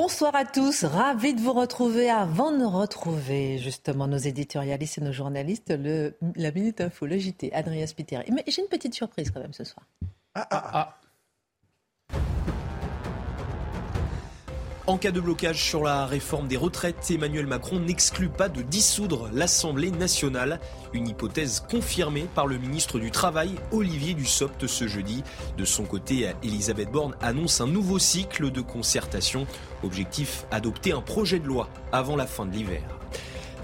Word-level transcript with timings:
Bonsoir 0.00 0.32
à 0.36 0.44
tous, 0.44 0.84
ravi 0.84 1.34
de 1.34 1.40
vous 1.40 1.52
retrouver. 1.52 2.08
Avant 2.08 2.56
de 2.56 2.64
retrouver 2.64 3.58
justement 3.58 4.06
nos 4.06 4.16
éditorialistes 4.16 4.98
et 4.98 5.00
nos 5.00 5.10
journalistes, 5.10 5.74
la 6.36 6.50
Minute 6.52 6.80
Info, 6.80 7.04
le 7.04 7.18
JT, 7.18 7.52
Adrien 7.52 7.84
Spiteri. 7.84 8.30
Mais 8.30 8.44
j'ai 8.46 8.62
une 8.62 8.68
petite 8.68 8.94
surprise 8.94 9.32
quand 9.32 9.40
même 9.40 9.52
ce 9.52 9.64
soir. 9.64 9.84
Ah, 10.36 10.46
ah, 10.52 10.70
ah. 10.72 11.00
En 14.88 14.96
cas 14.96 15.10
de 15.10 15.20
blocage 15.20 15.62
sur 15.62 15.82
la 15.82 16.06
réforme 16.06 16.48
des 16.48 16.56
retraites, 16.56 17.10
Emmanuel 17.10 17.46
Macron 17.46 17.78
n'exclut 17.78 18.30
pas 18.30 18.48
de 18.48 18.62
dissoudre 18.62 19.28
l'Assemblée 19.34 19.90
nationale. 19.90 20.60
Une 20.94 21.08
hypothèse 21.08 21.62
confirmée 21.70 22.26
par 22.34 22.46
le 22.46 22.56
ministre 22.56 22.98
du 22.98 23.10
Travail, 23.10 23.50
Olivier 23.70 24.14
Dussopt, 24.14 24.66
ce 24.66 24.88
jeudi. 24.88 25.22
De 25.58 25.66
son 25.66 25.84
côté, 25.84 26.30
Elisabeth 26.42 26.90
Borne 26.90 27.14
annonce 27.20 27.60
un 27.60 27.66
nouveau 27.66 27.98
cycle 27.98 28.50
de 28.50 28.62
concertation. 28.62 29.46
Objectif 29.82 30.46
adopter 30.50 30.92
un 30.92 31.02
projet 31.02 31.38
de 31.38 31.46
loi 31.46 31.68
avant 31.92 32.16
la 32.16 32.26
fin 32.26 32.46
de 32.46 32.52
l'hiver. 32.52 32.80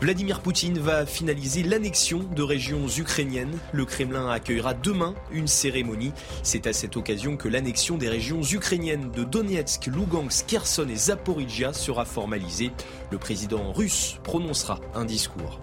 Vladimir 0.04 0.40
Poutine 0.40 0.78
va 0.78 1.06
finaliser 1.06 1.62
l'annexion 1.62 2.18
de 2.36 2.42
régions 2.42 2.86
ukrainiennes. 2.88 3.56
Le 3.72 3.86
Kremlin 3.86 4.28
accueillera 4.28 4.74
demain 4.74 5.14
une 5.32 5.46
cérémonie. 5.46 6.12
C'est 6.42 6.66
à 6.66 6.74
cette 6.74 6.98
occasion 6.98 7.38
que 7.38 7.48
l'annexion 7.48 7.96
des 7.96 8.10
régions 8.10 8.42
ukrainiennes 8.42 9.10
de 9.12 9.24
Donetsk, 9.24 9.86
Lugansk, 9.86 10.44
Kherson 10.46 10.88
et 10.90 10.96
Zaporizhia 10.96 11.72
sera 11.72 12.04
formalisée. 12.04 12.70
Le 13.10 13.18
président 13.18 13.72
russe 13.72 14.18
prononcera 14.22 14.80
un 14.94 15.04
discours. 15.04 15.60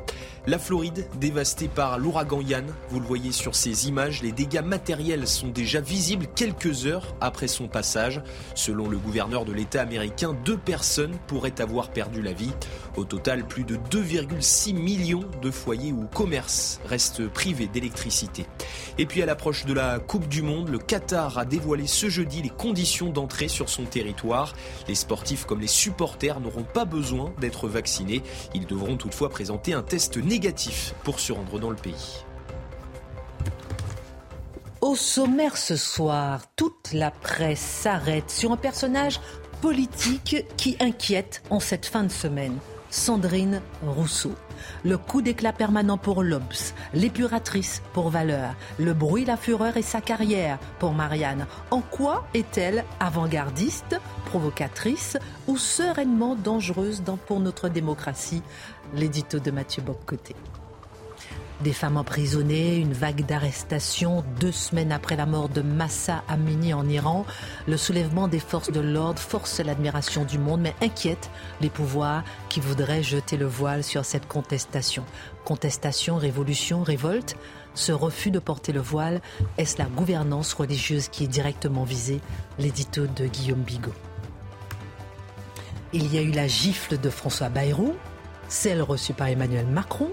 La 0.47 0.58
Floride, 0.58 1.08
dévastée 1.20 1.67
par 1.67 2.00
l'ouragan 2.00 2.42
Yann, 2.42 2.66
vous 2.89 3.00
le 3.00 3.06
voyez 3.06 3.31
sur 3.31 3.53
ces 3.53 3.88
images, 3.88 4.23
les 4.23 4.31
dégâts 4.31 4.64
matériels 4.64 5.28
sont 5.28 5.50
déjà 5.50 5.81
visibles 5.81 6.25
quelques 6.36 6.88
heures 6.88 7.16
après 7.22 7.47
son 7.47 7.67
passage. 7.67 8.23
Selon 8.56 8.89
le 8.89 8.97
gouverneur 8.97 9.45
de 9.45 9.52
l'État 9.52 9.84
américain, 9.84 10.36
deux 10.44 10.58
personnes 10.58 11.16
pourraient 11.28 11.62
avoir 11.62 11.92
perdu 11.92 12.23
la 12.23 12.34
vie. 12.34 12.53
Au 12.97 13.03
total, 13.03 13.45
plus 13.45 13.66
de 13.66 13.75
2,6 13.75 14.73
millions 14.73 15.25
de 15.44 15.52
foyers 15.52 15.94
ou 15.94 16.08
commerces 16.08 16.81
restent 16.86 17.28
privés 17.28 17.67
d'électricité. 17.67 18.47
Et 18.97 19.06
puis 19.06 19.22
à 19.22 19.28
l'approche 19.28 19.66
de 19.66 19.73
la 19.73 20.00
Coupe 20.00 20.28
du 20.28 20.42
Monde, 20.42 20.69
le 20.69 20.80
Qatar 20.80 21.38
a 21.38 21.45
dévoilé 21.45 21.86
ce 21.86 22.09
jeudi 22.09 22.42
les 22.42 22.50
conditions 22.50 23.12
d'entrée 23.12 23.47
sur 23.47 23.69
son 23.69 23.84
territoire. 23.84 24.53
Les 24.88 24.95
sportifs 24.95 25.45
comme 25.45 25.62
les 25.62 25.67
supporters 25.67 26.39
n'auront 26.39 26.64
pas 26.64 26.86
besoin 26.86 27.31
d'être 27.40 27.68
vaccinés. 27.68 28.24
Ils 28.54 28.66
devront 28.66 28.98
toutefois 28.98 29.30
présenter 29.30 29.74
un 29.74 29.84
test 29.84 30.18
négatif 30.18 30.94
pour 31.04 31.20
se 31.20 31.32
rendre 31.32 31.60
dans 31.60 31.70
le 31.70 31.76
pays. 31.76 32.24
Au 34.82 34.96
sommaire 34.96 35.58
ce 35.58 35.76
soir, 35.76 36.42
toute 36.56 36.92
la 36.94 37.12
presse 37.12 37.59
s'arrête 37.59 38.32
sur 38.32 38.52
un 38.52 38.58
personnage 38.58 39.20
politique 39.62 40.46
qui 40.58 40.76
inquiète 40.80 41.44
en 41.52 41.59
cette 41.59 41.86
fin 41.86 42.04
de 42.04 42.12
semaine. 42.12 42.58
Sandrine 42.90 43.62
Rousseau. 43.86 44.34
Le 44.84 44.97
coup 44.97 45.22
d'éclat 45.22 45.53
permanent 45.53 45.97
pour 45.97 46.24
l'Obs, 46.24 46.74
l'épuratrice 46.94 47.81
pour 47.94 48.09
Valeur, 48.09 48.56
le 48.80 48.94
bruit, 48.94 49.25
la 49.25 49.38
fureur 49.38 49.78
et 49.78 49.81
sa 49.81 50.02
carrière 50.02 50.58
pour 50.80 50.94
Marianne. 50.94 51.46
En 51.69 51.81
quoi 51.81 52.28
est-elle 52.34 52.84
avant-gardiste, 53.00 54.00
provocatrice 54.25 55.18
ou 55.47 55.58
sereinement 55.58 56.36
dangereuse 56.36 57.03
pour 57.28 57.40
notre 57.40 57.69
démocratie? 57.69 58.41
L'édito 58.94 59.40
de 59.40 59.52
Mathieu 59.52 59.81
Bobcoté. 59.81 60.36
Des 61.64 61.74
femmes 61.74 61.98
emprisonnées, 61.98 62.78
une 62.78 62.94
vague 62.94 63.24
d'arrestations 63.26 64.24
deux 64.40 64.52
semaines 64.52 64.92
après 64.92 65.16
la 65.16 65.28
mort 65.28 65.48
de 65.48 65.62
Massa 65.62 66.24
Amini 66.28 66.74
en 66.74 66.90
Iran. 66.90 67.24
Le 67.68 67.78
soulèvement 67.78 68.28
des 68.28 68.40
forces 68.40 68.72
de 68.72 68.80
l'ordre 68.80 69.20
force 69.20 69.60
l'admiration 69.60 70.26
du 70.26 70.40
monde, 70.40 70.62
mais 70.62 70.74
inquiète 70.82 71.30
les 71.62 71.70
pouvoirs 71.70 72.24
qui 72.50 72.62
voudraient 72.62 73.04
jeter 73.04 73.38
le 73.38 73.46
voile 73.46 73.84
sur 73.84 74.06
cette 74.06 74.28
contestation. 74.28 75.04
Contestation, 75.46 76.18
révolution, 76.18 76.82
révolte 76.82 77.36
ce 77.76 77.92
refus 77.92 78.32
de 78.32 78.40
porter 78.40 78.74
le 78.74 78.82
voile, 78.82 79.22
est-ce 79.58 79.78
la 79.78 79.86
gouvernance 79.86 80.54
religieuse 80.54 81.10
qui 81.10 81.26
est 81.26 81.28
directement 81.28 81.84
visée? 81.84 82.22
L'édito 82.60 83.06
de 83.06 83.28
Guillaume 83.28 83.62
Bigot. 83.62 83.94
Il 85.94 86.14
y 86.14 86.18
a 86.18 86.22
eu 86.22 86.32
la 86.32 86.48
gifle 86.48 87.00
de 87.00 87.10
François 87.10 87.50
Bayrou, 87.50 87.94
celle 88.48 88.82
reçue 88.82 89.14
par 89.14 89.28
Emmanuel 89.28 89.68
Macron, 89.68 90.12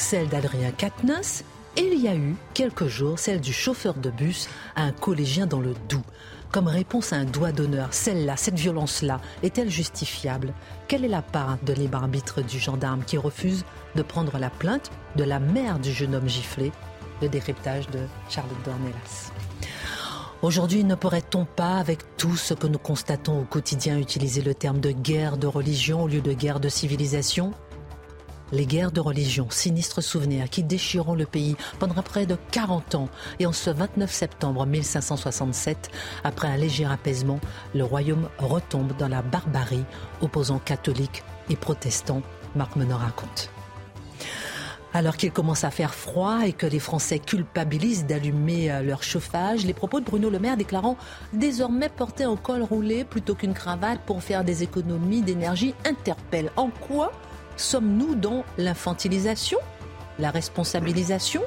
celle 0.00 0.28
d'Adrien 0.28 0.70
Quatennens, 0.70 1.44
et 1.76 1.82
il 1.92 2.00
y 2.00 2.08
a 2.08 2.16
eu, 2.16 2.34
quelques 2.54 2.88
jours, 2.88 3.18
celle 3.18 3.40
du 3.40 3.52
chauffeur 3.52 3.94
de 3.94 4.10
bus 4.10 4.48
à 4.74 4.82
un 4.82 4.92
collégien 4.92 5.46
dans 5.46 5.60
le 5.60 5.74
Doubs. 5.88 6.02
Comme 6.50 6.66
réponse 6.66 7.12
à 7.12 7.16
un 7.16 7.24
doigt 7.24 7.52
d'honneur, 7.52 7.88
celle-là, 7.92 8.36
cette 8.36 8.58
violence-là, 8.58 9.20
est-elle 9.42 9.70
justifiable? 9.70 10.52
Quelle 10.88 11.04
est 11.04 11.08
la 11.08 11.22
part 11.22 11.58
de 11.64 11.72
libre 11.72 11.98
arbitre 11.98 12.42
du 12.42 12.58
gendarme 12.58 13.04
qui 13.04 13.18
refuse 13.18 13.64
de 13.94 14.02
prendre 14.02 14.36
la 14.38 14.50
plainte 14.50 14.90
de 15.16 15.22
la 15.22 15.38
mère 15.38 15.78
du 15.78 15.92
jeune 15.92 16.14
homme 16.14 16.28
giflé? 16.28 16.72
Le 17.22 17.28
décryptage 17.28 17.86
de 17.90 18.00
Charlotte 18.28 18.56
Dornelas. 18.64 19.30
Aujourd'hui, 20.42 20.82
ne 20.82 20.94
pourrait-on 20.94 21.44
pas, 21.44 21.76
avec 21.76 22.16
tout 22.16 22.36
ce 22.36 22.54
que 22.54 22.66
nous 22.66 22.78
constatons 22.78 23.42
au 23.42 23.44
quotidien, 23.44 23.98
utiliser 23.98 24.40
le 24.40 24.54
terme 24.54 24.80
de 24.80 24.90
guerre 24.90 25.36
de 25.36 25.46
religion 25.46 26.02
au 26.02 26.08
lieu 26.08 26.22
de 26.22 26.32
guerre 26.32 26.58
de 26.58 26.70
civilisation? 26.70 27.52
Les 28.52 28.66
guerres 28.66 28.92
de 28.92 29.00
religion, 29.00 29.48
sinistres 29.50 30.02
souvenirs 30.02 30.48
qui 30.50 30.62
déchireront 30.62 31.14
le 31.14 31.26
pays 31.26 31.56
pendant 31.78 32.02
près 32.02 32.26
de 32.26 32.36
40 32.50 32.94
ans. 32.94 33.08
Et 33.38 33.46
en 33.46 33.52
ce 33.52 33.70
29 33.70 34.10
septembre 34.10 34.66
1567, 34.66 35.90
après 36.24 36.48
un 36.48 36.56
léger 36.56 36.84
apaisement, 36.84 37.40
le 37.74 37.84
royaume 37.84 38.28
retombe 38.38 38.96
dans 38.96 39.08
la 39.08 39.22
barbarie, 39.22 39.84
opposant 40.20 40.58
catholiques 40.58 41.22
et 41.48 41.56
protestants, 41.56 42.22
Marc 42.54 42.76
Menor 42.76 43.00
raconte. 43.00 43.50
Alors 44.92 45.16
qu'il 45.16 45.30
commence 45.30 45.62
à 45.62 45.70
faire 45.70 45.94
froid 45.94 46.40
et 46.44 46.52
que 46.52 46.66
les 46.66 46.80
Français 46.80 47.20
culpabilisent 47.20 48.06
d'allumer 48.06 48.72
euh, 48.72 48.82
leur 48.82 49.04
chauffage, 49.04 49.64
les 49.64 49.72
propos 49.72 50.00
de 50.00 50.04
Bruno 50.04 50.30
Le 50.30 50.40
Maire 50.40 50.56
déclarant 50.56 50.96
désormais 51.32 51.88
porter 51.88 52.24
un 52.24 52.34
col 52.34 52.62
roulé 52.62 53.04
plutôt 53.04 53.36
qu'une 53.36 53.54
cravate 53.54 54.00
pour 54.04 54.20
faire 54.20 54.42
des 54.42 54.64
économies 54.64 55.22
d'énergie 55.22 55.74
interpellent. 55.84 56.50
En 56.56 56.70
quoi 56.70 57.12
Sommes-nous 57.60 58.14
dans 58.14 58.42
l'infantilisation, 58.56 59.58
la 60.18 60.30
responsabilisation, 60.30 61.42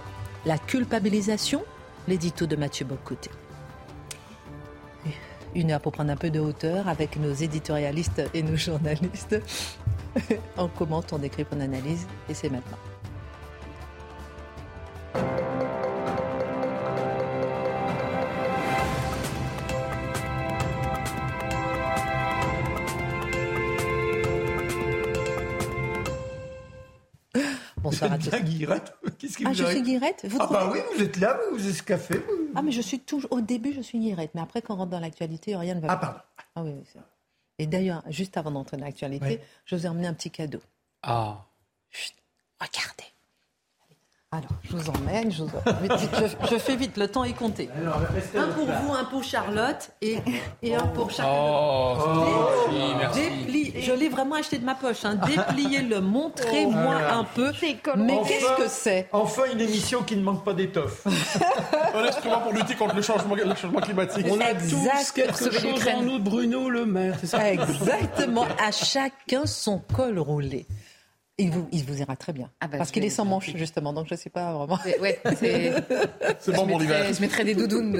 la 0.45 0.59
culpabilisation? 0.59 1.63
L'édito 2.07 2.45
de 2.45 2.55
Mathieu 2.55 2.85
Bocoté. 2.85 3.31
Une 5.55 5.71
heure 5.71 5.81
pour 5.81 5.91
prendre 5.91 6.11
un 6.11 6.15
peu 6.15 6.29
de 6.29 6.39
hauteur 6.39 6.87
avec 6.87 7.17
nos 7.17 7.33
éditorialistes 7.33 8.21
et 8.35 8.43
nos 8.43 8.57
journalistes. 8.57 9.41
on 10.57 10.67
commente, 10.67 11.13
on 11.13 11.17
décrit, 11.17 11.47
on 11.51 11.59
analyse 11.59 12.05
et 12.29 12.35
c'est 12.35 12.49
maintenant. 12.49 12.77
Bonsoir 28.09 28.33
à 28.33 28.39
tous. 28.39 28.43
Guirette 28.43 28.93
Qu'est-ce 29.17 29.37
ah, 29.45 29.53
je 29.53 29.65
suis 29.65 29.81
Guirette 29.81 30.25
vous 30.27 30.37
Ah 30.39 30.47
bah 30.47 30.69
oui, 30.71 30.79
vous 30.95 31.03
êtes 31.03 31.17
là, 31.17 31.39
vous 31.51 31.67
êtes 31.67 31.75
ce 31.75 31.83
café. 31.83 32.21
Ah 32.55 32.61
mais 32.61 32.71
je 32.71 32.81
suis 32.81 32.99
toujours... 32.99 33.31
Au 33.31 33.41
début, 33.41 33.73
je 33.73 33.81
suis 33.81 33.99
Guirette, 33.99 34.31
mais 34.35 34.41
après, 34.41 34.61
quand 34.61 34.75
on 34.75 34.77
rentre 34.77 34.91
dans 34.91 34.99
l'actualité, 34.99 35.55
rien 35.55 35.75
ne 35.75 35.79
va 35.81 35.87
Ah 35.91 35.97
pardon. 35.97 36.19
Ah 36.55 36.63
oui, 36.63 36.71
oui 36.75 36.83
c'est 36.91 36.99
Et 37.59 37.67
d'ailleurs, 37.67 38.03
juste 38.09 38.37
avant 38.37 38.51
d'entrer 38.51 38.77
dans 38.77 38.85
l'actualité, 38.85 39.39
je 39.65 39.75
vous 39.75 39.85
ai 39.85 39.89
emmené 39.89 40.07
un 40.07 40.13
petit 40.13 40.31
cadeau. 40.31 40.61
Ah. 41.01 41.45
Chut, 41.89 42.15
regardez. 42.59 43.12
Alors, 44.33 44.49
je 44.63 44.75
vous 44.75 44.89
emmène, 44.89 45.31
je, 45.31 45.43
je, 46.49 46.57
fais 46.57 46.75
vite, 46.75 46.97
le 46.97 47.07
temps 47.07 47.23
est 47.23 47.33
compté. 47.33 47.69
un 48.35 48.47
pour 48.47 48.65
vous, 48.65 48.91
un 48.91 49.03
pour 49.03 49.23
Charlotte 49.23 49.91
et, 50.01 50.17
et 50.63 50.73
un 50.73 50.87
pour 50.87 51.11
chacun. 51.11 51.29
Oh, 51.31 51.97
merci. 52.97 53.73
je 53.79 53.93
l'ai 53.93 54.09
vraiment 54.09 54.33
acheté 54.33 54.57
de 54.57 54.65
ma 54.65 54.73
poche. 54.73 55.05
Hein. 55.05 55.19
Dépliez-le, 55.27 56.01
montrez-moi 56.01 56.95
oh, 56.99 57.13
un 57.13 57.23
peu. 57.25 57.51
Mais 57.95 58.19
qu'est-ce 58.27 58.57
que 58.57 58.67
c'est 58.67 59.07
Enfin, 59.11 59.43
une 59.53 59.61
émission 59.61 60.01
qui 60.01 60.15
ne 60.15 60.23
manque 60.23 60.43
pas 60.43 60.53
d'étoffe. 60.53 61.05
un 61.93 62.03
instrument 62.03 62.39
pour 62.39 62.53
lutter 62.53 62.73
contre 62.73 62.95
le 62.95 63.03
changement, 63.03 63.35
le 63.35 63.53
changement 63.53 63.81
climatique. 63.81 64.25
On 64.31 64.41
a 64.41 64.55
tous 64.55 65.11
quelque 65.11 65.51
chose 65.51 65.87
en 65.95 66.01
nous, 66.01 66.17
Bruno 66.17 66.69
Le 66.69 66.87
Maire, 66.87 67.17
c'est 67.19 67.27
ça? 67.27 67.51
Exactement, 67.51 68.47
à 68.59 68.71
chacun 68.71 69.45
son 69.45 69.77
col 69.77 70.17
roulé. 70.17 70.65
Il 71.39 71.49
vous, 71.49 71.67
il 71.71 71.83
vous 71.83 71.99
ira 71.99 72.15
très 72.15 72.31
bien. 72.31 72.51
Ah 72.61 72.67
bah, 72.67 72.77
parce 72.77 72.91
qu'il 72.91 73.03
est 73.03 73.09
sans 73.09 73.25
manche, 73.25 73.55
justement, 73.55 73.91
donc 73.91 74.07
je 74.07 74.13
ne 74.13 74.19
sais 74.19 74.29
pas 74.29 74.53
vraiment. 74.53 74.77
Ouais, 74.99 75.19
c'est 75.39 75.73
bon 76.55 76.67
pour 76.67 76.79
l'hiver. 76.79 77.11
Je 77.11 77.21
mettrai 77.21 77.43
des 77.43 77.55
doudounes. 77.55 77.99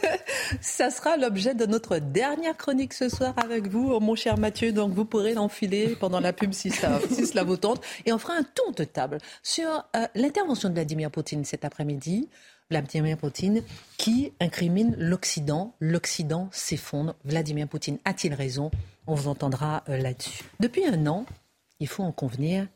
ça 0.60 0.90
sera 0.90 1.16
l'objet 1.16 1.54
de 1.54 1.66
notre 1.66 1.98
dernière 1.98 2.56
chronique 2.56 2.94
ce 2.94 3.08
soir 3.08 3.34
avec 3.38 3.66
vous, 3.66 3.98
mon 3.98 4.14
cher 4.14 4.38
Mathieu. 4.38 4.70
Donc 4.70 4.92
vous 4.92 5.04
pourrez 5.04 5.34
l'enfiler 5.34 5.96
pendant 5.98 6.20
la 6.20 6.32
pub 6.32 6.52
si, 6.52 6.70
ça, 6.70 7.00
si 7.10 7.26
cela 7.26 7.42
vous 7.42 7.56
tente. 7.56 7.82
Et 8.06 8.12
on 8.12 8.18
fera 8.18 8.34
un 8.34 8.44
tour 8.44 8.72
de 8.72 8.84
table 8.84 9.18
sur 9.42 9.84
euh, 9.96 10.06
l'intervention 10.14 10.68
de 10.68 10.74
Vladimir 10.74 11.10
Poutine 11.10 11.44
cet 11.44 11.64
après-midi. 11.64 12.28
Vladimir 12.70 13.16
Poutine 13.16 13.64
qui 13.98 14.32
incrimine 14.38 14.94
l'Occident. 14.96 15.74
L'Occident 15.80 16.48
s'effondre. 16.52 17.16
Vladimir 17.24 17.66
Poutine 17.66 17.98
a-t-il 18.04 18.32
raison? 18.32 18.70
On 19.08 19.14
vous 19.14 19.26
entendra 19.26 19.82
euh, 19.88 19.96
là-dessus. 19.98 20.44
Depuis 20.60 20.86
un 20.86 21.04
an, 21.08 21.26
il 21.80 21.88
faut 21.88 22.04
en 22.04 22.12
convenir, 22.12 22.66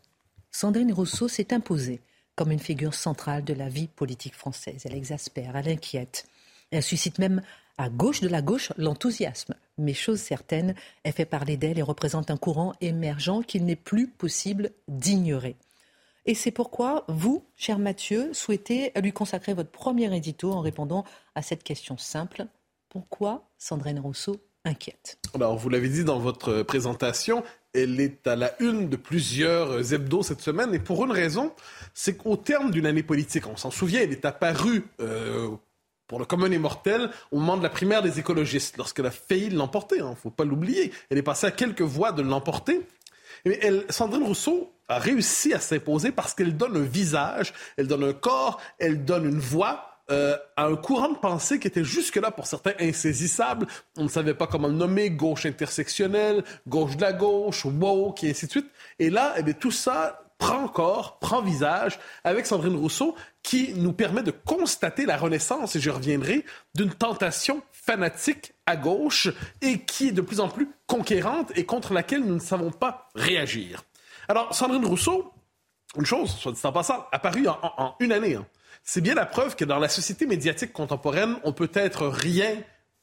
Sandrine 0.51 0.93
Rousseau 0.93 1.29
s'est 1.29 1.53
imposée 1.53 2.01
comme 2.37 2.51
une 2.51 2.59
figure 2.59 2.95
centrale 2.95 3.45
de 3.45 3.55
la 3.55 3.69
vie 3.69 3.87
politique 3.87 4.35
française. 4.35 4.83
Elle 4.85 4.97
exaspère, 4.97 5.57
elle 5.57 5.69
inquiète. 5.69 6.27
Elle 6.71 6.83
suscite 6.83 7.19
même 7.19 7.43
à 7.79 7.89
gauche 7.89 8.21
de 8.21 8.29
la 8.29 8.43
gauche 8.43 8.73
l'enthousiasme. 8.77 9.55
Mais 9.79 9.95
chose 9.95 10.21
certaine, 10.21 10.75
elle 11.03 11.13
fait 11.13 11.25
parler 11.25 11.57
d'elle 11.57 11.79
et 11.79 11.83
représente 11.83 12.31
un 12.31 12.37
courant 12.37 12.75
émergent 12.81 13.43
qu'il 13.47 13.65
n'est 13.65 13.77
plus 13.77 14.09
possible 14.09 14.71
d'ignorer. 14.89 15.57
Et 16.27 16.35
c'est 16.35 16.51
pourquoi 16.51 17.05
vous, 17.09 17.45
cher 17.57 17.79
Mathieu, 17.79 18.33
souhaitez 18.33 18.93
lui 19.01 19.13
consacrer 19.13 19.53
votre 19.53 19.71
premier 19.71 20.15
édito 20.17 20.53
en 20.53 20.61
répondant 20.61 21.05
à 21.35 21.43
cette 21.43 21.63
question 21.63 21.99
simple. 21.99 22.47
Pourquoi 22.89 23.49
Sandrine 23.59 23.99
Rousseau 23.99 24.41
inquiète? 24.65 25.19
Alors, 25.35 25.57
vous 25.59 25.69
l'avez 25.69 25.89
dit 25.89 26.05
dans 26.05 26.19
votre 26.19 26.63
présentation, 26.63 27.43
elle 27.75 28.01
est 28.01 28.27
à 28.27 28.37
la 28.37 28.55
une 28.61 28.89
de 28.89 28.97
plusieurs 28.97 29.93
hebdos 29.93 30.23
cette 30.23 30.41
semaine, 30.41 30.73
et 30.75 30.79
pour 30.79 31.05
une 31.05 31.13
raison, 31.13 31.53
c'est 31.93 32.17
qu'au 32.17 32.37
terme 32.37 32.71
d'une 32.71 32.87
année 32.87 33.03
politique, 33.03 33.47
on 33.47 33.57
s'en 33.57 33.71
souvient, 33.71 34.01
elle 34.01 34.13
est 34.13 34.25
apparue 34.25 34.85
euh, 35.01 35.49
pour 36.07 36.19
le 36.19 36.25
commun 36.25 36.51
et 36.51 36.59
mortel 36.59 37.11
au 37.33 37.39
moment 37.39 37.57
de 37.57 37.63
la 37.63 37.71
primaire 37.71 38.03
des 38.03 38.19
écologistes, 38.19 38.77
lorsqu'elle 38.77 39.07
a 39.07 39.11
failli 39.11 39.51
l'emporter, 39.51 39.97
il 39.97 40.03
hein, 40.03 40.11
ne 40.11 40.15
faut 40.15 40.31
pas 40.31 40.45
l'oublier. 40.45 40.93
Elle 41.11 41.19
est 41.19 41.23
passée 41.23 41.47
à 41.47 41.51
quelques 41.51 41.83
voix 41.83 42.13
de 42.13 42.23
l'emporter. 42.23 42.83
Mais 43.45 43.61
Sandrine 43.91 44.23
Rousseau 44.23 44.73
a 44.89 44.99
réussi 44.99 45.53
à 45.53 45.61
s'imposer 45.61 46.13
parce 46.13 46.35
qu'elle 46.35 46.57
donne 46.57 46.77
un 46.77 46.85
visage, 46.85 47.53
elle 47.77 47.87
donne 47.87 48.05
un 48.05 48.13
corps, 48.13 48.61
elle 48.79 49.05
donne 49.05 49.27
une 49.27 49.39
voix 49.39 49.94
euh, 50.11 50.37
à 50.57 50.67
un 50.67 50.77
courant 50.77 51.09
de 51.09 51.17
pensée 51.17 51.59
qui 51.59 51.67
était 51.67 51.85
jusque-là 51.85 52.31
pour 52.31 52.47
certains 52.47 52.75
insaisissable. 52.79 53.67
On 53.97 54.05
ne 54.05 54.09
savait 54.09 54.35
pas 54.35 54.47
comment 54.47 54.69
le 54.69 54.75
nommer, 54.75 55.11
gauche 55.11 55.47
intersectionnelle, 55.47 56.45
gauche 56.69 56.97
de 56.97 57.03
la 57.03 57.13
gauche, 57.13 57.65
woke, 57.65 58.23
et 58.23 58.31
ainsi 58.31 58.47
de 58.47 58.51
suite. 58.51 58.71
Et 58.99 59.09
là, 59.09 59.35
eh 59.39 59.55
tout 59.55 59.71
ça 59.71 60.21
prend 60.37 60.69
corps, 60.69 61.19
prend 61.21 61.41
visage 61.41 61.99
avec 62.23 62.45
Sandrine 62.45 62.77
Rousseau 62.77 63.15
qui 63.43 63.73
nous 63.75 63.93
permet 63.93 64.23
de 64.23 64.31
constater 64.31 65.07
la 65.07 65.17
renaissance, 65.17 65.77
et 65.77 65.81
je 65.81 65.91
reviendrai, 65.91 66.45
d'une 66.75 66.93
tentation 66.93 67.63
fanatique 67.73 68.53
à 68.67 68.77
gauche 68.77 69.29
et 69.63 69.81
qui 69.81 70.09
est 70.09 70.13
de 70.13 70.21
plus 70.21 70.41
en 70.41 70.49
plus 70.49 70.69
conquérante 70.87 71.53
et 71.57 71.65
contre 71.65 71.95
laquelle 71.95 72.25
nous 72.25 72.35
ne 72.35 72.41
savons 72.41 72.71
pas 72.71 73.09
réagir. 73.15 73.85
Alors, 74.29 74.55
Sandrine 74.55 74.85
Rousseau, 74.85 75.33
une 75.97 76.07
chose, 76.07 76.31
soit 76.31 76.53
dit 76.53 76.61
en 76.65 76.73
passant, 76.73 77.07
apparue 77.13 77.47
en, 77.49 77.59
en 77.63 77.95
une 78.01 78.13
année. 78.13 78.35
Hein. 78.35 78.47
C'est 78.85 79.01
bien 79.01 79.15
la 79.15 79.25
preuve 79.25 79.57
que 79.57 79.65
dans 79.65 79.79
la 79.79 79.89
société 79.89 80.27
médiatique 80.27 80.73
contemporaine, 80.73 81.37
on 81.43 81.53
peut 81.53 81.71
être 81.73 82.07
rien 82.07 82.55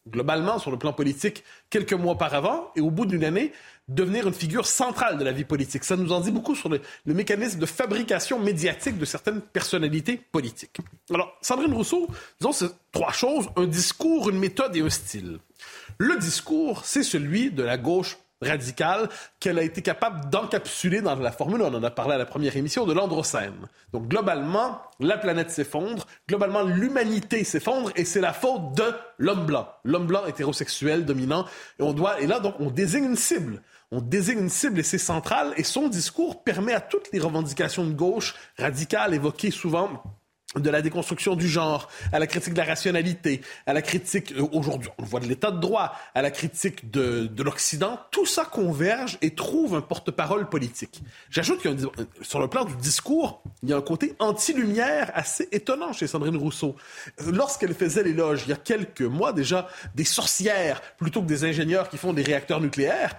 globalement 0.10 0.60
sur 0.60 0.72
le 0.72 0.78
plan 0.78 0.94
politique 0.94 1.44
quelques 1.70 1.94
mois 1.94 2.18
par 2.18 2.34
avant 2.34 2.72
et 2.76 2.82
au 2.82 2.90
bout 2.90 3.06
d'une 3.06 3.24
année 3.24 3.52
devenir 3.88 4.28
une 4.28 4.34
figure 4.34 4.66
centrale 4.66 5.18
de 5.18 5.24
la 5.24 5.32
vie 5.32 5.44
politique. 5.44 5.84
Ça 5.84 5.98
nous 5.98 6.12
en 6.12 6.22
dit 6.22 6.32
beaucoup 6.32 6.56
sur 6.56 6.70
le, 6.70 6.82
mécanisme 7.06 7.60
de 7.60 7.66
fabrication 7.66 8.40
médiatique 8.40 8.98
de 8.98 9.06
certaines 9.06 9.42
personnalités 9.42 10.18
politiques. 10.18 10.78
Alors, 11.14 11.36
Sandrine 11.42 11.74
Rousseau, 11.74 12.08
disons, 12.40 12.52
c'est 12.52 12.72
trois 12.92 13.12
choses, 13.12 13.50
un 13.56 13.66
discours, 13.66 14.30
une 14.30 14.40
méthode 14.40 14.76
et 14.76 14.82
un 14.82 14.90
style. 14.90 15.40
Le 15.98 16.18
discours, 16.18 16.86
c'est 16.86 17.04
celui 17.04 17.52
de 17.52 17.64
la 17.64 17.78
gauche 17.78 18.18
radicale 18.42 19.10
qu'elle 19.40 19.60
a 19.60 19.64
été 19.64 19.82
capable 19.82 20.30
d'encapsuler 20.30 21.02
dans 21.02 21.16
la 21.16 21.32
formule, 21.32 21.62
on 21.62 21.74
en 21.74 21.84
a 21.84 21.92
parlé 21.92 22.16
à 22.16 22.18
la 22.18 22.26
première 22.26 22.56
émission, 22.56 22.86
de 22.86 22.94
l'androcène. 22.94 23.68
Donc 23.94 24.08
globalement, 24.08 24.82
la 25.00 25.18
planète 25.18 25.52
s'effondre, 25.52 26.08
globalement 26.28 26.64
l'humanité 26.64 27.44
s'effondre 27.44 27.92
et 27.96 28.06
c'est 28.06 28.22
la 28.22 28.34
faute 28.34 28.76
de 28.76 28.94
l'homme 29.18 29.46
blanc. 29.46 29.68
L'homme 29.84 30.08
blanc 30.08 30.26
hétérosexuel, 30.26 31.06
dominant, 31.06 31.46
et 31.80 31.84
on 31.84 31.94
doit, 31.94 32.22
et 32.22 32.28
là 32.28 32.40
donc 32.40 32.56
on 32.60 32.70
désigne 32.70 33.06
une 33.06 33.16
cible. 33.16 33.62
On 33.92 34.02
désigne 34.02 34.40
une 34.40 34.50
cible 34.50 34.80
et 34.80 34.84
c'est 34.84 34.98
central 34.98 35.54
et 35.58 35.64
son 35.64 35.90
discours 35.90 36.44
permet 36.44 36.74
à 36.74 36.80
toutes 36.82 37.12
les 37.12 37.20
revendications 37.20 37.86
de 37.86 37.94
gauche 37.94 38.36
radicales 38.58 39.14
évoquées 39.14 39.52
souvent 39.52 40.02
de 40.56 40.70
la 40.70 40.82
déconstruction 40.82 41.36
du 41.36 41.48
genre, 41.48 41.88
à 42.12 42.20
la 42.20 42.28
critique 42.28 42.54
de 42.54 42.60
la 42.60 42.66
rationalité, 42.66 43.42
à 43.66 43.74
la 43.74 43.82
critique, 43.82 44.34
euh, 44.34 44.46
aujourd'hui, 44.52 44.90
on 44.98 45.04
voit 45.04 45.20
de 45.20 45.28
l'état 45.28 45.52
de 45.52 45.60
droit, 45.60 45.96
à 46.14 46.22
la 46.22 46.32
critique 46.32 46.92
de, 46.92 47.28
de 47.28 47.44
l'Occident, 47.44 48.00
tout 48.12 48.26
ça 48.26 48.44
converge 48.44 49.18
et 49.22 49.34
trouve 49.34 49.76
un 49.76 49.82
porte-parole 49.82 50.50
politique. 50.50 51.02
J'ajoute 51.30 51.62
qu'il 51.62 51.78
sur 52.22 52.40
le 52.40 52.48
plan 52.48 52.66
du 52.66 52.76
discours, 52.76 53.44
il 53.64 53.70
y 53.70 53.74
a 53.74 53.78
un 53.78 53.82
côté 53.82 54.16
anti-lumière 54.20 55.12
assez 55.14 55.48
étonnant 55.52 55.94
chez 55.94 56.08
Sandrine 56.08 56.36
Rousseau. 56.36 56.76
Lorsqu'elle 57.28 57.74
faisait 57.74 58.04
l'éloge, 58.04 58.44
il 58.46 58.50
y 58.50 58.54
a 58.54 58.58
quelques 58.58 59.02
mois 59.02 59.32
déjà, 59.32 59.70
des 59.96 60.04
sorcières 60.04 60.82
plutôt 60.98 61.22
que 61.22 61.28
des 61.28 61.46
ingénieurs 61.46 61.90
qui 61.90 61.98
font 61.98 62.14
des 62.14 62.24
réacteurs 62.24 62.60
nucléaires, 62.60 63.16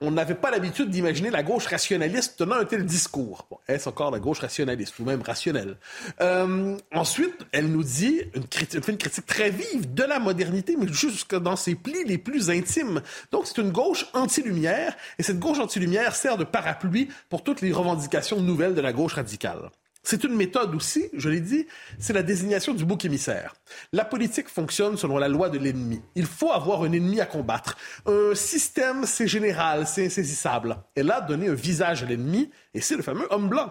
on 0.00 0.10
n'avait 0.10 0.34
pas 0.34 0.50
l'habitude 0.50 0.90
d'imaginer 0.90 1.30
la 1.30 1.42
gauche 1.42 1.66
rationaliste 1.66 2.38
tenant 2.38 2.56
un 2.56 2.64
tel 2.64 2.84
discours. 2.84 3.46
Bon, 3.50 3.58
est-ce 3.68 3.88
encore 3.88 4.10
la 4.10 4.18
gauche 4.18 4.40
rationaliste 4.40 4.98
ou 4.98 5.04
même 5.04 5.22
rationnelle? 5.22 5.76
Euh, 6.20 6.39
euh, 6.40 6.76
ensuite, 6.92 7.34
elle 7.52 7.70
nous 7.70 7.84
dit, 7.84 8.22
une 8.34 8.46
critique, 8.46 8.84
fait 8.84 8.92
une 8.92 8.98
critique 8.98 9.26
très 9.26 9.50
vive 9.50 9.92
de 9.94 10.02
la 10.02 10.18
modernité, 10.18 10.76
mais 10.78 10.88
jusque 10.88 11.36
dans 11.36 11.56
ses 11.56 11.74
plis 11.74 12.04
les 12.04 12.18
plus 12.18 12.50
intimes. 12.50 13.02
Donc, 13.30 13.46
c'est 13.46 13.58
une 13.58 13.70
gauche 13.70 14.06
anti-lumière, 14.12 14.96
et 15.18 15.22
cette 15.22 15.38
gauche 15.38 15.58
anti-lumière 15.58 16.16
sert 16.16 16.36
de 16.36 16.44
parapluie 16.44 17.08
pour 17.28 17.44
toutes 17.44 17.60
les 17.60 17.72
revendications 17.72 18.40
nouvelles 18.40 18.74
de 18.74 18.80
la 18.80 18.92
gauche 18.92 19.14
radicale. 19.14 19.70
C'est 20.02 20.24
une 20.24 20.34
méthode 20.34 20.74
aussi, 20.74 21.10
je 21.12 21.28
l'ai 21.28 21.40
dit, 21.40 21.66
c'est 21.98 22.14
la 22.14 22.22
désignation 22.22 22.72
du 22.72 22.86
bouc 22.86 23.04
émissaire. 23.04 23.54
La 23.92 24.04
politique 24.04 24.48
fonctionne 24.48 24.96
selon 24.96 25.18
la 25.18 25.28
loi 25.28 25.50
de 25.50 25.58
l'ennemi. 25.58 26.00
Il 26.14 26.24
faut 26.24 26.52
avoir 26.52 26.82
un 26.82 26.92
ennemi 26.92 27.20
à 27.20 27.26
combattre. 27.26 27.76
Un 28.06 28.34
système, 28.34 29.04
c'est 29.04 29.28
général, 29.28 29.86
c'est 29.86 30.06
insaisissable. 30.06 30.78
Elle 30.94 31.10
a 31.10 31.20
donné 31.20 31.48
un 31.48 31.54
visage 31.54 32.02
à 32.02 32.06
l'ennemi, 32.06 32.50
et 32.72 32.80
c'est 32.80 32.96
le 32.96 33.02
fameux 33.02 33.26
homme 33.30 33.48
blanc. 33.48 33.70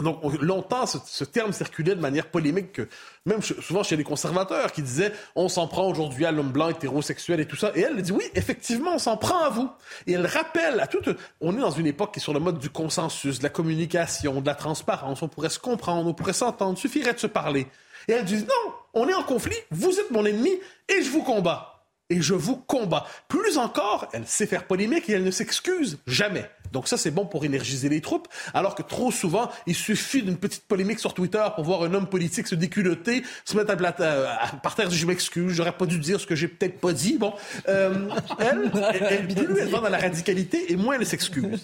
Donc, 0.00 0.20
longtemps, 0.40 0.86
ce, 0.86 1.24
terme 1.24 1.52
circulait 1.52 1.94
de 1.94 2.00
manière 2.00 2.26
polémique, 2.26 2.80
même 3.26 3.42
souvent 3.42 3.82
chez 3.82 3.96
les 3.96 4.04
conservateurs, 4.04 4.72
qui 4.72 4.82
disaient 4.82 5.12
on 5.36 5.48
s'en 5.48 5.68
prend 5.68 5.88
aujourd'hui 5.88 6.24
à 6.24 6.32
l'homme 6.32 6.50
blanc 6.50 6.68
hétérosexuel 6.68 7.40
et 7.40 7.46
tout 7.46 7.56
ça. 7.56 7.72
Et 7.74 7.80
elle 7.80 8.00
dit 8.00 8.12
oui, 8.12 8.24
effectivement, 8.34 8.94
on 8.94 8.98
s'en 8.98 9.16
prend 9.16 9.44
à 9.44 9.50
vous. 9.50 9.70
Et 10.06 10.12
elle 10.12 10.26
rappelle 10.26 10.80
à 10.80 10.86
toute. 10.86 11.08
On 11.40 11.56
est 11.56 11.60
dans 11.60 11.70
une 11.70 11.86
époque 11.86 12.14
qui 12.14 12.20
est 12.20 12.22
sur 12.22 12.34
le 12.34 12.40
mode 12.40 12.58
du 12.58 12.70
consensus, 12.70 13.38
de 13.38 13.42
la 13.42 13.50
communication, 13.50 14.40
de 14.40 14.46
la 14.46 14.54
transparence. 14.54 15.22
On 15.22 15.28
pourrait 15.28 15.50
se 15.50 15.58
comprendre, 15.58 16.08
on 16.08 16.14
pourrait 16.14 16.32
s'entendre, 16.32 16.78
suffirait 16.78 17.14
de 17.14 17.18
se 17.18 17.26
parler. 17.26 17.66
Et 18.08 18.12
elle 18.12 18.24
dit 18.24 18.42
non, 18.42 18.72
on 18.94 19.08
est 19.08 19.14
en 19.14 19.22
conflit, 19.22 19.56
vous 19.70 20.00
êtes 20.00 20.10
mon 20.10 20.24
ennemi 20.24 20.52
et 20.88 21.02
je 21.02 21.10
vous 21.10 21.22
combats 21.22 21.72
et 22.12 22.20
je 22.20 22.34
vous 22.34 22.56
combats. 22.56 23.06
Plus 23.28 23.58
encore, 23.58 24.08
elle 24.12 24.26
sait 24.26 24.46
faire 24.46 24.66
polémique 24.66 25.08
et 25.08 25.12
elle 25.12 25.24
ne 25.24 25.30
s'excuse 25.30 25.98
jamais. 26.06 26.48
Donc 26.72 26.88
ça, 26.88 26.96
c'est 26.96 27.10
bon 27.10 27.26
pour 27.26 27.44
énergiser 27.44 27.88
les 27.88 28.00
troupes, 28.00 28.28
alors 28.54 28.74
que 28.74 28.82
trop 28.82 29.12
souvent, 29.12 29.50
il 29.66 29.74
suffit 29.74 30.22
d'une 30.22 30.38
petite 30.38 30.64
polémique 30.64 30.98
sur 30.98 31.14
Twitter 31.14 31.44
pour 31.54 31.64
voir 31.64 31.82
un 31.82 31.94
homme 31.94 32.08
politique 32.08 32.48
se 32.48 32.54
déculoter, 32.54 33.22
se 33.44 33.56
mettre 33.56 33.70
à, 33.70 34.02
euh, 34.02 34.26
par 34.62 34.74
terre, 34.74 34.90
je 34.90 35.06
m'excuse, 35.06 35.52
j'aurais 35.52 35.76
pas 35.76 35.86
dû 35.86 35.98
dire 35.98 36.20
ce 36.20 36.26
que 36.26 36.34
j'ai 36.34 36.48
peut-être 36.48 36.80
pas 36.80 36.92
dit. 36.92 37.18
Bon, 37.18 37.34
euh, 37.68 38.08
elle, 38.38 38.72
elle, 39.00 39.26
plus 39.28 39.58
elle 39.58 39.68
va 39.68 39.80
dans 39.80 39.88
la 39.88 39.98
radicalité 39.98 40.72
et 40.72 40.76
moins 40.76 40.96
elle 40.98 41.06
s'excuse. 41.06 41.62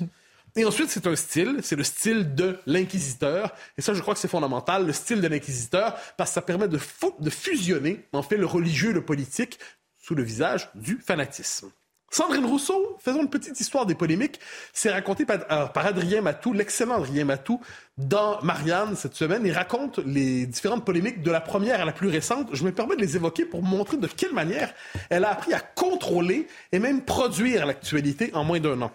Et 0.57 0.65
ensuite, 0.65 0.91
c'est 0.91 1.07
un 1.07 1.15
style, 1.15 1.59
c'est 1.63 1.77
le 1.77 1.85
style 1.85 2.35
de 2.35 2.59
l'inquisiteur. 2.67 3.55
Et 3.77 3.83
ça, 3.83 3.95
je 3.95 4.01
crois 4.01 4.15
que 4.15 4.21
c'est 4.21 4.29
fondamental, 4.29 4.87
le 4.87 4.93
style 4.93 5.21
de 5.21 5.29
l'inquisiteur, 5.29 5.97
parce 6.17 6.31
que 6.31 6.35
ça 6.35 6.43
permet 6.43 6.69
de, 6.69 6.79
de 7.21 7.31
fusionner, 7.31 8.07
en 8.13 8.23
fait, 8.23 8.37
le 8.37 8.47
religieux 8.47 8.91
et 8.91 8.95
le 8.95 9.05
politique 9.05 9.59
sous 10.01 10.15
le 10.15 10.23
visage 10.23 10.71
du 10.75 11.01
fanatisme. 11.05 11.71
Sandrine 12.11 12.47
Rousseau, 12.47 12.97
faisons 13.01 13.21
une 13.21 13.29
petite 13.29 13.61
histoire 13.61 13.85
des 13.85 13.95
polémiques, 13.95 14.41
c'est 14.73 14.91
raconté 14.91 15.27
par, 15.27 15.39
euh, 15.51 15.67
Adrien 15.75 16.23
Matou, 16.23 16.53
l'excellent 16.53 16.97
Adrien 16.97 17.25
Matou, 17.25 17.61
dans 17.99 18.41
Marianne 18.43 18.97
cette 18.97 19.15
semaine. 19.15 19.43
Il 19.45 19.53
raconte 19.53 19.99
les 19.99 20.47
différentes 20.47 20.85
polémiques 20.85 21.23
de 21.23 21.31
la 21.31 21.41
première 21.41 21.81
à 21.81 21.85
la 21.85 21.93
plus 21.93 22.09
récente. 22.09 22.49
Je 22.55 22.65
me 22.65 22.73
permets 22.73 22.97
de 22.97 23.03
les 23.03 23.17
évoquer 23.17 23.45
pour 23.45 23.63
montrer 23.63 23.99
de 23.99 24.07
quelle 24.07 24.33
manière 24.33 24.73
elle 25.11 25.25
a 25.25 25.33
appris 25.33 25.53
à 25.53 25.61
contrôler 25.61 26.49
et 26.73 26.79
même 26.79 27.03
produire 27.03 27.67
l'actualité 27.67 28.31
en 28.35 28.45
moins 28.45 28.61
d'un 28.61 28.81
an. 28.81 28.93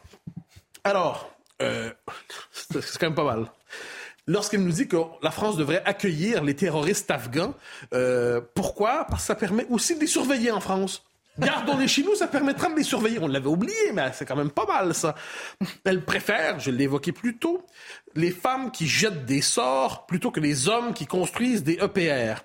Alors, 0.83 1.31
euh, 1.61 1.91
c'est 2.51 2.97
quand 2.97 3.07
même 3.07 3.15
pas 3.15 3.23
mal 3.23 3.47
lorsqu'elle 4.27 4.63
nous 4.63 4.71
dit 4.71 4.87
que 4.87 4.97
la 5.21 5.31
France 5.31 5.57
devrait 5.57 5.83
accueillir 5.85 6.43
les 6.43 6.55
terroristes 6.55 7.11
afghans. 7.11 7.53
Euh, 7.93 8.41
pourquoi? 8.53 9.05
Parce 9.09 9.23
que 9.23 9.27
ça 9.27 9.35
permet 9.35 9.65
aussi 9.69 9.95
de 9.95 10.01
les 10.01 10.07
surveiller 10.07 10.51
en 10.51 10.59
France. 10.59 11.03
Gardons-les 11.39 11.87
chez 11.87 12.03
nous, 12.03 12.15
ça 12.15 12.27
permettra 12.27 12.69
de 12.69 12.75
les 12.75 12.83
surveiller. 12.83 13.17
On 13.19 13.27
l'avait 13.27 13.47
oublié, 13.47 13.91
mais 13.93 14.11
c'est 14.13 14.25
quand 14.25 14.35
même 14.35 14.51
pas 14.51 14.65
mal, 14.65 14.93
ça. 14.93 15.15
Elle 15.83 16.05
préfère, 16.05 16.59
je 16.59 16.69
évoqué 16.71 17.11
plus 17.11 17.37
tôt, 17.37 17.65
les 18.15 18.31
femmes 18.31 18.71
qui 18.71 18.87
jettent 18.87 19.25
des 19.25 19.41
sorts 19.41 20.05
plutôt 20.05 20.31
que 20.31 20.39
les 20.39 20.67
hommes 20.67 20.93
qui 20.93 21.07
construisent 21.07 21.63
des 21.63 21.79
EPR. 21.81 22.43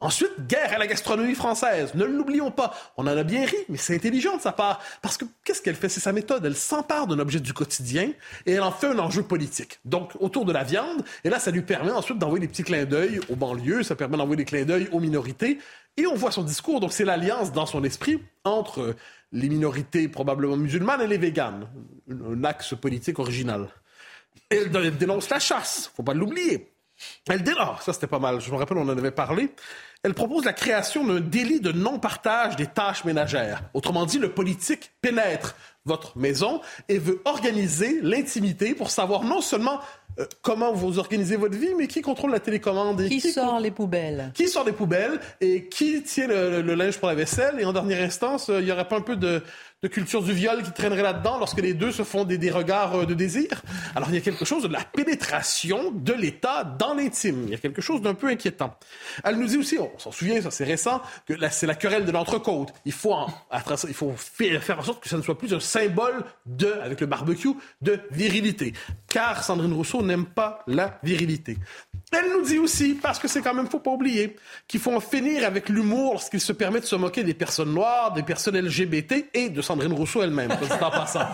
Ensuite, 0.00 0.46
guerre 0.46 0.72
à 0.74 0.78
la 0.78 0.86
gastronomie 0.86 1.34
française. 1.34 1.92
Ne 1.94 2.04
l'oublions 2.04 2.52
pas. 2.52 2.72
On 2.96 3.02
en 3.02 3.08
a 3.08 3.24
bien 3.24 3.44
ri, 3.44 3.56
mais 3.68 3.78
c'est 3.78 3.96
intelligent 3.96 4.36
de 4.36 4.40
sa 4.40 4.52
part. 4.52 4.80
Parce 5.02 5.16
que 5.16 5.24
qu'est-ce 5.42 5.60
qu'elle 5.60 5.74
fait? 5.74 5.88
C'est 5.88 5.98
sa 5.98 6.12
méthode. 6.12 6.44
Elle 6.44 6.54
s'empare 6.56 7.08
d'un 7.08 7.18
objet 7.18 7.40
du 7.40 7.52
quotidien 7.52 8.12
et 8.46 8.52
elle 8.52 8.62
en 8.62 8.70
fait 8.70 8.86
un 8.86 8.98
enjeu 9.00 9.24
politique. 9.24 9.80
Donc, 9.84 10.12
autour 10.20 10.44
de 10.44 10.52
la 10.52 10.62
viande. 10.62 11.04
Et 11.24 11.30
là, 11.30 11.40
ça 11.40 11.50
lui 11.50 11.62
permet 11.62 11.90
ensuite 11.90 12.18
d'envoyer 12.18 12.46
des 12.46 12.48
petits 12.48 12.62
clins 12.62 12.84
d'œil 12.84 13.20
aux 13.28 13.34
banlieues. 13.34 13.82
Ça 13.82 13.96
permet 13.96 14.16
d'envoyer 14.16 14.36
des 14.36 14.44
clins 14.44 14.64
d'œil 14.64 14.88
aux 14.92 15.00
minorités. 15.00 15.58
Et 15.96 16.06
on 16.06 16.14
voit 16.14 16.30
son 16.30 16.44
discours. 16.44 16.78
Donc, 16.78 16.92
c'est 16.92 17.04
l'alliance 17.04 17.50
dans 17.50 17.66
son 17.66 17.82
esprit 17.82 18.22
entre 18.44 18.94
les 19.32 19.48
minorités 19.48 20.06
probablement 20.06 20.56
musulmanes 20.56 21.00
et 21.00 21.08
les 21.08 21.18
véganes. 21.18 21.66
Un 22.08 22.44
axe 22.44 22.74
politique 22.80 23.18
original. 23.18 23.68
Elle 24.48 24.96
dénonce 24.96 25.28
la 25.28 25.40
chasse. 25.40 25.90
Faut 25.96 26.04
pas 26.04 26.14
l'oublier. 26.14 26.70
Elle 27.28 27.42
dit, 27.42 27.52
ah, 27.58 27.76
ça 27.80 27.92
c'était 27.92 28.06
pas 28.06 28.18
mal, 28.18 28.40
je 28.40 28.50
me 28.50 28.56
rappelle, 28.56 28.78
on 28.78 28.88
en 28.88 28.96
avait 28.96 29.10
parlé. 29.10 29.50
Elle 30.02 30.14
propose 30.14 30.44
la 30.44 30.52
création 30.52 31.04
d'un 31.04 31.20
délit 31.20 31.60
de 31.60 31.72
non-partage 31.72 32.56
des 32.56 32.66
tâches 32.66 33.04
ménagères. 33.04 33.62
Autrement 33.74 34.06
dit, 34.06 34.18
le 34.18 34.30
politique 34.30 34.92
pénètre 35.00 35.56
votre 35.84 36.16
maison 36.16 36.60
et 36.88 36.98
veut 36.98 37.20
organiser 37.24 38.00
l'intimité 38.02 38.74
pour 38.74 38.90
savoir 38.90 39.24
non 39.24 39.40
seulement 39.40 39.80
euh, 40.18 40.26
comment 40.42 40.72
vous 40.72 40.98
organisez 40.98 41.36
votre 41.36 41.56
vie, 41.56 41.74
mais 41.76 41.86
qui 41.86 42.02
contrôle 42.02 42.30
la 42.30 42.40
télécommande 42.40 43.00
et 43.00 43.08
qui, 43.08 43.20
sort 43.20 43.58
les 43.58 43.70
poubelles? 43.70 44.32
Qui 44.34 44.48
sort 44.48 44.64
les 44.64 44.72
poubelles 44.72 45.18
et 45.40 45.68
qui 45.68 46.02
tient 46.02 46.26
le, 46.26 46.62
le 46.62 46.74
linge 46.74 46.98
pour 46.98 47.08
la 47.08 47.14
vaisselle? 47.14 47.56
Et 47.58 47.64
en 47.64 47.72
dernière 47.72 48.02
instance, 48.02 48.50
euh, 48.50 48.60
il 48.60 48.66
n'y 48.66 48.72
aurait 48.72 48.88
pas 48.88 48.96
un 48.96 49.02
peu 49.02 49.16
de, 49.16 49.42
de 49.82 49.88
culture 49.88 50.22
du 50.24 50.32
viol 50.32 50.62
qui 50.64 50.72
traînerait 50.72 51.02
là-dedans 51.02 51.38
lorsque 51.38 51.60
les 51.60 51.72
deux 51.72 51.92
se 51.92 52.02
font 52.02 52.24
des, 52.24 52.50
regards 52.50 52.96
euh, 52.96 53.06
de 53.06 53.14
désir. 53.14 53.62
Alors 53.94 54.08
il 54.08 54.16
y 54.16 54.18
a 54.18 54.20
quelque 54.20 54.44
chose 54.44 54.64
de 54.64 54.68
la 54.68 54.82
pénétration 54.82 55.92
de 55.92 56.12
l'État 56.12 56.64
dans 56.64 56.94
l'intime. 56.94 57.44
Il 57.44 57.50
y 57.50 57.54
a 57.54 57.58
quelque 57.58 57.80
chose 57.80 58.02
d'un 58.02 58.14
peu 58.14 58.26
inquiétant. 58.26 58.76
Elle 59.22 59.36
nous 59.36 59.46
dit 59.46 59.56
aussi, 59.56 59.78
on 59.78 59.96
s'en 59.98 60.10
souvient, 60.10 60.42
ça 60.42 60.50
c'est 60.50 60.64
récent, 60.64 61.00
que 61.26 61.34
c'est 61.50 61.66
la 61.66 61.76
querelle 61.76 62.04
de 62.04 62.10
l'entrecôte. 62.10 62.72
Il 62.84 62.92
faut, 62.92 63.14
il 63.86 63.94
faut 63.94 64.14
faire 64.16 64.78
en 64.80 64.82
sorte 64.82 65.00
que 65.02 65.08
ça 65.08 65.16
ne 65.16 65.22
soit 65.22 65.38
plus 65.38 65.54
un 65.54 65.60
symbole 65.60 66.24
de, 66.46 66.72
avec 66.82 67.00
le 67.00 67.06
barbecue, 67.06 67.54
de 67.80 68.00
virilité. 68.10 68.72
Car 69.08 69.44
Sandrine 69.44 69.72
Rousseau 69.72 70.02
n'aime 70.02 70.26
pas 70.26 70.64
la 70.66 70.98
virilité. 71.04 71.56
Elle 72.10 72.30
nous 72.32 72.42
dit 72.42 72.58
aussi, 72.58 72.94
parce 72.94 73.18
que 73.18 73.28
c'est 73.28 73.42
quand 73.42 73.52
même, 73.52 73.68
faut 73.68 73.80
pas 73.80 73.90
oublier, 73.90 74.36
qu'il 74.66 74.80
faut 74.80 74.94
en 74.94 75.00
finir 75.00 75.44
avec 75.44 75.68
l'humour 75.68 76.14
lorsqu'il 76.14 76.40
se 76.40 76.52
permet 76.52 76.80
de 76.80 76.86
se 76.86 76.96
moquer 76.96 77.22
des 77.22 77.34
personnes 77.34 77.74
noires, 77.74 78.12
des 78.12 78.22
personnes 78.22 78.58
LGBT 78.58 79.26
et 79.34 79.50
de 79.50 79.60
Sandrine 79.60 79.92
Rousseau 79.92 80.22
elle-même, 80.22 80.52
en 80.80 80.90
passant. 80.90 81.26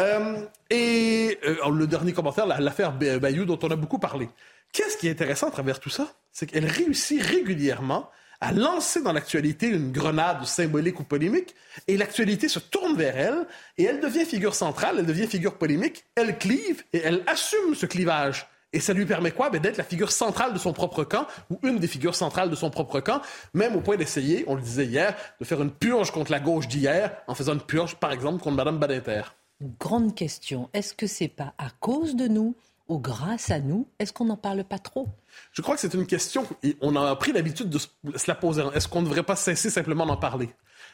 euh, 0.00 0.36
et 0.70 1.38
euh, 1.44 1.70
le 1.70 1.86
dernier 1.86 2.12
commentaire, 2.12 2.46
l'affaire 2.46 2.92
Bayou 2.92 3.44
dont 3.44 3.58
on 3.62 3.70
a 3.70 3.76
beaucoup 3.76 3.98
parlé. 3.98 4.28
Qu'est-ce 4.72 4.96
qui 4.96 5.08
est 5.08 5.10
intéressant 5.10 5.48
à 5.48 5.50
travers 5.50 5.78
tout 5.78 5.90
ça? 5.90 6.08
C'est 6.32 6.46
qu'elle 6.46 6.66
réussit 6.66 7.22
régulièrement 7.22 8.10
à 8.40 8.52
lancer 8.52 9.02
dans 9.02 9.12
l'actualité 9.12 9.68
une 9.68 9.92
grenade 9.92 10.44
symbolique 10.44 11.00
ou 11.00 11.04
polémique, 11.04 11.54
et 11.86 11.96
l'actualité 11.96 12.48
se 12.48 12.58
tourne 12.58 12.96
vers 12.96 13.16
elle, 13.16 13.46
et 13.78 13.84
elle 13.84 14.00
devient 14.00 14.24
figure 14.24 14.54
centrale, 14.54 14.96
elle 14.98 15.06
devient 15.06 15.26
figure 15.26 15.56
polémique, 15.56 16.04
elle 16.14 16.36
clive, 16.38 16.82
et 16.92 17.00
elle 17.04 17.22
assume 17.26 17.74
ce 17.74 17.86
clivage. 17.86 18.46
Et 18.74 18.80
ça 18.80 18.92
lui 18.92 19.06
permet 19.06 19.30
quoi? 19.30 19.50
Ben, 19.50 19.62
d'être 19.62 19.78
la 19.78 19.84
figure 19.84 20.10
centrale 20.10 20.52
de 20.52 20.58
son 20.58 20.72
propre 20.72 21.04
camp, 21.04 21.26
ou 21.48 21.60
une 21.62 21.78
des 21.78 21.86
figures 21.86 22.16
centrales 22.16 22.50
de 22.50 22.56
son 22.56 22.70
propre 22.70 22.98
camp, 22.98 23.22
même 23.54 23.76
au 23.76 23.80
point 23.80 23.96
d'essayer, 23.96 24.44
on 24.48 24.56
le 24.56 24.60
disait 24.60 24.84
hier, 24.84 25.14
de 25.40 25.44
faire 25.44 25.62
une 25.62 25.70
purge 25.70 26.10
contre 26.10 26.32
la 26.32 26.40
gauche 26.40 26.66
d'hier, 26.66 27.16
en 27.28 27.34
faisant 27.36 27.54
une 27.54 27.60
purge, 27.60 27.94
par 27.94 28.10
exemple, 28.10 28.42
contre 28.42 28.56
Mme 28.56 28.78
Badinter. 28.78 29.22
Grande 29.78 30.14
question. 30.14 30.68
Est-ce 30.74 30.92
que 30.92 31.06
c'est 31.06 31.28
pas 31.28 31.54
à 31.56 31.70
cause 31.78 32.16
de 32.16 32.26
nous 32.26 32.56
ou 32.88 32.98
grâce 32.98 33.50
à 33.50 33.60
nous? 33.60 33.86
Est-ce 34.00 34.12
qu'on 34.12 34.24
n'en 34.24 34.36
parle 34.36 34.64
pas 34.64 34.80
trop? 34.80 35.06
Je 35.52 35.62
crois 35.62 35.76
que 35.76 35.80
c'est 35.80 35.94
une 35.94 36.06
question, 36.06 36.44
et 36.64 36.76
on 36.80 36.96
a 36.96 37.14
pris 37.14 37.32
l'habitude 37.32 37.70
de 37.70 37.78
se 37.78 37.88
la 38.26 38.34
poser. 38.34 38.64
Est-ce 38.74 38.88
qu'on 38.88 39.02
ne 39.02 39.06
devrait 39.06 39.22
pas 39.22 39.36
cesser 39.36 39.70
simplement 39.70 40.04
d'en 40.04 40.16
parler? 40.16 40.50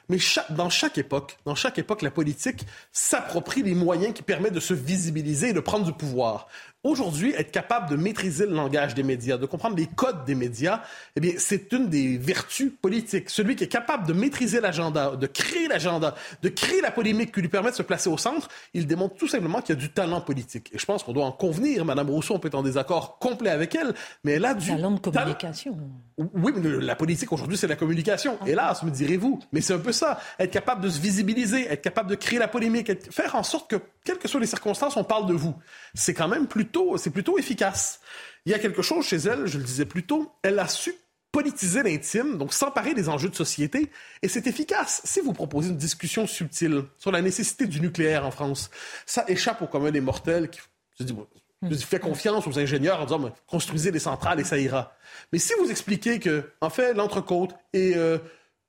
Mais 0.09 0.19
dans 0.51 0.71
chaque 0.71 0.99
époque, 0.99 1.39
dans 1.45 1.55
chaque 1.55 1.79
époque, 1.79 2.03
la 2.03 2.11
politique 2.11 2.67
s'approprie 2.91 3.63
les 3.63 3.75
moyens 3.75 4.13
qui 4.13 4.23
permettent 4.23 4.55
de 4.55 4.61
se 4.61 4.75
visibiliser 4.75 5.51
et 5.51 5.53
de 5.53 5.61
prendre 5.61 5.85
du 5.85 5.93
pouvoir. 5.93 6.49
Aujourd'hui, 6.83 7.35
être 7.37 7.51
capable 7.51 7.91
de 7.91 7.97
maîtriser 7.97 8.47
le 8.47 8.55
langage 8.55 8.95
des 8.95 9.03
médias, 9.03 9.37
de 9.37 9.45
comprendre 9.45 9.77
les 9.77 9.87
codes 9.87 10.25
des 10.25 10.35
médias, 10.35 10.81
eh 11.15 11.21
bien, 11.21 11.33
c'est 11.37 11.71
une 11.73 11.89
des 11.91 12.17
vertus 12.17 12.73
politiques. 12.81 13.29
Celui 13.29 13.55
qui 13.55 13.65
est 13.65 13.69
capable 13.69 14.07
de 14.07 14.15
maîtriser 14.15 14.63
l'agenda, 14.63 15.15
de 15.15 15.27
créer 15.27 15.69
l'agenda, 15.69 16.15
de 16.41 16.49
créer 16.49 16.81
la 16.81 16.91
polémique 16.91 17.35
qui 17.35 17.43
lui 17.43 17.49
permet 17.49 17.71
de 17.71 17.77
se 17.77 17.83
placer 17.83 18.09
au 18.09 18.17
centre, 18.17 18.49
il 18.73 18.87
démontre 18.87 19.17
tout 19.17 19.29
simplement 19.29 19.61
qu'il 19.61 19.75
y 19.75 19.79
a 19.79 19.81
du 19.81 19.91
talent 19.91 20.23
politique. 20.23 20.71
Et 20.73 20.79
je 20.79 20.87
pense 20.87 21.03
qu'on 21.03 21.13
doit 21.13 21.27
en 21.27 21.33
convenir. 21.33 21.85
Madame 21.85 22.09
Rousseau, 22.09 22.35
on 22.35 22.39
peut 22.39 22.49
être 22.49 22.55
en 22.55 22.63
désaccord 22.63 23.19
complet 23.19 23.51
avec 23.51 23.75
elle, 23.75 23.93
mais 24.25 24.33
elle 24.33 24.45
a 24.47 24.55
du 24.55 24.69
talent 24.69 24.93
de 24.93 25.01
communication. 25.01 25.77
Oui, 26.17 26.53
mais 26.57 26.71
la 26.81 26.97
politique 26.97 27.31
aujourd'hui, 27.31 27.59
c'est 27.59 27.67
la 27.67 27.77
communication. 27.77 28.39
Ah. 28.41 28.49
Hélas, 28.49 28.83
me 28.83 28.91
direz-vous. 28.91 29.41
Mais 29.53 29.61
c'est 29.61 29.75
un 29.75 29.79
peu 29.79 29.93
ça. 29.93 30.19
Être 30.39 30.51
capable 30.51 30.83
de 30.83 30.89
se 30.89 30.99
visibiliser, 30.99 31.71
être 31.71 31.83
capable 31.83 32.09
de 32.09 32.15
créer 32.15 32.39
la 32.39 32.49
polémique, 32.49 32.91
faire 33.13 33.35
en 33.35 33.43
sorte 33.43 33.69
que, 33.71 33.77
quelles 34.03 34.19
que 34.19 34.29
soient 34.29 34.41
les 34.41 34.47
circonstances, 34.47 34.97
on 34.97 35.05
parle 35.05 35.27
de 35.27 35.35
vous. 35.35 35.55
C'est 35.95 36.15
quand 36.15 36.29
même 36.29 36.47
plus 36.47 36.70
c'est 36.97 37.11
plutôt 37.11 37.39
efficace. 37.39 38.01
Il 38.47 38.53
y 38.53 38.55
a 38.55 38.59
quelque 38.59 38.83
chose 38.83 39.07
chez 39.07 39.17
elle, 39.17 39.47
je 39.47 39.59
le 39.59 39.65
disais 39.65 39.85
plus 39.85 40.05
tôt, 40.05 40.33
elle 40.43 40.59
a 40.59 40.69
su 40.69 40.95
politiser 41.33 41.83
l'intime, 41.83 42.39
donc 42.39 42.53
s'emparer 42.53 42.95
des 42.95 43.09
enjeux 43.09 43.29
de 43.29 43.37
société, 43.37 43.91
et 44.23 44.29
c'est 44.29 44.47
efficace. 44.47 45.01
Si 45.05 45.21
vous 45.21 45.33
proposez 45.33 45.69
une 45.69 45.77
discussion 45.77 46.27
subtile 46.27 46.85
sur 46.99 47.13
la 47.13 47.23
nécessité 47.23 47.67
du 47.67 47.81
nucléaire 47.81 48.27
en 48.27 48.31
France, 48.31 48.71
ça 49.07 49.25
échappe 49.29 49.63
au 49.63 49.67
commun 49.67 49.93
des 49.93 50.01
mortels 50.01 50.51
qui 50.51 50.61
je 50.99 51.05
dis, 51.05 51.15
je 51.63 51.77
fais 51.77 51.99
confiance 51.99 52.47
aux 52.47 52.59
ingénieurs 52.59 53.01
en 53.01 53.05
disant 53.05 53.35
construisez 53.47 53.91
des 53.91 53.99
centrales 53.99 54.41
et 54.41 54.45
ça 54.45 54.59
ira. 54.59 54.93
Mais 55.33 55.39
si 55.39 55.53
vous 55.61 55.71
expliquez 55.71 56.19
que, 56.19 56.51
en 56.61 56.71
fait, 56.71 56.95
l'entrecôte 56.95 57.55
et 57.73 57.95
euh, 57.97 58.19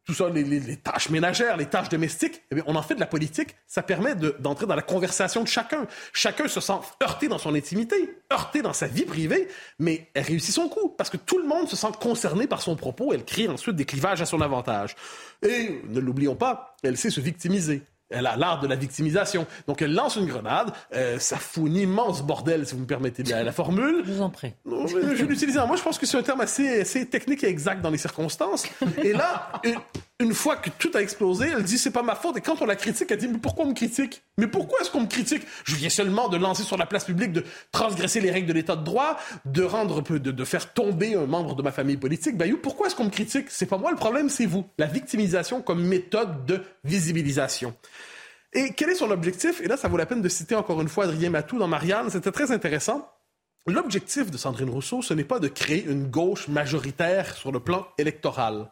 tout 0.06 0.16
ça, 0.16 0.30
les, 0.30 0.78
tâches 0.78 1.10
ménagères, 1.10 1.58
les 1.58 1.68
tâches 1.68 1.90
domestiques, 1.90 2.42
eh 2.52 2.62
on 2.66 2.76
en 2.76 2.82
fait 2.82 2.96
de 2.96 3.00
la 3.00 3.06
politique. 3.06 3.56
Ça 3.68 3.84
permet 3.84 4.16
d'entrer 4.16 4.66
dans 4.66 4.76
la 4.76 4.82
conversation 4.82 5.44
de 5.44 5.48
chacun. 5.48 5.86
Chacun 6.12 6.48
se 6.48 6.60
sent 6.60 6.74
heurté 7.04 7.28
dans 7.28 7.38
son 7.38 7.54
intimité, 7.54 8.18
heurté 8.32 8.62
dans 8.64 8.74
sa 8.74 8.88
vie 8.88 9.06
privée, 9.06 9.48
mais 9.78 10.10
elle 10.16 10.24
réussit 10.24 10.56
son 10.56 10.70
coup 10.70 10.90
parce 10.90 11.10
que 11.10 11.18
tout 11.18 11.38
le 11.38 11.48
monde 11.48 11.70
se 11.70 11.76
sent 11.76 11.92
concerné 12.00 12.48
par 12.48 12.62
son 12.62 12.76
propos. 12.76 13.14
Elle 13.14 13.26
crée 13.26 13.48
ensuite 13.48 13.76
des 13.76 13.86
clivages 13.86 14.22
à 14.22 14.26
son 14.26 14.42
avantage. 14.42 14.96
Et 15.44 15.82
ne 15.88 16.00
l'oublions 16.00 16.36
pas, 16.36 16.76
elle 16.84 16.98
sait 16.98 17.12
se 17.12 17.22
victimiser. 17.22 17.84
Elle 18.12 18.28
a 18.28 18.36
l'art 18.36 18.60
de 18.60 18.68
la 18.68 18.76
victimisation. 18.76 19.46
Donc, 19.68 19.82
elle 19.82 19.94
lance 19.94 20.16
une 20.16 20.26
grenade. 20.26 20.72
Euh, 20.94 21.20
ça 21.20 21.38
fout 21.38 21.70
un 21.70 21.76
immense 21.76 22.22
bordel, 22.22 22.68
si 22.68 22.76
vous 22.76 22.82
me 22.82 22.86
permettez 22.86 23.24
la, 23.24 23.44
la 23.44 23.52
formule. 23.52 24.04
Je 24.06 24.12
vous 24.12 24.22
en 24.22 24.30
prie. 24.30 24.54
je, 24.66 24.98
vais 24.98 25.24
l'utiliser. 25.24 25.60
Moi, 25.66 25.76
je 25.76 25.84
pense 25.84 25.98
que 25.98 26.06
c'est 26.06 26.18
un 26.18 26.24
terme 26.24 26.42
assez, 26.42 26.82
assez 26.82 27.08
technique 27.08 27.44
et 27.44 27.48
exact 27.48 27.82
dans 27.82 27.90
les 27.90 27.98
circonstances. 27.98 28.66
Et 29.04 29.14
là, 29.14 29.52
une, 29.64 29.76
fois 30.34 30.56
que 30.56 30.70
tout 30.70 30.92
a 30.94 31.02
explosé, 31.02 31.50
elle 31.56 31.64
dit 31.64 31.78
c'est 31.78 31.92
pas 31.92 32.04
ma 32.04 32.16
faute. 32.16 32.38
Et 32.38 32.42
quand 32.42 32.62
on 32.62 32.66
la 32.66 32.76
critique, 32.76 33.10
elle 33.12 33.18
dit 33.18 33.28
mais 33.28 33.38
pourquoi 33.38 33.66
on 33.66 33.70
me 33.70 33.74
critique? 33.74 34.24
Mais 34.38 34.48
pourquoi 34.48 34.80
est-ce 34.82 34.92
qu'on 34.92 35.02
me 35.02 35.08
critique? 35.08 35.44
Je 35.64 35.76
viens 35.76 35.90
seulement 35.90 36.30
de 36.30 36.38
lancer 36.38 36.64
sur 36.64 36.78
la 36.78 36.86
place 36.86 37.06
publique, 37.06 37.32
de 37.32 37.44
transgresser 37.72 38.22
les 38.22 38.32
règles 38.32 38.48
de 38.48 38.54
l'état 38.54 38.76
de 38.76 38.84
droit, 38.84 39.18
de 39.46 39.64
rendre, 39.64 40.02
de, 40.02 40.46
faire 40.46 40.74
tomber 40.74 41.16
un 41.16 41.26
membre 41.26 41.56
de 41.56 41.62
ma 41.62 41.72
famille 41.72 41.98
politique. 41.98 42.38
Ben, 42.38 42.56
pourquoi 42.58 42.88
est-ce 42.88 42.96
qu'on 42.96 43.06
me 43.06 43.10
critique? 43.10 43.48
C'est 43.50 43.66
pas 43.66 43.78
moi 43.78 43.92
le 43.92 43.98
problème, 43.98 44.30
c'est 44.30 44.46
vous. 44.46 44.66
La 44.78 44.88
victimisation 44.88 45.62
comme 45.62 45.84
méthode 45.84 46.46
de 46.46 46.62
visibilisation. 46.84 47.76
Et 48.54 48.74
quel 48.76 48.90
est 48.90 48.96
son 48.96 49.12
objectif? 49.12 49.62
Et 49.62 49.68
là, 49.68 49.78
ça 49.78 49.88
vaut 49.88 49.98
la 49.98 50.06
peine 50.06 50.22
de 50.22 50.30
citer 50.30 50.56
encore 50.56 50.82
une 50.82 50.90
fois 50.90 51.06
Adrien 51.06 51.30
Matou 51.30 51.58
dans 51.58 51.68
Marianne. 51.68 52.10
C'était 52.10 52.32
très 52.32 52.52
intéressant. 52.52 53.10
L'objectif 53.68 54.32
de 54.32 54.38
Sandrine 54.38 54.70
Rousseau, 54.70 55.02
ce 55.02 55.14
n'est 55.14 55.24
pas 55.24 55.40
de 55.40 55.48
créer 55.48 55.86
une 55.86 56.08
gauche 56.08 56.48
majoritaire 56.48 57.36
sur 57.36 57.52
le 57.52 57.60
plan 57.60 57.88
électoral. 58.00 58.70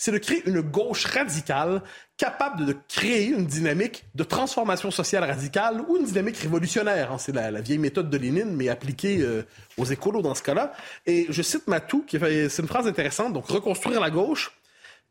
C'est 0.00 0.12
de 0.12 0.18
créer 0.18 0.42
une 0.46 0.62
gauche 0.62 1.04
radicale 1.04 1.82
capable 2.16 2.64
de 2.64 2.74
créer 2.88 3.26
une 3.26 3.44
dynamique 3.44 4.06
de 4.14 4.24
transformation 4.24 4.90
sociale 4.90 5.24
radicale 5.24 5.82
ou 5.86 5.98
une 5.98 6.06
dynamique 6.06 6.38
révolutionnaire. 6.38 7.12
Hein. 7.12 7.18
C'est 7.18 7.34
la, 7.34 7.60
vieille 7.60 7.76
méthode 7.76 8.08
de 8.08 8.16
Lénine, 8.16 8.56
mais 8.56 8.70
appliquée 8.70 9.18
euh, 9.20 9.42
aux 9.76 9.84
écolos 9.84 10.22
dans 10.22 10.34
ce 10.34 10.42
cas-là. 10.42 10.72
Et 11.04 11.26
je 11.28 11.42
cite 11.42 11.68
Matou, 11.68 12.02
qui 12.06 12.18
fait, 12.18 12.48
c'est 12.48 12.62
une 12.62 12.68
phrase 12.68 12.86
intéressante, 12.86 13.34
donc 13.34 13.46
reconstruire 13.48 14.00
la 14.00 14.08
gauche. 14.08 14.52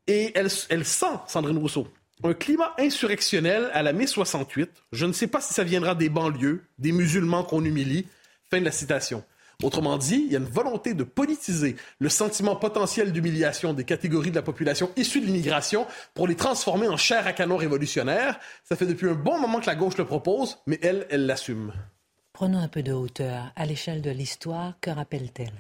Et 0.08 0.32
elle, 0.34 0.48
elle 0.70 0.86
sent, 0.86 1.20
Sandrine 1.28 1.60
Rousseau, 1.60 1.88
un 2.24 2.34
climat 2.34 2.74
insurrectionnel 2.80 3.70
à 3.74 3.84
la 3.84 3.94
mai 3.94 4.08
68. 4.08 4.72
Je 4.92 5.06
ne 5.06 5.14
sais 5.14 5.28
pas 5.28 5.40
si 5.40 5.54
ça 5.54 5.64
viendra 5.64 5.94
des 5.94 6.10
banlieues, 6.10 6.64
des 6.80 6.94
musulmans 6.94 7.44
qu'on 7.44 7.64
humilie. 7.64 8.08
Fin 8.50 8.60
de 8.60 8.66
la 8.66 8.72
citation. 8.72 9.24
Autrement 9.62 9.98
dit, 9.98 10.24
il 10.26 10.32
y 10.32 10.38
a 10.38 10.40
une 10.40 10.46
volonté 10.46 10.94
de 10.94 11.04
politiser 11.04 11.76
le 12.00 12.08
sentiment 12.08 12.56
potentiel 12.56 13.12
d'humiliation 13.12 13.74
des 13.74 13.84
catégories 13.84 14.30
de 14.32 14.36
la 14.36 14.42
population 14.42 14.90
issues 14.96 15.20
de 15.20 15.26
l'immigration 15.26 15.86
pour 16.14 16.28
les 16.28 16.36
transformer 16.36 16.88
en 16.88 16.96
chair 16.96 17.28
à 17.28 17.34
canon 17.34 17.58
révolutionnaire. 17.58 18.40
Ça 18.64 18.78
fait 18.78 18.86
depuis 18.86 19.10
un 19.10 19.16
bon 19.16 19.38
moment 19.38 19.60
que 19.60 19.66
la 19.66 19.76
gauche 19.76 19.98
le 19.98 20.06
propose, 20.06 20.60
mais 20.66 20.80
elle, 20.82 21.06
elle 21.10 21.26
l'assume. 21.26 21.74
Prenons 22.32 22.60
un 22.60 22.70
peu 22.70 22.84
de 22.84 22.94
hauteur. 22.94 23.52
À 23.58 23.66
l'échelle 23.66 24.02
de 24.02 24.12
l'histoire, 24.12 24.76
que 24.80 24.92
rappelle-t-elle? 24.92 25.52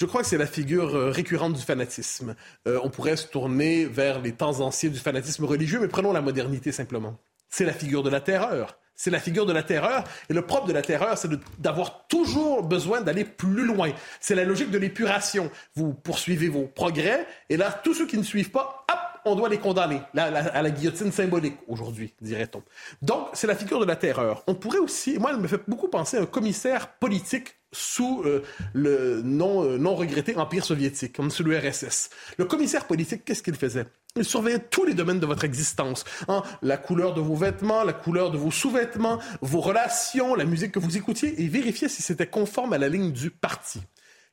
Je 0.00 0.06
crois 0.06 0.22
que 0.22 0.28
c'est 0.28 0.38
la 0.38 0.46
figure 0.46 0.94
euh, 0.94 1.10
récurrente 1.10 1.54
du 1.54 1.62
fanatisme. 1.62 2.36
Euh, 2.68 2.78
on 2.84 2.90
pourrait 2.90 3.16
se 3.16 3.26
tourner 3.26 3.86
vers 3.86 4.22
les 4.22 4.30
temps 4.30 4.60
anciens 4.60 4.90
du 4.90 5.00
fanatisme 5.00 5.44
religieux, 5.44 5.80
mais 5.80 5.88
prenons 5.88 6.12
la 6.12 6.20
modernité 6.20 6.70
simplement. 6.70 7.16
C'est 7.48 7.64
la 7.64 7.72
figure 7.72 8.04
de 8.04 8.10
la 8.10 8.20
terreur. 8.20 8.78
C'est 8.98 9.10
la 9.10 9.20
figure 9.20 9.46
de 9.46 9.52
la 9.52 9.62
terreur. 9.62 10.02
Et 10.28 10.34
le 10.34 10.42
propre 10.42 10.66
de 10.66 10.72
la 10.72 10.82
terreur, 10.82 11.16
c'est 11.16 11.30
d'avoir 11.58 12.08
toujours 12.08 12.64
besoin 12.64 13.00
d'aller 13.00 13.24
plus 13.24 13.64
loin. 13.64 13.92
C'est 14.20 14.34
la 14.34 14.44
logique 14.44 14.72
de 14.72 14.78
l'épuration. 14.78 15.50
Vous 15.76 15.94
poursuivez 15.94 16.48
vos 16.48 16.66
progrès, 16.66 17.26
et 17.48 17.56
là, 17.56 17.70
tous 17.70 17.94
ceux 17.94 18.06
qui 18.06 18.18
ne 18.18 18.24
suivent 18.24 18.50
pas, 18.50 18.84
hop, 18.90 18.98
on 19.24 19.36
doit 19.36 19.48
les 19.48 19.58
condamner 19.58 20.00
à 20.16 20.62
la 20.62 20.70
guillotine 20.70 21.12
symbolique 21.12 21.56
aujourd'hui, 21.68 22.12
dirait-on. 22.20 22.62
Donc, 23.00 23.28
c'est 23.34 23.46
la 23.46 23.54
figure 23.54 23.78
de 23.78 23.84
la 23.84 23.96
terreur. 23.96 24.42
On 24.48 24.54
pourrait 24.54 24.78
aussi, 24.78 25.18
moi, 25.18 25.30
elle 25.32 25.40
me 25.40 25.46
fait 25.46 25.60
beaucoup 25.68 25.88
penser 25.88 26.16
à 26.16 26.22
un 26.22 26.26
commissaire 26.26 26.88
politique 26.94 27.54
sous 27.70 28.22
euh, 28.24 28.42
le 28.72 29.22
non, 29.22 29.62
euh, 29.64 29.78
non 29.78 29.94
regretté 29.94 30.34
Empire 30.36 30.64
soviétique, 30.64 31.14
comme 31.14 31.30
sous 31.30 31.44
l'URSS. 31.44 32.10
Le 32.38 32.46
commissaire 32.46 32.86
politique, 32.86 33.24
qu'est-ce 33.24 33.42
qu'il 33.42 33.56
faisait? 33.56 33.86
Il 34.16 34.24
surveillait 34.24 34.58
tous 34.58 34.84
les 34.84 34.94
domaines 34.94 35.20
de 35.20 35.26
votre 35.26 35.44
existence. 35.44 36.04
Hein? 36.28 36.42
La 36.62 36.76
couleur 36.76 37.14
de 37.14 37.20
vos 37.20 37.36
vêtements, 37.36 37.84
la 37.84 37.92
couleur 37.92 38.30
de 38.30 38.38
vos 38.38 38.50
sous-vêtements, 38.50 39.18
vos 39.40 39.60
relations, 39.60 40.34
la 40.34 40.44
musique 40.44 40.72
que 40.72 40.78
vous 40.78 40.96
écoutiez, 40.96 41.40
et 41.42 41.48
vérifiait 41.48 41.88
si 41.88 42.02
c'était 42.02 42.26
conforme 42.26 42.72
à 42.72 42.78
la 42.78 42.88
ligne 42.88 43.12
du 43.12 43.30
parti. 43.30 43.80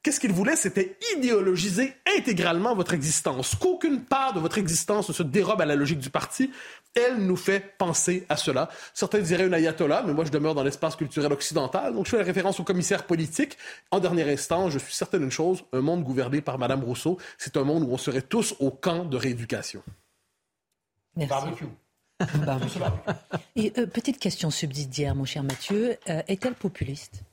Qu'est-ce 0.05 0.19
qu'il 0.19 0.33
voulait? 0.33 0.55
C'était 0.55 0.99
idéologiser 1.17 1.95
intégralement 2.15 2.75
votre 2.75 2.93
existence. 2.93 3.55
Qu'aucune 3.55 4.01
part 4.01 4.33
de 4.33 4.39
votre 4.39 4.59
existence 4.59 5.09
ne 5.09 5.13
se 5.15 5.23
dérobe 5.23 5.61
à 5.61 5.65
la 5.65 5.75
logique 5.75 5.97
du 5.97 6.11
parti. 6.11 6.51
Elle 6.93 7.25
nous 7.25 7.35
fait 7.35 7.75
penser 7.79 8.23
à 8.29 8.37
cela. 8.37 8.69
Certains 8.93 9.17
diraient 9.17 9.47
une 9.47 9.55
ayatollah, 9.55 10.03
mais 10.05 10.13
moi 10.13 10.23
je 10.23 10.29
demeure 10.29 10.53
dans 10.53 10.61
l'espace 10.61 10.95
culturel 10.95 11.33
occidental. 11.33 11.95
Donc 11.95 12.05
je 12.05 12.11
fais 12.11 12.19
la 12.19 12.23
référence 12.23 12.59
au 12.59 12.63
commissaire 12.63 13.07
politique. 13.07 13.57
En 13.89 13.99
dernier 13.99 14.31
instant, 14.31 14.69
je 14.69 14.77
suis 14.77 14.93
certain 14.93 15.17
d'une 15.17 15.31
chose, 15.31 15.63
un 15.73 15.81
monde 15.81 16.03
gouverné 16.03 16.39
par 16.39 16.59
Mme 16.59 16.83
Rousseau, 16.83 17.17
c'est 17.39 17.57
un 17.57 17.63
monde 17.63 17.81
où 17.81 17.91
on 17.91 17.97
serait 17.97 18.21
tous 18.21 18.53
au 18.59 18.69
camp 18.69 19.05
de 19.05 19.17
rééducation. 19.17 19.81
Merci. 21.15 21.33
Barbecue. 21.33 21.65
Et 23.55 23.73
euh, 23.79 23.87
petite 23.87 24.19
question 24.19 24.51
subsidiaire, 24.51 25.15
mon 25.15 25.25
cher 25.25 25.41
Mathieu. 25.41 25.97
Euh, 26.09 26.21
est-elle 26.27 26.53
populiste? 26.53 27.23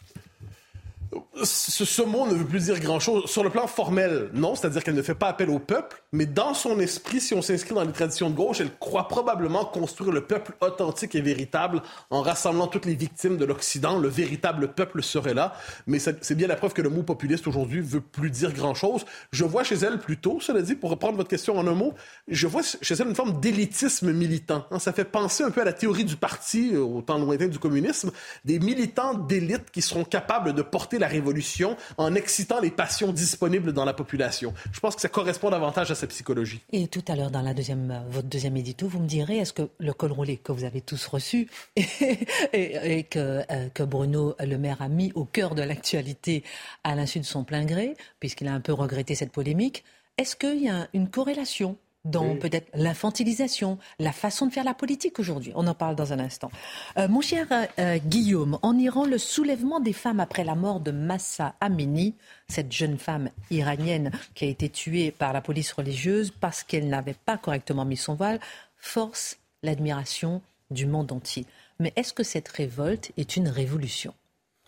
Ce, 1.45 2.03
mot 2.03 2.27
ne 2.27 2.35
veut 2.35 2.45
plus 2.45 2.67
dire 2.67 2.81
grand-chose. 2.81 3.27
Sur 3.27 3.45
le 3.45 3.51
plan 3.51 3.67
formel, 3.67 4.31
non, 4.33 4.55
c'est-à-dire 4.55 4.83
qu'elle 4.83 4.95
ne 4.95 5.03
fait 5.03 5.15
pas 5.15 5.29
appel 5.29 5.51
au 5.51 5.59
peuple, 5.59 6.03
mais 6.13 6.27
dans 6.27 6.55
son 6.55 6.79
esprit, 6.81 7.21
si 7.21 7.35
on 7.35 7.43
s'inscrit 7.43 7.75
dans 7.75 7.83
les 7.83 7.93
traditions 7.93 8.31
de 8.31 8.35
gauche, 8.35 8.61
elle 8.61 8.75
croit 8.79 9.09
probablement 9.09 9.65
construire 9.65 10.13
le 10.13 10.23
peuple 10.23 10.55
authentique 10.61 11.15
et 11.15 11.21
véritable 11.21 11.83
en 12.11 12.23
rassemblant 12.23 12.67
toutes 12.67 12.87
les 12.87 12.95
victimes 12.95 13.37
de 13.37 13.45
l'Occident. 13.45 13.99
Le 13.99 14.09
véritable 14.09 14.69
peuple 14.69 15.03
serait 15.03 15.35
là, 15.35 15.55
mais 15.87 15.99
c'est 15.99 16.35
bien 16.35 16.47
la 16.47 16.57
preuve 16.57 16.73
que 16.73 16.83
le 16.83 16.91
mot 16.91 17.03
populiste 17.03 17.47
aujourd'hui 17.47 17.81
veut 17.81 18.01
plus 18.01 18.31
dire 18.31 18.53
grand-chose. 18.53 19.05
Je 19.33 19.45
vois 19.45 19.65
chez 19.65 19.77
elle 19.77 19.99
plutôt, 19.99 20.39
cela 20.41 20.63
dit, 20.63 20.75
pour 20.75 20.91
reprendre 20.91 21.17
votre 21.17 21.31
question 21.31 21.59
en 21.59 21.67
un 21.67 21.75
mot, 21.75 21.95
je 22.29 22.47
vois 22.47 22.63
chez 22.63 22.95
elle 22.95 23.09
une 23.09 23.15
forme 23.15 23.41
d'élitisme 23.41 24.13
militant. 24.13 24.67
Hein, 24.71 24.79
ça 24.79 24.93
fait 24.93 25.05
penser 25.05 25.45
un 25.45 25.51
peu 25.51 25.61
à 25.61 25.65
la 25.65 25.73
théorie 25.73 26.05
du 26.05 26.17
parti, 26.17 26.77
au 26.77 27.03
temps 27.03 27.19
lointain 27.19 27.49
du 27.49 27.59
communisme, 27.59 28.11
des 28.45 28.59
militants 28.59 29.15
d'élite 29.15 29.71
qui 29.71 29.83
seront 29.83 30.05
capables 30.05 30.55
de 30.55 30.63
porter 30.63 30.99
la 31.03 31.09
révolution 31.09 31.77
en 31.99 32.15
excitant 32.15 32.61
les 32.61 32.71
passions 32.71 33.13
disponibles 33.13 33.73
dans 33.73 33.85
la 33.85 33.93
population. 33.93 34.55
Je 34.73 34.81
pense 34.81 34.95
que 34.95 35.03
ça 35.03 35.09
correspond 35.09 35.51
davantage 35.51 35.91
à 35.91 35.95
sa 35.95 36.07
psychologie. 36.07 36.61
Et 36.73 36.87
tout 36.87 37.05
à 37.09 37.17
l'heure, 37.17 37.31
dans 37.31 37.43
la 37.43 37.55
deuxième, 37.55 37.91
euh, 37.91 38.01
votre 38.09 38.29
deuxième 38.29 38.57
édito, 38.57 38.87
vous 38.87 39.01
me 39.01 39.09
direz, 39.09 39.39
est-ce 39.39 39.53
que 39.53 39.69
le 39.79 39.93
col 39.93 40.13
roulé 40.13 40.37
que 40.37 40.53
vous 40.53 40.65
avez 40.65 40.81
tous 40.81 41.05
reçu 41.07 41.49
et, 41.77 43.07
euh, 43.17 43.69
que 43.75 43.83
Bruno 43.83 44.37
Le 44.39 44.57
Maire 44.57 44.81
a 44.81 44.89
mis 44.89 45.13
au 45.17 45.25
cœur 45.25 45.55
de 45.57 45.63
l'actualité 45.63 46.45
à 46.85 46.95
l'insu 46.95 47.19
de 47.19 47.25
son 47.25 47.43
plein 47.43 47.65
gré, 47.65 47.97
puisqu'il 48.21 48.47
a 48.47 48.55
un 48.55 48.61
peu 48.61 48.73
regretté 48.73 49.17
cette 49.17 49.33
polémique, 49.33 49.85
est-ce 50.19 50.37
qu'il 50.37 50.63
y 50.63 50.69
a 50.69 50.89
une 50.95 51.09
corrélation 51.09 51.77
dans 52.05 52.37
peut-être 52.37 52.69
l'infantilisation, 52.75 53.79
la 53.99 54.13
façon 54.13 54.47
de 54.47 54.53
faire 54.53 54.65
la 54.65 54.75
politique 54.75 55.21
aujourd'hui. 55.21 55.53
On 55.55 55.67
en 55.67 55.75
parle 55.75 55.95
dans 55.95 56.13
un 56.13 56.19
instant. 56.19 56.51
Euh, 56.99 57.07
mon 57.09 57.21
cher 57.21 57.47
euh, 57.79 57.99
Guillaume, 57.99 58.59
en 58.63 58.77
Iran, 58.77 59.07
le 59.07 59.19
soulèvement 59.19 59.79
des 59.79 59.93
femmes 59.93 60.19
après 60.21 60.43
la 60.43 60.55
mort 60.55 60.81
de 60.81 60.91
Massa 60.91 61.55
Amini, 61.61 62.15
cette 62.49 62.73
jeune 62.73 62.99
femme 62.99 63.31
iranienne 63.51 64.11
qui 64.35 64.45
a 64.45 64.49
été 64.49 64.69
tuée 64.69 65.13
par 65.13 65.33
la 65.33 65.41
police 65.41 65.73
religieuse 65.73 66.33
parce 66.33 66.65
qu'elle 66.65 66.89
n'avait 66.89 67.17
pas 67.25 67.39
correctement 67.39 67.85
mis 67.85 67.97
son 67.97 68.15
voile, 68.15 68.41
force 68.77 69.39
l'admiration 69.63 70.43
du 70.71 70.87
monde 70.87 71.13
entier. 71.13 71.47
Mais 71.79 71.93
est-ce 71.95 72.13
que 72.13 72.25
cette 72.25 72.49
révolte 72.49 73.13
est 73.17 73.37
une 73.37 73.49
révolution? 73.49 74.15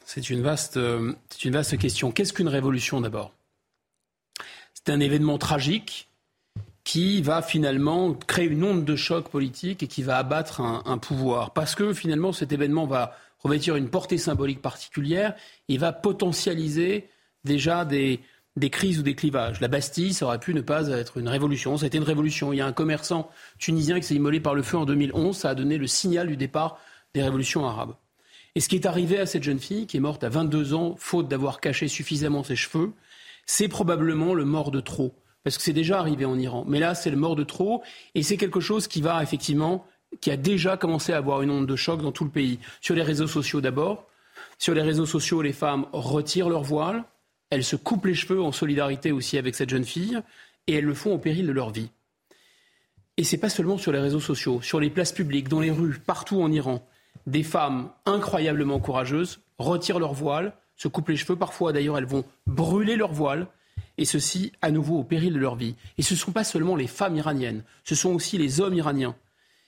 C'est 0.05 0.31
une 0.31 0.43
vaste, 0.43 0.77
euh, 0.77 1.15
c'est 1.31 1.47
une 1.47 1.55
vaste 1.55 1.79
question. 1.79 2.13
Qu'est-ce 2.13 2.33
qu'une 2.33 2.49
révolution 2.49 3.01
d'abord? 3.01 3.33
C'est 4.75 4.93
un 4.93 5.01
événement 5.01 5.39
tragique 5.39 6.09
qui 6.85 7.23
va 7.23 7.41
finalement 7.41 8.13
créer 8.13 8.47
une 8.47 8.63
onde 8.63 8.85
de 8.85 8.95
choc 8.95 9.31
politique 9.31 9.83
et 9.83 9.89
qui 9.89 10.03
va 10.03 10.19
abattre 10.19 10.61
un, 10.61 10.99
pouvoir. 10.99 11.53
Parce 11.53 11.75
que 11.75 11.95
finalement, 11.95 12.33
cet 12.33 12.53
événement 12.53 12.87
va 12.87 13.17
revêtir 13.39 13.77
une 13.77 13.89
portée 13.89 14.19
symbolique 14.19 14.61
particulière 14.61 15.35
et 15.69 15.79
va 15.79 15.93
potentialiser 15.93 17.09
déjà 17.45 17.87
des, 17.87 18.21
des 18.57 18.69
crises 18.69 18.99
ou 18.99 19.03
des 19.03 19.15
clivages. 19.15 19.61
La 19.63 19.69
Bastille, 19.69 20.13
ça 20.13 20.27
aurait 20.27 20.39
pu 20.39 20.53
ne 20.53 20.61
pas 20.61 20.89
être 20.89 21.17
une 21.17 21.29
révolution. 21.29 21.79
Ça 21.79 21.85
a 21.85 21.87
été 21.87 21.97
une 21.97 22.05
révolution. 22.05 22.53
Il 22.53 22.57
y 22.57 22.61
a 22.61 22.67
un 22.67 22.73
commerçant 22.73 23.31
tunisien 23.59 23.99
qui 23.99 24.07
s'est 24.07 24.15
immolé 24.15 24.41
par 24.41 24.55
le 24.55 24.63
feu 24.63 24.77
en 24.77 24.85
2011. 24.85 25.35
Ça 25.35 25.51
a 25.51 25.55
donné 25.55 25.79
le 25.79 25.87
signal 25.87 26.29
du 26.29 26.37
départ 26.37 26.79
des 27.15 27.23
révolutions 27.23 27.67
arabes. 27.67 27.95
Et 28.55 28.61
ce 28.61 28.69
qui 28.69 28.77
est 28.77 28.87
arrivé 28.87 29.19
à 29.19 29.27
cette 29.27 29.43
jeune 29.43 29.59
fille, 29.59 29.87
qui 29.87 29.97
est 29.97 30.01
morte 30.01 30.23
à 30.23 30.29
22 30.29 30.75
ans, 30.75 30.97
faute 30.99 31.29
d'avoir 31.29 31.61
caché 31.61 31.89
suffisamment 31.89 32.45
ses 32.45 32.57
cheveux, 32.57 32.93
c'est 33.47 33.69
probablement 33.69 34.35
le 34.35 34.45
mort 34.45 34.71
de 34.71 34.81
trop 34.81 35.15
parce 35.45 35.59
que 35.59 35.63
c'est 35.63 35.73
déjà 35.73 35.99
arrivé 35.99 36.25
en 36.25 36.39
Iran. 36.39 36.65
Mais 36.67 36.81
là, 36.81 36.95
c'est 36.95 37.11
le 37.11 37.17
mort 37.17 37.37
de 37.37 37.45
trop, 37.45 37.83
et 38.15 38.23
c'est 38.23 38.37
quelque 38.37 38.61
chose 38.61 38.89
qui 38.89 39.01
va 39.01 39.23
effectivement, 39.23 39.87
qui 40.21 40.31
a 40.31 40.37
déjà 40.37 40.77
commencé 40.77 41.13
à 41.13 41.19
avoir 41.19 41.43
une 41.43 41.51
onde 41.51 41.67
de 41.67 41.77
choc 41.77 42.03
dans 42.03 42.13
tout 42.13 42.25
le 42.25 42.31
pays. 42.31 42.59
Sur 42.81 42.95
les 42.95 43.03
réseaux 43.03 43.29
sociaux 43.29 43.61
d'abord. 43.61 44.09
Sur 44.59 44.75
les 44.75 44.83
réseaux 44.83 45.07
sociaux, 45.07 45.43
les 45.43 45.53
femmes 45.53 45.87
retirent 45.93 46.49
leur 46.49 46.63
voile, 46.63 47.05
elles 47.51 47.65
se 47.65 47.77
coupent 47.77 48.07
les 48.07 48.15
cheveux 48.15 48.43
en 48.43 48.53
solidarité 48.53 49.13
aussi 49.13 49.37
avec 49.39 49.55
cette 49.55 49.71
jeune 49.71 49.85
fille, 49.85 50.21
et 50.67 50.75
elles 50.75 50.85
le 50.85 50.95
font 50.95 51.15
au 51.15 51.19
péril 51.19 51.47
de 51.47 51.53
leur 51.53 51.71
vie. 51.71 51.91
Et 53.17 53.25
c'est 53.25 53.39
pas 53.39 53.49
seulement 53.49 53.79
sur 53.79 53.93
les 53.93 54.01
réseaux 54.01 54.21
sociaux, 54.21 54.61
sur 54.63 54.81
les 54.81 54.91
places 54.91 55.13
publiques, 55.13 55.49
dans 55.49 55.61
les 55.61 55.71
rues, 55.71 55.99
partout 55.99 56.43
en 56.43 56.51
Iran, 56.51 56.87
des 57.27 57.43
femmes 57.43 57.91
incroyablement 58.07 58.81
courageuses 58.81 59.41
retirent 59.59 59.99
leur 59.99 60.15
voile, 60.15 60.55
se 60.77 60.89
coupent 60.89 61.09
les 61.09 61.17
cheveux, 61.17 61.37
parfois 61.37 61.73
d'ailleurs 61.73 61.99
elles 61.99 62.07
vont 62.07 62.25
brûler 62.47 62.97
leur 62.97 63.13
voile, 63.13 63.47
et 63.99 64.05
ceci 64.05 64.53
à 64.63 64.71
nouveau 64.71 64.99
au 64.99 65.05
péril 65.05 65.35
de 65.35 65.39
leur 65.39 65.57
vie. 65.57 65.75
Et 65.99 66.03
ce 66.03 66.15
ne 66.15 66.19
sont 66.19 66.33
pas 66.33 66.45
seulement 66.45 66.77
les 66.77 66.87
femmes 66.87 67.17
iraniennes, 67.17 67.63
ce 67.85 67.95
sont 67.95 68.13
aussi 68.13 68.39
les 68.39 68.61
hommes 68.61 68.75
iraniens. 68.75 69.15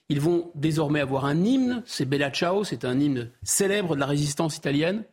Ils 0.08 0.20
vont 0.20 0.50
désormais 0.54 1.00
avoir 1.00 1.24
un 1.24 1.44
hymne, 1.44 1.82
c'est 1.84 2.04
Bella 2.04 2.30
Ciao, 2.30 2.64
c'est 2.64 2.84
un 2.84 2.98
hymne 2.98 3.30
célèbre 3.42 3.94
de 3.96 4.00
la 4.00 4.06
résistance 4.06 4.56
italienne, 4.56 5.04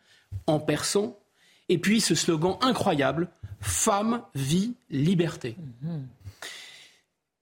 en 0.48 0.60
persan, 0.60 1.18
et 1.70 1.78
puis 1.78 2.02
ce 2.02 2.16
slogan 2.16 2.58
incroyable, 2.62 3.30
Femme, 3.62 4.22
vie, 4.36 4.74
liberté. 4.90 5.56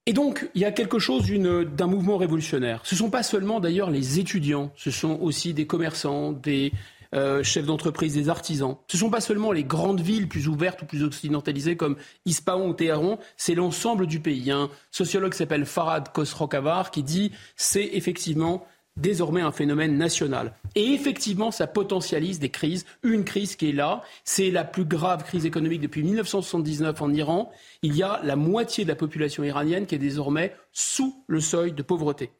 Et 0.06 0.14
donc, 0.14 0.48
il 0.54 0.62
y 0.62 0.66
a 0.66 0.72
quelque 0.72 1.00
chose 1.00 1.26
d'un 1.26 1.88
mouvement 1.88 2.18
révolutionnaire. 2.18 2.82
Ce 2.84 2.94
ne 2.94 3.00
sont 3.00 3.10
pas 3.10 3.24
seulement 3.24 3.60
d'ailleurs 3.60 3.90
les 3.90 4.20
étudiants, 4.20 4.72
ce 4.76 4.92
sont 4.92 5.20
aussi 5.20 5.56
des 5.56 5.66
commerçants, 5.66 6.32
des, 6.32 6.74
euh, 7.14 7.44
chefs 7.44 7.66
d'entreprise, 7.66 8.14
des 8.14 8.30
artisans. 8.30 8.78
Ce 8.88 8.98
ne 8.98 9.00
sont 9.02 9.10
pas 9.10 9.22
seulement 9.22 9.52
les 9.52 9.64
grandes 9.64 10.02
villes 10.02 10.28
plus 10.28 10.48
ouvertes 10.48 10.82
ou 10.82 10.86
plus 10.86 11.04
occidentalisées 11.04 11.76
comme 11.76 11.98
Ispahan 12.26 12.68
ou 12.68 12.74
Téhéran, 12.74 13.20
c'est 13.38 13.56
l'ensemble 13.56 14.08
du 14.08 14.20
pays. 14.20 14.38
Il 14.38 14.46
y 14.46 14.52
a 14.52 14.58
un 14.58 14.70
sociologue 14.92 15.32
qui 15.32 15.38
s'appelle 15.38 15.66
Farad 15.66 16.12
Khosrokavar 16.12 16.92
qui 16.92 17.04
dit 17.04 17.32
c'est 17.56 17.90
effectivement 17.94 18.66
désormais 18.98 19.42
un 19.42 19.52
phénomène 19.52 19.98
national. 19.98 20.54
Et 20.76 20.94
effectivement, 20.94 21.52
ça 21.52 21.68
potentialise 21.68 22.40
des 22.40 22.50
crises. 22.50 22.86
Une 23.04 23.24
crise 23.24 23.56
qui 23.56 23.70
est 23.70 23.74
là, 23.74 24.04
c'est 24.24 24.52
la 24.52 24.64
plus 24.64 24.86
grave 24.86 25.24
crise 25.24 25.46
économique 25.46 25.82
depuis 25.82 26.04
1979 26.04 27.02
en 27.02 27.14
Iran. 27.14 27.52
Il 27.82 27.96
y 27.96 28.04
a 28.04 28.20
la 28.24 28.36
moitié 28.36 28.84
de 28.84 28.90
la 28.90 28.96
population 28.96 29.44
iranienne 29.44 29.86
qui 29.86 29.96
est 29.96 30.00
désormais 30.00 30.54
sous 30.72 31.24
le 31.28 31.40
seuil 31.40 31.72
de 31.72 31.82
pauvreté. 31.82 32.32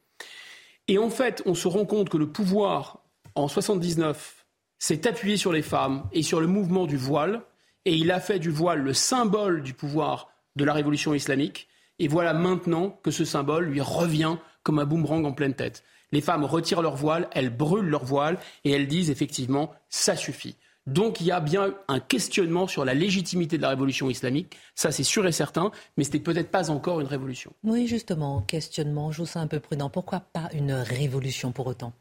Et 0.88 0.98
en 0.98 1.10
fait, 1.10 1.42
on 1.46 1.54
se 1.54 1.68
rend 1.68 1.84
compte 1.84 2.08
que 2.08 2.16
le 2.16 2.28
pouvoir, 2.28 3.02
en 3.34 3.46
1979, 3.46 4.41
s'est 4.82 5.06
appuyé 5.06 5.36
sur 5.36 5.52
les 5.52 5.62
femmes 5.62 6.02
et 6.10 6.24
sur 6.24 6.40
le 6.40 6.48
mouvement 6.48 6.86
du 6.86 6.96
voile, 6.96 7.42
et 7.84 7.94
il 7.94 8.10
a 8.10 8.18
fait 8.18 8.40
du 8.40 8.50
voile 8.50 8.80
le 8.80 8.92
symbole 8.92 9.62
du 9.62 9.74
pouvoir 9.74 10.30
de 10.56 10.64
la 10.64 10.72
révolution 10.72 11.14
islamique. 11.14 11.68
Et 12.00 12.08
voilà 12.08 12.34
maintenant 12.34 12.98
que 13.04 13.12
ce 13.12 13.24
symbole 13.24 13.66
lui 13.66 13.80
revient 13.80 14.38
comme 14.64 14.80
un 14.80 14.84
boomerang 14.84 15.24
en 15.24 15.32
pleine 15.34 15.54
tête. 15.54 15.84
Les 16.10 16.20
femmes 16.20 16.44
retirent 16.44 16.82
leur 16.82 16.96
voile, 16.96 17.28
elles 17.30 17.56
brûlent 17.56 17.86
leur 17.86 18.04
voile 18.04 18.40
et 18.64 18.72
elles 18.72 18.88
disent 18.88 19.12
effectivement 19.12 19.72
ça 19.88 20.16
suffit. 20.16 20.56
Donc 20.88 21.20
il 21.20 21.28
y 21.28 21.30
a 21.30 21.38
bien 21.38 21.74
un 21.86 22.00
questionnement 22.00 22.66
sur 22.66 22.84
la 22.84 22.94
légitimité 22.94 23.58
de 23.58 23.62
la 23.62 23.68
révolution 23.68 24.10
islamique, 24.10 24.56
ça 24.74 24.90
c'est 24.90 25.04
sûr 25.04 25.24
et 25.28 25.32
certain, 25.32 25.70
mais 25.96 26.02
ce 26.02 26.10
n'est 26.10 26.18
peut-être 26.18 26.50
pas 26.50 26.72
encore 26.72 27.00
une 27.00 27.06
révolution. 27.06 27.52
Oui, 27.62 27.86
justement, 27.86 28.40
questionnement, 28.40 29.12
je 29.12 29.18
vous 29.18 29.26
sens 29.26 29.44
un 29.44 29.46
peu 29.46 29.60
prudent. 29.60 29.90
Pourquoi 29.90 30.18
pas 30.18 30.48
une 30.52 30.72
révolution 30.72 31.52
pour 31.52 31.68
autant? 31.68 31.92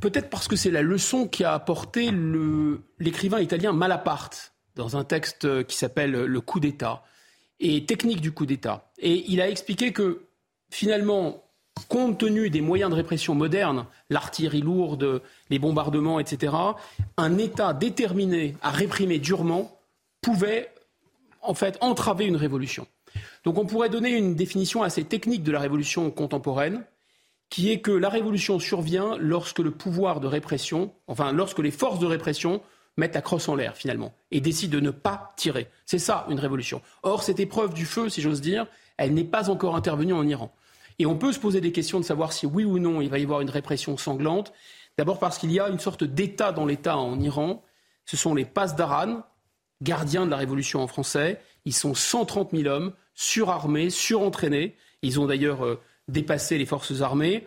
Peut-être 0.00 0.30
parce 0.30 0.48
que 0.48 0.56
c'est 0.56 0.70
la 0.70 0.82
leçon 0.82 1.26
qu'a 1.26 1.54
apporté 1.54 2.10
l'écrivain 2.98 3.40
italien 3.40 3.72
Malaparte 3.72 4.52
dans 4.76 4.96
un 4.96 5.04
texte 5.04 5.64
qui 5.64 5.76
s'appelle 5.76 6.12
Le 6.12 6.40
coup 6.40 6.60
d'État 6.60 7.02
et 7.60 7.84
technique 7.84 8.20
du 8.20 8.32
coup 8.32 8.46
d'État. 8.46 8.90
Et 8.98 9.24
il 9.28 9.40
a 9.40 9.48
expliqué 9.48 9.92
que 9.92 10.22
finalement, 10.70 11.44
compte 11.88 12.18
tenu 12.18 12.50
des 12.50 12.60
moyens 12.60 12.90
de 12.90 12.96
répression 12.96 13.34
modernes, 13.34 13.86
l'artillerie 14.08 14.62
lourde, 14.62 15.22
les 15.50 15.58
bombardements, 15.58 16.20
etc., 16.20 16.54
un 17.16 17.38
État 17.38 17.72
déterminé 17.74 18.56
à 18.62 18.70
réprimer 18.70 19.18
durement 19.18 19.78
pouvait 20.22 20.72
en 21.42 21.54
fait 21.54 21.78
entraver 21.80 22.26
une 22.26 22.36
révolution. 22.36 22.86
Donc 23.44 23.58
on 23.58 23.66
pourrait 23.66 23.88
donner 23.88 24.10
une 24.10 24.34
définition 24.34 24.82
assez 24.82 25.04
technique 25.04 25.42
de 25.42 25.52
la 25.52 25.60
révolution 25.60 26.10
contemporaine, 26.10 26.84
qui 27.50 27.70
est 27.70 27.80
que 27.80 27.90
la 27.90 28.08
révolution 28.08 28.58
survient 28.58 29.16
lorsque 29.18 29.58
le 29.58 29.72
pouvoir 29.72 30.20
de 30.20 30.28
répression, 30.28 30.92
enfin 31.08 31.32
lorsque 31.32 31.58
les 31.58 31.72
forces 31.72 31.98
de 31.98 32.06
répression 32.06 32.62
mettent 32.96 33.16
la 33.16 33.22
crosse 33.22 33.48
en 33.48 33.56
l'air 33.56 33.76
finalement 33.76 34.14
et 34.30 34.40
décident 34.40 34.76
de 34.76 34.80
ne 34.80 34.90
pas 34.90 35.32
tirer. 35.36 35.68
C'est 35.84 35.98
ça 35.98 36.26
une 36.30 36.38
révolution. 36.38 36.80
Or 37.02 37.22
cette 37.22 37.40
épreuve 37.40 37.74
du 37.74 37.86
feu, 37.86 38.08
si 38.08 38.22
j'ose 38.22 38.40
dire, 38.40 38.66
elle 38.96 39.14
n'est 39.14 39.24
pas 39.24 39.50
encore 39.50 39.74
intervenue 39.74 40.12
en 40.12 40.26
Iran. 40.26 40.54
Et 40.98 41.06
on 41.06 41.16
peut 41.16 41.32
se 41.32 41.40
poser 41.40 41.60
des 41.60 41.72
questions 41.72 41.98
de 41.98 42.04
savoir 42.04 42.32
si 42.32 42.46
oui 42.46 42.64
ou 42.64 42.78
non 42.78 43.00
il 43.00 43.10
va 43.10 43.18
y 43.18 43.24
avoir 43.24 43.40
une 43.40 43.50
répression 43.50 43.96
sanglante. 43.96 44.52
D'abord 44.96 45.18
parce 45.18 45.38
qu'il 45.38 45.50
y 45.50 45.58
a 45.58 45.68
une 45.68 45.78
sorte 45.78 46.04
d'État 46.04 46.52
dans 46.52 46.66
l'État 46.66 46.98
en 46.98 47.18
Iran. 47.18 47.64
Ce 48.04 48.16
sont 48.16 48.34
les 48.34 48.44
Pasdaran, 48.44 49.22
gardiens 49.82 50.26
de 50.26 50.30
la 50.30 50.36
révolution 50.36 50.82
en 50.82 50.86
français. 50.86 51.40
Ils 51.64 51.74
sont 51.74 51.94
130 51.94 52.50
000 52.52 52.68
hommes, 52.68 52.92
surarmés, 53.14 53.90
surentraînés. 53.90 54.76
Ils 55.02 55.18
ont 55.18 55.26
d'ailleurs 55.26 55.64
dépassé 56.10 56.58
les 56.58 56.66
forces 56.66 57.00
armées. 57.00 57.46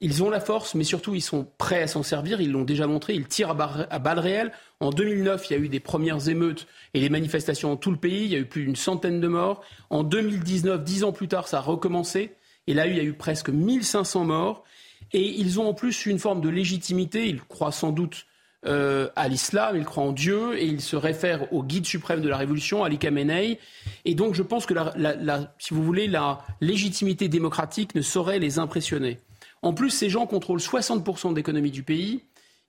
Ils 0.00 0.24
ont 0.24 0.30
la 0.30 0.40
force, 0.40 0.74
mais 0.74 0.82
surtout 0.82 1.14
ils 1.14 1.22
sont 1.22 1.46
prêts 1.58 1.82
à 1.82 1.86
s'en 1.86 2.02
servir. 2.02 2.40
Ils 2.40 2.50
l'ont 2.50 2.64
déjà 2.64 2.88
montré. 2.88 3.14
Ils 3.14 3.28
tirent 3.28 3.50
à, 3.50 3.98
balles 4.00 4.18
réelles. 4.18 4.52
En 4.80 4.90
2009, 4.90 5.48
il 5.48 5.52
y 5.52 5.56
a 5.56 5.58
eu 5.60 5.68
des 5.68 5.78
premières 5.78 6.28
émeutes 6.28 6.66
et 6.92 7.00
des 7.00 7.08
manifestations 7.08 7.68
dans 7.68 7.76
tout 7.76 7.92
le 7.92 7.96
pays. 7.96 8.24
Il 8.24 8.32
y 8.32 8.34
a 8.34 8.38
eu 8.38 8.46
plus 8.46 8.64
d'une 8.64 8.74
centaine 8.74 9.20
de 9.20 9.28
morts. 9.28 9.62
En 9.90 10.02
2019, 10.02 10.82
dix 10.82 11.04
ans 11.04 11.12
plus 11.12 11.28
tard, 11.28 11.46
ça 11.46 11.58
a 11.58 11.60
recommencé. 11.60 12.32
Et 12.66 12.74
là, 12.74 12.88
il 12.88 12.96
y 12.96 13.00
a 13.00 13.04
eu 13.04 13.12
presque 13.12 13.48
1500 13.48 14.24
morts. 14.24 14.64
Et 15.12 15.22
ils 15.22 15.60
ont 15.60 15.68
en 15.68 15.74
plus 15.74 16.06
une 16.06 16.18
forme 16.18 16.40
de 16.40 16.48
légitimité. 16.48 17.28
Ils 17.28 17.40
croient 17.40 17.70
sans 17.70 17.92
doute 17.92 18.26
euh, 18.64 19.08
à 19.16 19.28
l'islam, 19.28 19.76
ils 19.76 19.84
croient 19.84 20.04
en 20.04 20.12
Dieu 20.12 20.56
et 20.58 20.64
ils 20.64 20.80
se 20.80 20.96
réfèrent 20.96 21.52
au 21.52 21.62
guide 21.62 21.86
suprême 21.86 22.20
de 22.20 22.28
la 22.28 22.36
révolution, 22.36 22.84
Ali 22.84 22.98
Khamenei. 22.98 23.58
Et 24.04 24.14
donc, 24.14 24.34
je 24.34 24.42
pense 24.42 24.66
que, 24.66 24.74
si 25.58 25.74
vous 25.74 25.82
voulez, 25.82 26.06
la 26.06 26.44
légitimité 26.60 27.28
démocratique 27.28 27.94
ne 27.94 28.02
saurait 28.02 28.38
les 28.38 28.58
impressionner. 28.58 29.18
En 29.62 29.72
plus, 29.72 29.90
ces 29.90 30.10
gens 30.10 30.26
contrôlent 30.26 30.60
60% 30.60 31.30
de 31.30 31.36
l'économie 31.36 31.70
du 31.70 31.82
pays. 31.82 32.22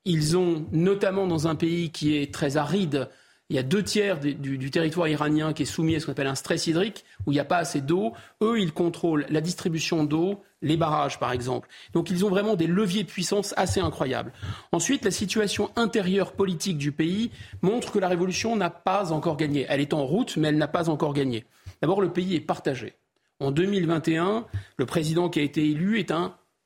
Ils 0.06 0.36
ont, 0.36 0.66
notamment 0.72 1.28
dans 1.28 1.48
un 1.48 1.56
pays 1.56 1.92
qui 1.92 2.18
est 2.18 2.34
très 2.34 2.58
aride, 2.58 3.08
il 3.50 3.56
y 3.56 3.60
a 3.60 3.64
deux 3.64 3.84
tiers 3.84 4.20
du, 4.20 4.72
territoire 4.72 5.08
iranien 5.08 5.54
qui 5.54 5.64
est 5.64 5.68
soumis 5.68 5.96
à 5.96 6.00
ce 6.00 6.06
qu'on 6.06 6.14
appelle 6.14 6.28
un 6.28 6.36
stress 6.36 6.66
hydrique, 6.66 7.04
où 7.26 7.32
il 7.32 7.36
n'y 7.36 7.40
a 7.40 7.46
pas 7.46 7.58
assez 7.58 7.82
d'eau. 7.82 8.14
Eux, 8.42 8.60
ils 8.60 8.74
contrôlent 8.74 9.26
la 9.30 9.42
distribution 9.42 10.04
d'eau, 10.06 10.42
les 10.64 10.78
barrages 10.78 11.20
par 11.20 11.32
exemple. 11.32 11.70
Donc 11.94 12.10
ils 12.10 12.26
ont 12.26 12.30
vraiment 12.30 12.56
des 12.56 12.66
leviers 12.66 13.04
de 13.04 13.10
puissance 13.10 13.54
assez 13.58 13.80
incroyables. 13.80 14.34
Ensuite, 14.72 15.06
la 15.06 15.12
situation 15.12 15.70
intérieure 15.76 16.32
politique 16.32 16.80
du 16.80 16.92
pays 16.92 17.30
montre 17.62 17.92
que 17.92 18.00
la 18.00 18.08
révolution 18.08 18.56
n'a 18.56 18.72
pas 18.72 19.12
encore 19.12 19.38
gagné. 19.38 19.68
Elle 19.70 19.82
est 19.82 19.94
en 19.94 20.06
route, 20.06 20.36
mais 20.38 20.48
elle 20.48 20.58
n'a 20.58 20.68
pas 20.68 20.90
encore 20.90 21.14
gagné. 21.14 21.46
D'abord, 21.82 22.02
le 22.02 22.12
pays 22.12 22.36
est 22.36 22.40
partagé. 22.40 22.94
En 23.40 23.52
2021, 23.52 24.46
le 24.78 24.86
président 24.86 25.30
qui 25.30 25.40
a 25.40 25.44
été 25.44 25.70
élu 25.70 26.00
est 26.00 26.14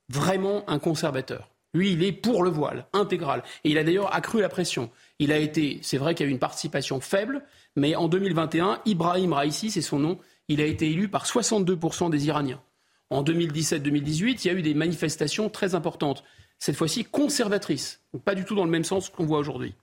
vraiment 0.10 0.63
un 0.69 0.79
conservateur. 0.79 1.49
Lui, 1.73 1.91
il 1.91 2.03
est 2.03 2.12
pour 2.12 2.43
le 2.43 2.49
voile, 2.49 2.86
intégral. 2.93 3.43
Et 3.63 3.71
il 3.71 3.77
a 3.77 3.83
d'ailleurs 3.83 4.15
accru 4.15 4.41
la 4.41 4.49
pression. 4.49 4.89
Il 5.19 5.31
a 5.31 5.38
été, 5.38 5.79
c'est 5.81 5.97
vrai 5.97 6.15
qu'il 6.15 6.25
y 6.25 6.27
a 6.27 6.29
eu 6.29 6.33
une 6.33 6.39
participation 6.39 6.99
faible, 7.01 7.43
mais 7.75 7.95
en 7.95 8.07
2021, 8.07 8.79
Ibrahim 8.86 9.33
Raisi, 9.33 9.71
c'est 9.71 9.81
son 9.81 9.99
nom, 9.99 10.17
il 10.47 10.62
a 10.62 10.65
été 10.65 10.89
élu 10.89 11.10
par 11.10 11.25
62% 11.25 12.10
des 12.10 12.27
Iraniens. 12.27 12.62
En 13.10 13.24
2017-2018, 13.24 14.41
il 14.43 14.48
y 14.48 14.50
a 14.50 14.54
eu 14.54 14.62
des 14.62 14.74
manifestations 14.74 15.50
très 15.50 15.76
importantes, 15.76 16.24
cette 16.60 16.76
fois-ci 16.76 17.06
conservatrices, 17.06 18.02
pas 18.26 18.36
du 18.36 18.43
tout 18.43 18.56
dans 18.56 18.65
le 18.65 18.72
même 18.72 18.84
sens 18.84 19.10
qu'on 19.10 19.26
voit 19.26 19.39
aujourd'hui. 19.39 19.76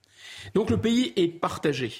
Donc 0.53 0.69
le 0.69 0.77
pays 0.77 1.13
est 1.15 1.27
partagé. 1.27 1.91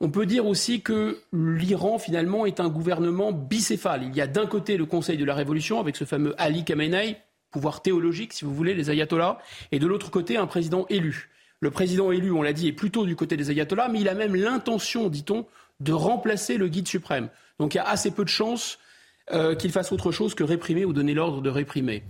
On 0.00 0.10
peut 0.10 0.26
dire 0.26 0.46
aussi 0.46 0.80
que 0.80 1.20
l'Iran, 1.32 1.98
finalement, 1.98 2.46
est 2.46 2.58
un 2.58 2.68
gouvernement 2.68 3.30
bicéphale. 3.32 4.02
Il 4.04 4.16
y 4.16 4.20
a 4.20 4.26
d'un 4.26 4.46
côté 4.46 4.76
le 4.76 4.86
Conseil 4.86 5.16
de 5.16 5.24
la 5.24 5.34
Révolution, 5.34 5.78
avec 5.78 5.96
ce 5.96 6.04
fameux 6.04 6.34
Ali 6.38 6.64
Khamenei, 6.64 7.18
pouvoir 7.50 7.82
théologique, 7.82 8.32
si 8.32 8.44
vous 8.44 8.54
voulez, 8.54 8.74
les 8.74 8.90
ayatollahs, 8.90 9.38
et 9.70 9.78
de 9.78 9.86
l'autre 9.86 10.10
côté, 10.10 10.36
un 10.36 10.46
président 10.46 10.86
élu. 10.88 11.30
Le 11.60 11.70
président 11.70 12.10
élu, 12.10 12.32
on 12.32 12.42
l'a 12.42 12.52
dit, 12.52 12.68
est 12.68 12.72
plutôt 12.72 13.06
du 13.06 13.16
côté 13.16 13.36
des 13.36 13.50
ayatollahs, 13.50 13.88
mais 13.88 14.00
il 14.00 14.08
a 14.08 14.14
même 14.14 14.34
l'intention, 14.34 15.08
dit-on, 15.08 15.46
de 15.80 15.92
remplacer 15.92 16.56
le 16.56 16.68
guide 16.68 16.88
suprême. 16.88 17.28
Donc 17.58 17.74
il 17.74 17.78
y 17.78 17.80
a 17.80 17.88
assez 17.88 18.10
peu 18.10 18.24
de 18.24 18.28
chances 18.28 18.78
euh, 19.32 19.54
qu'il 19.54 19.72
fasse 19.72 19.92
autre 19.92 20.12
chose 20.12 20.34
que 20.34 20.44
réprimer 20.44 20.84
ou 20.84 20.92
donner 20.92 21.14
l'ordre 21.14 21.40
de 21.40 21.50
réprimer. 21.50 22.04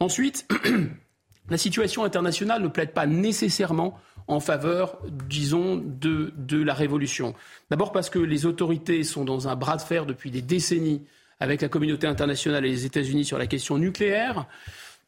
Ensuite, 0.00 0.46
la 1.50 1.58
situation 1.58 2.04
internationale 2.04 2.62
ne 2.62 2.68
plaide 2.68 2.92
pas 2.92 3.06
nécessairement 3.06 3.98
en 4.28 4.40
faveur, 4.40 4.98
disons, 5.28 5.76
de, 5.76 6.32
de 6.36 6.62
la 6.62 6.74
révolution. 6.74 7.34
D'abord 7.70 7.92
parce 7.92 8.08
que 8.08 8.18
les 8.18 8.46
autorités 8.46 9.02
sont 9.02 9.24
dans 9.24 9.48
un 9.48 9.56
bras 9.56 9.76
de 9.76 9.82
fer 9.82 10.06
depuis 10.06 10.30
des 10.30 10.42
décennies 10.42 11.02
avec 11.40 11.60
la 11.60 11.68
communauté 11.68 12.06
internationale 12.06 12.64
et 12.64 12.70
les 12.70 12.86
États-Unis 12.86 13.24
sur 13.24 13.36
la 13.36 13.46
question 13.46 13.78
nucléaire. 13.78 14.46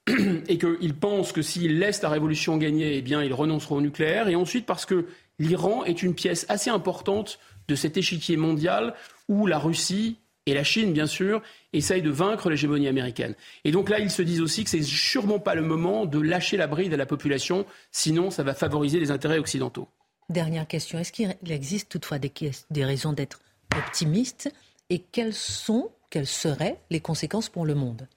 et 0.48 0.58
qu'ils 0.58 0.94
pensent 0.94 1.32
que 1.32 1.42
s'ils 1.42 1.78
laissent 1.78 2.02
la 2.02 2.10
révolution 2.10 2.58
gagner, 2.58 2.98
eh 2.98 3.02
bien, 3.02 3.22
ils 3.22 3.32
renonceront 3.32 3.76
au 3.76 3.80
nucléaire. 3.80 4.28
Et 4.28 4.34
ensuite, 4.34 4.66
parce 4.66 4.84
que 4.84 5.06
l'Iran 5.38 5.84
est 5.84 6.02
une 6.02 6.14
pièce 6.14 6.44
assez 6.48 6.70
importante 6.70 7.38
de 7.68 7.74
cet 7.74 7.96
échiquier 7.96 8.36
mondial 8.36 8.94
où 9.28 9.46
la 9.46 9.58
Russie 9.58 10.18
et 10.46 10.54
la 10.54 10.64
Chine, 10.64 10.92
bien 10.92 11.06
sûr, 11.06 11.42
essayent 11.72 12.02
de 12.02 12.10
vaincre 12.10 12.50
l'hégémonie 12.50 12.88
américaine. 12.88 13.34
Et 13.64 13.70
donc 13.70 13.88
là, 13.88 13.98
ils 13.98 14.10
se 14.10 14.22
disent 14.22 14.42
aussi 14.42 14.64
que 14.64 14.70
c'est 14.70 14.82
sûrement 14.82 15.38
pas 15.38 15.54
le 15.54 15.62
moment 15.62 16.04
de 16.04 16.20
lâcher 16.20 16.56
la 16.56 16.66
bride 16.66 16.92
à 16.92 16.96
la 16.96 17.06
population, 17.06 17.66
sinon 17.92 18.30
ça 18.30 18.42
va 18.42 18.54
favoriser 18.54 19.00
les 19.00 19.10
intérêts 19.10 19.38
occidentaux. 19.38 19.88
Dernière 20.28 20.66
question. 20.66 20.98
Est-ce 20.98 21.12
qu'il 21.12 21.34
existe 21.48 21.90
toutefois 21.90 22.18
des, 22.18 22.32
des 22.70 22.84
raisons 22.84 23.12
d'être 23.12 23.40
optimiste 23.76 24.52
Et 24.90 24.98
quelles 24.98 25.34
sont, 25.34 25.90
quelles 26.10 26.26
seraient 26.26 26.78
les 26.90 27.00
conséquences 27.00 27.48
pour 27.48 27.64
le 27.64 27.74
monde? 27.74 28.08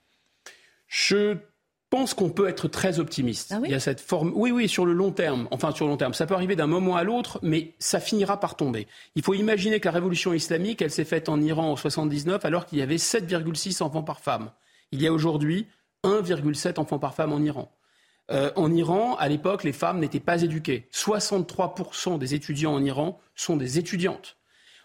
Je 0.86 1.36
pense 1.90 2.14
qu'on 2.14 2.30
peut 2.30 2.48
être 2.48 2.68
très 2.68 2.98
optimiste. 2.98 3.52
Ah 3.54 3.58
oui 3.60 3.68
Il 3.68 3.72
y 3.72 3.74
a 3.74 3.80
cette 3.80 4.00
forme. 4.00 4.32
Oui, 4.34 4.50
oui, 4.50 4.68
sur 4.68 4.84
le 4.84 4.92
long 4.92 5.10
terme. 5.10 5.48
Enfin, 5.50 5.72
sur 5.72 5.86
le 5.86 5.92
long 5.92 5.96
terme. 5.96 6.14
Ça 6.14 6.26
peut 6.26 6.34
arriver 6.34 6.56
d'un 6.56 6.66
moment 6.66 6.96
à 6.96 7.04
l'autre, 7.04 7.38
mais 7.42 7.74
ça 7.78 8.00
finira 8.00 8.40
par 8.40 8.56
tomber. 8.56 8.86
Il 9.14 9.22
faut 9.22 9.34
imaginer 9.34 9.80
que 9.80 9.86
la 9.86 9.92
révolution 9.92 10.32
islamique, 10.34 10.82
elle 10.82 10.90
s'est 10.90 11.04
faite 11.04 11.28
en 11.28 11.40
Iran 11.40 11.72
en 11.72 11.76
79, 11.76 12.44
alors 12.44 12.66
qu'il 12.66 12.78
y 12.78 12.82
avait 12.82 12.96
7,6 12.96 13.82
enfants 13.82 14.02
par 14.02 14.20
femme. 14.20 14.50
Il 14.92 15.00
y 15.00 15.06
a 15.06 15.12
aujourd'hui 15.12 15.66
1,7 16.04 16.78
enfants 16.78 16.98
par 16.98 17.14
femme 17.14 17.32
en 17.32 17.40
Iran. 17.40 17.70
Euh, 18.30 18.50
en 18.56 18.72
Iran, 18.72 19.16
à 19.16 19.28
l'époque, 19.28 19.64
les 19.64 19.72
femmes 19.72 20.00
n'étaient 20.00 20.20
pas 20.20 20.42
éduquées. 20.42 20.86
63% 20.92 22.18
des 22.18 22.34
étudiants 22.34 22.74
en 22.74 22.84
Iran 22.84 23.20
sont 23.34 23.56
des 23.56 23.78
étudiantes. 23.78 24.36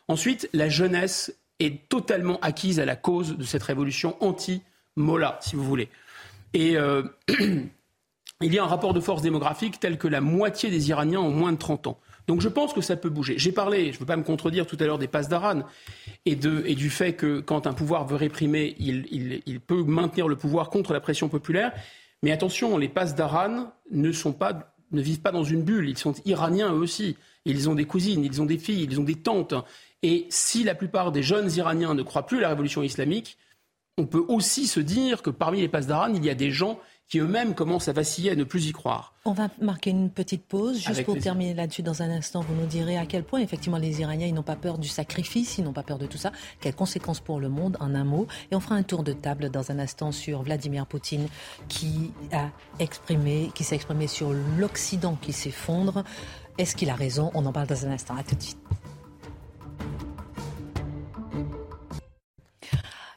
Ensuite, 0.08 0.50
la 0.54 0.70
jeunesse 0.70 1.36
est 1.60 1.88
totalement 1.90 2.40
acquise 2.42 2.80
à 2.80 2.86
la 2.86 2.96
cause 2.96 3.38
de 3.38 3.44
cette 3.44 3.64
révolution 3.64 4.16
anti-Mollah, 4.22 5.40
si 5.42 5.56
vous 5.56 5.64
voulez. 5.64 5.90
Et 6.54 6.78
euh, 6.78 7.04
il 8.42 8.54
y 8.54 8.60
a 8.60 8.64
un 8.64 8.68
rapport 8.68 8.94
de 8.94 9.00
force 9.00 9.22
démographique 9.22 9.80
tel 9.80 9.98
que 9.98 10.08
la 10.08 10.22
moitié 10.22 10.70
des 10.70 10.90
Iraniens 10.90 11.20
ont 11.20 11.32
moins 11.32 11.52
de 11.52 11.58
30 11.58 11.88
ans. 11.88 12.00
Donc 12.28 12.42
je 12.42 12.48
pense 12.48 12.74
que 12.74 12.82
ça 12.82 12.96
peut 12.96 13.10
bouger. 13.10 13.36
J'ai 13.38 13.52
parlé, 13.52 13.92
je 13.92 13.98
ne 13.98 14.00
veux 14.00 14.06
pas 14.06 14.16
me 14.16 14.24
contredire 14.24 14.66
tout 14.66 14.78
à 14.80 14.86
l'heure 14.86 14.98
des 14.98 15.08
passes 15.08 15.28
d'Aran 15.28 15.64
et, 16.26 16.36
du 16.36 16.90
fait 16.90 17.14
que 17.14 17.42
quand 17.42 17.68
un 17.68 17.74
pouvoir 17.74 18.08
veut 18.08 18.16
réprimer, 18.16 18.76
il, 18.80 19.60
peut 19.60 19.84
maintenir 19.84 20.28
le 20.28 20.38
pouvoir 20.38 20.70
contre 20.70 20.94
la 20.94 21.02
pression 21.02 21.28
populaire. 21.28 21.74
Mais 22.22 22.32
attention, 22.32 22.78
les 22.78 22.88
passes 22.88 23.16
d'Aran 23.16 23.74
ne, 23.92 24.10
ne 24.10 25.02
vivent 25.02 25.22
pas 25.22 25.32
dans 25.32 25.44
une 25.44 25.64
bulle. 25.64 25.90
Ils 25.90 25.98
sont 25.98 26.14
iraniens 26.24 26.72
eux 26.72 26.80
aussi. 26.80 27.18
Ils 27.46 27.70
ont 27.70 27.76
des 27.76 27.86
cousines, 27.86 28.24
ils 28.24 28.42
ont 28.42 28.46
des 28.46 28.58
filles, 28.58 28.88
ils 28.90 29.00
ont 29.02 29.04
des 29.04 29.16
tantes. 29.16 29.54
Et 30.02 30.28
si 30.30 30.64
la 30.64 30.76
plupart 30.76 31.12
des 31.12 31.24
jeunes 31.24 31.52
Iraniens 31.52 31.94
ne 31.94 32.04
croient 32.04 32.26
plus 32.26 32.38
à 32.38 32.42
la 32.42 32.50
révolution 32.50 32.84
islamique, 32.84 33.38
on 33.98 34.06
peut 34.06 34.24
aussi 34.28 34.68
se 34.68 34.80
dire 34.80 35.22
que 35.22 35.30
parmi 35.30 35.62
les 35.62 35.68
d'Aran, 35.68 36.14
il 36.14 36.26
y 36.26 36.30
a 36.30 36.36
des 36.36 36.52
gens 36.52 36.80
qui 37.08 37.20
eux-mêmes 37.20 37.54
commencent 37.54 37.90
à 37.90 37.94
vaciller, 37.94 38.32
à 38.32 38.36
ne 38.36 38.44
plus 38.44 38.66
y 38.66 38.72
croire. 38.72 39.14
On 39.26 39.34
va 39.34 39.50
marquer 39.62 39.92
une 39.92 40.10
petite 40.10 40.46
pause, 40.46 40.80
juste 40.80 41.04
pour 41.04 41.18
terminer 41.20 41.54
là-dessus 41.54 41.84
dans 41.84 42.02
un 42.02 42.10
instant. 42.10 42.42
Vous 42.42 42.56
nous 42.56 42.66
direz 42.66 42.98
à 42.98 43.06
quel 43.06 43.24
point, 43.24 43.40
effectivement, 43.40 43.78
les 43.78 44.02
Iraniens, 44.02 44.26
ils 44.26 44.34
n'ont 44.34 44.42
pas 44.42 44.56
peur 44.56 44.80
du 44.80 44.88
sacrifice, 44.88 45.60
ils 45.60 45.64
n'ont 45.64 45.74
pas 45.74 45.84
peur 45.84 46.00
de 46.00 46.08
tout 46.08 46.18
ça. 46.18 46.32
Quelles 46.60 46.74
conséquences 46.74 47.20
pour 47.20 47.40
le 47.40 47.50
monde, 47.50 47.78
en 47.82 47.94
un 47.94 48.04
mot. 48.04 48.26
Et 48.52 48.56
on 48.56 48.60
fera 48.60 48.76
un 48.76 48.84
tour 48.84 49.04
de 49.04 49.14
table 49.14 49.52
dans 49.52 49.70
un 49.70 49.78
instant 49.78 50.12
sur 50.12 50.42
Vladimir 50.42 50.88
Poutine, 50.88 51.28
qui 51.68 52.12
a 52.32 52.50
exprimé, 52.80 53.52
qui 53.54 53.64
s'est 53.64 53.76
exprimé 53.76 54.08
sur 54.08 54.34
l'Occident 54.58 55.16
qui 55.22 55.34
s'effondre. 55.34 56.04
Est-ce 56.58 56.76
qu'il 56.76 56.90
a 56.90 56.96
raison? 56.96 57.30
On 57.36 57.46
en 57.46 57.52
parle 57.52 57.68
dans 57.68 57.86
un 57.86 57.92
instant. 57.92 58.16
À 58.16 58.24
tout 58.24 58.36
de 58.36 58.42
suite. 58.42 58.58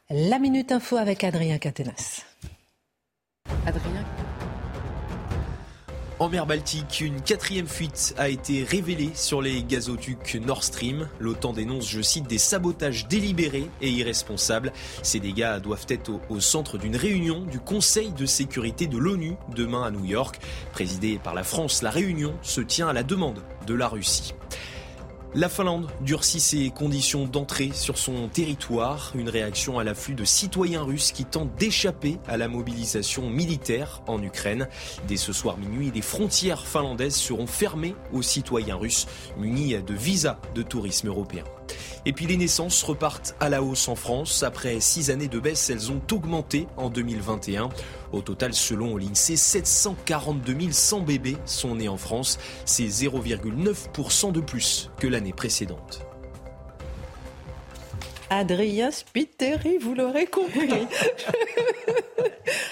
La 0.08 0.38
Minute 0.38 0.70
Info 0.70 0.98
avec 0.98 1.24
Adrien 1.24 1.58
Catenas. 1.58 2.24
Adrien 3.66 4.04
en 6.18 6.30
mer 6.30 6.46
Baltique, 6.46 7.02
une 7.02 7.20
quatrième 7.20 7.66
fuite 7.66 8.14
a 8.16 8.30
été 8.30 8.64
révélée 8.64 9.10
sur 9.14 9.42
les 9.42 9.62
gazoducs 9.62 10.36
Nord 10.36 10.64
Stream. 10.64 11.10
L'OTAN 11.20 11.52
dénonce, 11.52 11.90
je 11.90 12.00
cite, 12.00 12.26
des 12.26 12.38
sabotages 12.38 13.06
délibérés 13.06 13.68
et 13.82 13.90
irresponsables. 13.90 14.72
Ces 15.02 15.20
dégâts 15.20 15.60
doivent 15.60 15.84
être 15.90 16.08
au, 16.08 16.20
au 16.30 16.40
centre 16.40 16.78
d'une 16.78 16.96
réunion 16.96 17.42
du 17.42 17.60
Conseil 17.60 18.12
de 18.12 18.24
sécurité 18.24 18.86
de 18.86 18.96
l'ONU 18.96 19.34
demain 19.54 19.82
à 19.82 19.90
New 19.90 20.06
York. 20.06 20.40
Présidée 20.72 21.18
par 21.22 21.34
la 21.34 21.42
France, 21.42 21.82
la 21.82 21.90
réunion 21.90 22.32
se 22.40 22.62
tient 22.62 22.88
à 22.88 22.94
la 22.94 23.02
demande 23.02 23.42
de 23.66 23.74
la 23.74 23.88
Russie. 23.88 24.32
La 25.34 25.48
Finlande 25.48 25.88
durcit 26.00 26.40
ses 26.40 26.70
conditions 26.70 27.26
d'entrée 27.26 27.70
sur 27.74 27.98
son 27.98 28.28
territoire, 28.28 29.12
une 29.14 29.28
réaction 29.28 29.78
à 29.78 29.84
l'afflux 29.84 30.14
de 30.14 30.24
citoyens 30.24 30.82
russes 30.82 31.12
qui 31.12 31.24
tentent 31.24 31.54
d'échapper 31.56 32.18
à 32.26 32.36
la 32.36 32.48
mobilisation 32.48 33.28
militaire 33.28 34.02
en 34.06 34.22
Ukraine. 34.22 34.68
Dès 35.08 35.16
ce 35.16 35.32
soir 35.32 35.58
minuit, 35.58 35.90
les 35.94 36.02
frontières 36.02 36.66
finlandaises 36.66 37.16
seront 37.16 37.46
fermées 37.46 37.94
aux 38.12 38.22
citoyens 38.22 38.76
russes 38.76 39.06
munis 39.36 39.74
de 39.74 39.94
visas 39.94 40.38
de 40.54 40.62
tourisme 40.62 41.08
européen. 41.08 41.44
Et 42.04 42.12
puis 42.12 42.26
les 42.26 42.36
naissances 42.36 42.82
repartent 42.82 43.34
à 43.40 43.48
la 43.48 43.62
hausse 43.62 43.88
en 43.88 43.96
France. 43.96 44.42
Après 44.42 44.80
six 44.80 45.10
années 45.10 45.28
de 45.28 45.38
baisse, 45.38 45.70
elles 45.70 45.90
ont 45.90 46.00
augmenté 46.12 46.66
en 46.76 46.90
2021. 46.90 47.68
Au 48.12 48.20
total, 48.20 48.54
selon 48.54 48.96
l'INSEE, 48.96 49.36
742 49.36 50.70
100 50.70 51.00
bébés 51.00 51.36
sont 51.44 51.74
nés 51.74 51.88
en 51.88 51.96
France. 51.96 52.38
C'est 52.64 52.84
0,9% 52.84 54.32
de 54.32 54.40
plus 54.40 54.90
que 54.98 55.06
l'année 55.06 55.32
précédente. 55.32 56.06
Adrien 58.30 58.90
Spiteri, 58.90 59.78
vous 59.78 59.94
l'aurez 59.94 60.26
compris. 60.26 60.68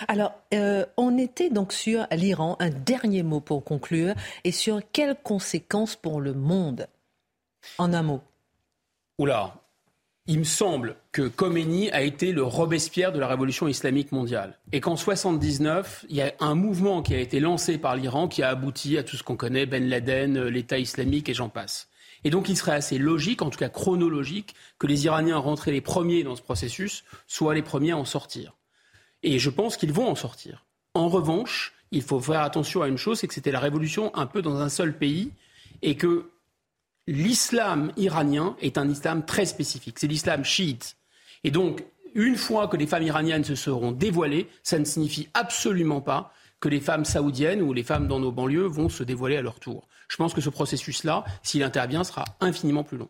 Alors, 0.09 0.33
euh, 0.53 0.85
on 0.97 1.17
était 1.17 1.51
donc 1.51 1.73
sur 1.73 2.07
l'Iran. 2.11 2.57
Un 2.59 2.71
dernier 2.71 3.23
mot 3.23 3.41
pour 3.41 3.65
conclure. 3.65 4.15
Et 4.43 4.53
sur 4.53 4.81
quelles 4.93 5.17
conséquences 5.23 5.97
pour 5.97 6.21
le 6.21 6.35
monde? 6.35 6.89
En 7.79 7.93
un 7.93 8.03
mot. 8.03 8.21
Oula, 9.19 9.55
il 10.27 10.41
me 10.41 10.45
semble 10.45 10.97
que 11.13 11.29
Khomeini 11.29 11.89
a 11.93 12.03
été 12.03 12.33
le 12.33 12.43
Robespierre 12.43 13.13
de 13.13 13.21
la 13.21 13.29
révolution 13.29 13.69
islamique 13.69 14.11
mondiale. 14.11 14.59
Et 14.73 14.81
qu'en 14.81 14.97
79, 14.97 16.07
il 16.09 16.17
y 16.17 16.23
a 16.23 16.33
un 16.41 16.57
mouvement 16.57 17.01
qui 17.01 17.15
a 17.15 17.21
été 17.21 17.39
lancé 17.39 17.79
par 17.79 17.95
l'Iran 17.95 18.27
qui 18.27 18.43
a 18.43 18.49
abouti 18.49 18.99
à 18.99 19.05
tout 19.05 19.17
ce 19.17 19.23
qu'on 19.23 19.37
connaît, 19.37 19.67
Ben 19.67 19.89
Laden, 19.89 20.47
l'État 20.49 20.79
islamique 20.79 21.29
et 21.29 21.35
j'en 21.35 21.49
passe. 21.49 21.89
Et 22.25 22.31
donc 22.31 22.49
il 22.49 22.57
serait 22.57 22.73
assez 22.73 22.99
logique, 22.99 23.43
en 23.43 23.51
tout 23.51 23.59
cas 23.59 23.69
chronologique, 23.69 24.57
que 24.81 24.89
les 24.89 25.05
Iraniens 25.05 25.39
rentrés 25.39 25.71
les 25.71 25.81
premiers 25.81 26.25
dans 26.25 26.35
ce 26.35 26.43
processus 26.43 27.05
soient 27.29 27.55
les 27.55 27.63
premiers 27.63 27.93
à 27.93 27.99
en 27.99 28.05
sortir. 28.05 28.55
Et 29.23 29.39
je 29.39 29.51
pense 29.51 29.77
qu'ils 29.77 29.93
vont 29.93 30.09
en 30.09 30.17
sortir. 30.17 30.65
En 30.95 31.09
revanche, 31.09 31.73
il 31.93 32.03
faut 32.03 32.19
faire 32.19 32.41
attention 32.41 32.83
à 32.83 32.89
une 32.89 32.99
chose, 32.99 33.21
c'est 33.21 33.29
que 33.29 33.35
c'était 33.35 33.53
la 33.53 33.61
révolution 33.61 34.11
un 34.17 34.27
peu 34.27 34.43
dans 34.43 34.57
un 34.57 34.69
seul 34.69 34.97
pays 34.97 35.31
et 35.83 35.97
que 35.97 36.31
l'islam 37.07 37.93
iranien 37.97 38.57
est 38.61 38.79
un 38.79 38.89
islam 38.89 39.25
très 39.25 39.47
spécifique. 39.47 39.99
C'est 39.99 40.07
l'islam 40.07 40.45
chiite. 40.45 40.97
Et 41.43 41.51
donc, 41.51 41.85
une 42.15 42.37
fois 42.37 42.69
que 42.69 42.77
les 42.77 42.87
femmes 42.87 43.03
iraniennes 43.03 43.45
se 43.45 43.55
seront 43.55 43.93
dévoilées, 43.93 44.49
ça 44.63 44.79
ne 44.79 44.85
signifie 44.85 45.29
absolument 45.35 46.01
pas 46.01 46.33
que 46.61 46.69
les 46.69 46.81
femmes 46.81 47.05
saoudiennes 47.05 47.61
ou 47.61 47.73
les 47.73 47.83
femmes 47.83 48.09
dans 48.09 48.21
nos 48.21 48.33
banlieues 48.33 48.67
vont 48.67 48.89
se 48.89 49.03
dévoiler 49.03 49.37
à 49.37 49.43
leur 49.43 49.61
tour. 49.61 49.87
Je 50.09 50.17
pense 50.17 50.33
que 50.33 50.41
ce 50.41 50.51
processus-là, 50.51 51.25
s'il 51.43 51.63
intervient, 51.63 52.05
sera 52.05 52.25
infiniment 52.41 52.85
plus 52.85 52.97
long. 52.97 53.09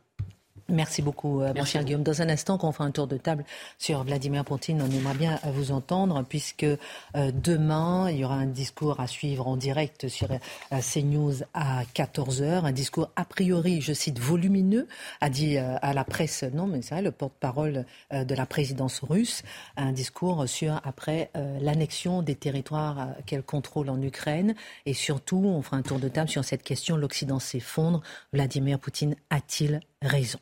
Merci 0.71 1.03
beaucoup, 1.03 1.43
euh, 1.43 1.53
mon 1.55 1.67
cher 1.67 1.85
Guillaume. 1.85 2.03
Dans 2.03 2.23
un 2.23 2.29
instant, 2.31 2.57
qu'on 2.57 2.73
fera 2.73 2.85
un 2.85 2.91
tour 2.91 3.07
de 3.07 3.19
table 3.19 3.45
sur 3.79 4.03
Vladimir 4.03 4.47
Poutine, 4.47 4.81
on 4.81 4.91
aimerait 4.91 5.15
bien 5.15 5.39
vous 5.53 5.73
entendre, 5.73 6.25
puisque 6.27 6.65
euh, 6.65 6.79
demain, 7.15 8.09
il 8.11 8.17
y 8.17 8.25
aura 8.25 8.37
un 8.37 8.47
discours 8.47 8.99
à 8.99 9.07
suivre 9.07 9.47
en 9.47 9.59
direct 9.59 10.09
sur 10.09 10.29
euh, 10.33 10.81
CNews 10.81 11.35
à 11.53 11.83
14h. 11.95 12.65
Un 12.65 12.73
discours 12.73 13.11
a 13.15 13.27
priori, 13.27 13.83
je 13.83 13.93
cite, 13.93 14.19
volumineux, 14.19 14.89
a 15.21 15.29
dit 15.29 15.59
à 15.59 15.93
la 15.93 16.05
presse, 16.05 16.45
non, 16.55 16.67
mais 16.67 16.81
c'est 16.81 16.95
vrai, 16.95 17.03
le 17.03 17.13
porte-parole 17.13 17.85
de 18.13 18.35
la 18.35 18.47
présidence 18.47 19.01
russe. 19.03 19.43
Un 19.77 19.93
discours 19.93 20.49
sur, 20.49 20.81
après, 20.85 21.31
l'annexion 21.61 22.23
des 22.23 22.35
territoires 22.35 23.09
qu'elle 23.27 23.43
contrôle 23.43 23.91
en 23.91 24.01
Ukraine. 24.01 24.55
Et 24.87 24.95
surtout, 24.95 25.43
on 25.45 25.63
fera 25.63 25.77
un 25.77 25.83
tour 25.83 25.99
de 25.99 26.09
table 26.09 26.29
sur 26.29 26.45
cette 26.45 26.63
question, 26.63 26.97
l'Occident 26.97 27.39
s'effondre. 27.39 28.01
Vladimir 28.33 28.79
Poutine 28.79 29.15
a-t-il 29.31 29.81
raison? 30.03 30.39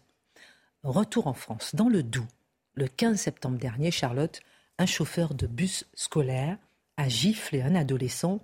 Retour 0.83 1.29
en 1.29 1.33
France, 1.33 1.75
dans 1.75 1.89
le 1.89 2.03
Doubs. 2.03 2.27
Le 2.75 2.89
15 2.89 3.17
septembre 3.19 3.59
dernier, 3.59 3.91
Charlotte, 3.91 4.41
un 4.79 4.87
chauffeur 4.87 5.35
de 5.35 5.47
bus 5.47 5.85
scolaire 5.95 6.57
a 6.97 7.09
giflé 7.09 7.63
un 7.63 7.75
adolescent 7.75 8.41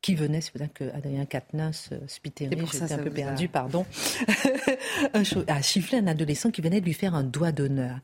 qui 0.00 0.14
venait, 0.14 0.40
c'est 0.40 0.50
pour 0.50 0.60
ça 0.60 0.68
que 0.68 0.90
Adrien 0.94 1.26
Quatennens, 1.26 1.90
euh, 1.92 2.00
Spiteri, 2.08 2.58
j'étais 2.72 2.92
un 2.92 2.98
peu 2.98 3.10
perdu, 3.10 3.48
pardon, 3.48 3.86
a 5.14 5.60
giflé 5.60 5.98
un 5.98 6.06
adolescent 6.08 6.50
qui 6.50 6.60
venait 6.60 6.80
de 6.80 6.86
lui 6.86 6.94
faire 6.94 7.14
un 7.14 7.22
doigt 7.22 7.52
d'honneur. 7.52 8.00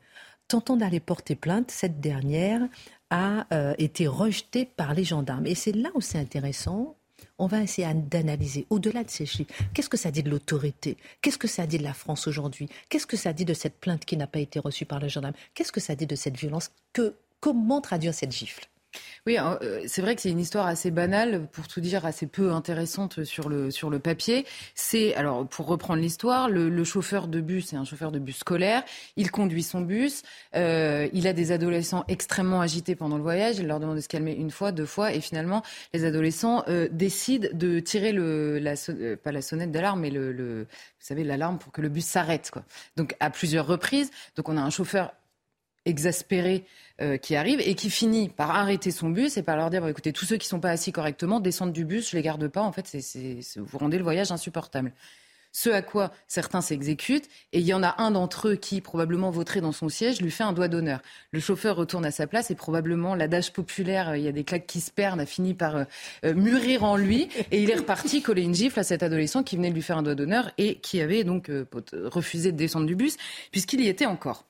Tentant 0.47 0.77
d'aller 0.77 0.99
porter 0.99 1.35
plainte, 1.35 1.71
cette 1.71 1.99
dernière 1.99 2.61
a 3.09 3.47
euh, 3.53 3.73
été 3.77 4.07
rejetée 4.07 4.65
par 4.65 4.93
les 4.93 5.03
gendarmes. 5.03 5.45
Et 5.45 5.55
c'est 5.55 5.73
là 5.73 5.89
où 5.93 6.01
c'est 6.01 6.17
intéressant, 6.17 6.95
on 7.37 7.47
va 7.47 7.61
essayer 7.61 7.87
d'analyser 7.93 8.65
au-delà 8.69 9.03
de 9.03 9.09
ces 9.09 9.25
chiffres. 9.25 9.53
Qu'est-ce 9.73 9.89
que 9.89 9.97
ça 9.97 10.11
dit 10.11 10.23
de 10.23 10.29
l'autorité? 10.29 10.97
Qu'est-ce 11.21 11.37
que 11.37 11.47
ça 11.47 11.67
dit 11.67 11.77
de 11.77 11.83
la 11.83 11.93
France 11.93 12.27
aujourd'hui? 12.27 12.69
Qu'est-ce 12.89 13.07
que 13.07 13.17
ça 13.17 13.33
dit 13.33 13.45
de 13.45 13.53
cette 13.53 13.79
plainte 13.79 14.05
qui 14.05 14.17
n'a 14.17 14.27
pas 14.27 14.39
été 14.39 14.59
reçue 14.59 14.85
par 14.85 14.99
le 14.99 15.07
gendarme? 15.07 15.35
Qu'est-ce 15.53 15.71
que 15.71 15.79
ça 15.79 15.95
dit 15.95 16.07
de 16.07 16.15
cette 16.15 16.37
violence? 16.37 16.71
Que, 16.93 17.15
Comment 17.39 17.79
traduire 17.79 18.13
cette 18.13 18.33
gifle? 18.33 18.65
Oui, 19.27 19.37
euh, 19.37 19.83
c'est 19.87 20.01
vrai 20.01 20.15
que 20.15 20.21
c'est 20.21 20.29
une 20.29 20.39
histoire 20.39 20.67
assez 20.67 20.91
banale, 20.91 21.47
pour 21.51 21.67
tout 21.67 21.81
dire, 21.81 22.05
assez 22.05 22.27
peu 22.27 22.51
intéressante 22.51 23.23
sur 23.23 23.49
le, 23.49 23.71
sur 23.71 23.89
le 23.89 23.99
papier. 23.99 24.45
C'est, 24.75 25.13
alors, 25.15 25.47
pour 25.47 25.67
reprendre 25.67 26.01
l'histoire, 26.01 26.49
le, 26.49 26.83
chauffeur 26.83 27.27
de 27.27 27.41
bus, 27.41 27.67
c'est 27.67 27.75
un 27.75 27.83
chauffeur 27.83 28.11
de 28.11 28.19
bus 28.19 28.37
scolaire, 28.37 28.83
il 29.15 29.29
conduit 29.31 29.63
son 29.63 29.81
bus, 29.81 30.23
euh, 30.55 31.07
il 31.13 31.27
a 31.27 31.33
des 31.33 31.51
adolescents 31.51 32.03
extrêmement 32.07 32.61
agités 32.61 32.95
pendant 32.95 33.17
le 33.17 33.23
voyage, 33.23 33.57
il 33.59 33.67
leur 33.67 33.79
demande 33.79 33.97
de 33.97 34.01
se 34.01 34.07
calmer 34.07 34.33
une 34.33 34.49
fois, 34.49 34.71
deux 34.71 34.85
fois, 34.85 35.13
et 35.13 35.21
finalement, 35.21 35.61
les 35.93 36.05
adolescents 36.05 36.63
euh, 36.67 36.87
décident 36.91 37.49
de 37.53 37.79
tirer 37.79 38.11
le, 38.11 38.57
la, 38.59 38.73
pas 39.17 39.31
la 39.31 39.41
sonnette 39.41 39.71
d'alarme, 39.71 39.99
mais 39.99 40.09
le, 40.09 40.31
le, 40.31 40.61
vous 40.63 41.05
savez, 41.05 41.23
l'alarme 41.23 41.59
pour 41.59 41.71
que 41.71 41.81
le 41.81 41.89
bus 41.89 42.05
s'arrête, 42.05 42.49
quoi. 42.51 42.63
Donc, 42.95 43.15
à 43.19 43.29
plusieurs 43.29 43.67
reprises. 43.67 44.09
Donc, 44.35 44.49
on 44.49 44.57
a 44.57 44.61
un 44.61 44.69
chauffeur 44.69 45.11
exaspéré 45.89 46.63
euh, 47.01 47.17
qui 47.17 47.35
arrive 47.35 47.59
et 47.61 47.75
qui 47.75 47.89
finit 47.89 48.29
par 48.29 48.51
arrêter 48.51 48.91
son 48.91 49.09
bus 49.09 49.37
et 49.37 49.43
par 49.43 49.57
leur 49.57 49.69
dire 49.69 49.85
écoutez, 49.87 50.13
tous 50.13 50.25
ceux 50.25 50.37
qui 50.37 50.45
ne 50.45 50.49
sont 50.49 50.59
pas 50.59 50.71
assis 50.71 50.91
correctement 50.91 51.39
descendent 51.39 51.73
du 51.73 51.85
bus, 51.85 52.11
je 52.11 52.15
les 52.15 52.21
garde 52.21 52.47
pas. 52.47 52.61
En 52.61 52.71
fait, 52.71 52.95
vous 53.57 53.77
rendez 53.77 53.97
le 53.97 54.03
voyage 54.03 54.31
insupportable. 54.31 54.93
Ce 55.51 55.69
à 55.69 55.81
quoi 55.81 56.11
certains 56.27 56.61
s'exécutent, 56.61 57.27
et 57.53 57.59
il 57.59 57.65
y 57.65 57.73
en 57.73 57.81
a 57.81 57.95
un 58.01 58.11
d'entre 58.11 58.49
eux 58.49 58.55
qui, 58.55 58.81
probablement 58.81 59.31
voterait 59.31 59.61
dans 59.61 59.71
son 59.71 59.89
siège, 59.89 60.21
lui 60.21 60.29
fait 60.29 60.43
un 60.43 60.53
doigt 60.53 60.67
d'honneur. 60.67 61.01
Le 61.31 61.39
chauffeur 61.39 61.75
retourne 61.75 62.05
à 62.05 62.11
sa 62.11 62.27
place 62.27 62.51
et 62.51 62.55
probablement 62.55 63.15
l'adage 63.15 63.51
populaire, 63.51 64.09
euh, 64.09 64.17
il 64.17 64.23
y 64.23 64.27
a 64.27 64.31
des 64.31 64.43
claques 64.43 64.67
qui 64.67 64.79
se 64.79 64.91
perdent, 64.91 65.19
a 65.19 65.25
fini 65.25 65.55
par 65.55 65.75
euh, 65.75 66.33
mûrir 66.35 66.83
en 66.83 66.97
lui, 66.97 67.29
et 67.51 67.63
il 67.63 67.71
est 67.71 67.77
reparti 67.77 68.21
coller 68.23 68.43
une 68.43 68.53
gifle 68.53 68.79
à 68.79 68.83
cet 68.83 69.01
adolescent 69.01 69.41
qui 69.41 69.55
venait 69.55 69.69
de 69.69 69.75
lui 69.75 69.81
faire 69.81 69.97
un 69.97 70.03
doigt 70.03 70.15
d'honneur 70.15 70.51
et 70.57 70.75
qui 70.75 71.01
avait 71.01 71.23
donc 71.23 71.49
refusé 71.93 72.51
de 72.51 72.57
descendre 72.57 72.85
du 72.85 72.95
bus, 72.95 73.17
puisqu'il 73.51 73.81
y 73.81 73.87
était 73.87 74.05
encore. 74.05 74.45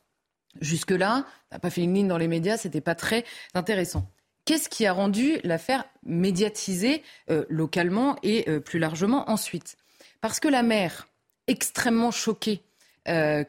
Jusque-là, 0.61 1.25
n'a 1.51 1.59
pas 1.59 1.69
fait 1.69 1.83
une 1.83 1.93
ligne 1.93 2.07
dans 2.07 2.17
les 2.17 2.27
médias, 2.27 2.57
c'était 2.57 2.81
pas 2.81 2.95
très 2.95 3.23
intéressant. 3.53 4.09
Qu'est-ce 4.45 4.67
qui 4.67 4.85
a 4.85 4.93
rendu 4.93 5.37
l'affaire 5.43 5.85
médiatisée 6.03 7.03
euh, 7.29 7.45
localement 7.49 8.17
et 8.23 8.49
euh, 8.49 8.59
plus 8.59 8.79
largement 8.79 9.29
ensuite? 9.29 9.77
Parce 10.21 10.39
que 10.39 10.47
la 10.47 10.63
mère, 10.63 11.07
extrêmement 11.47 12.11
choquée 12.11 12.63
euh, 13.07 13.43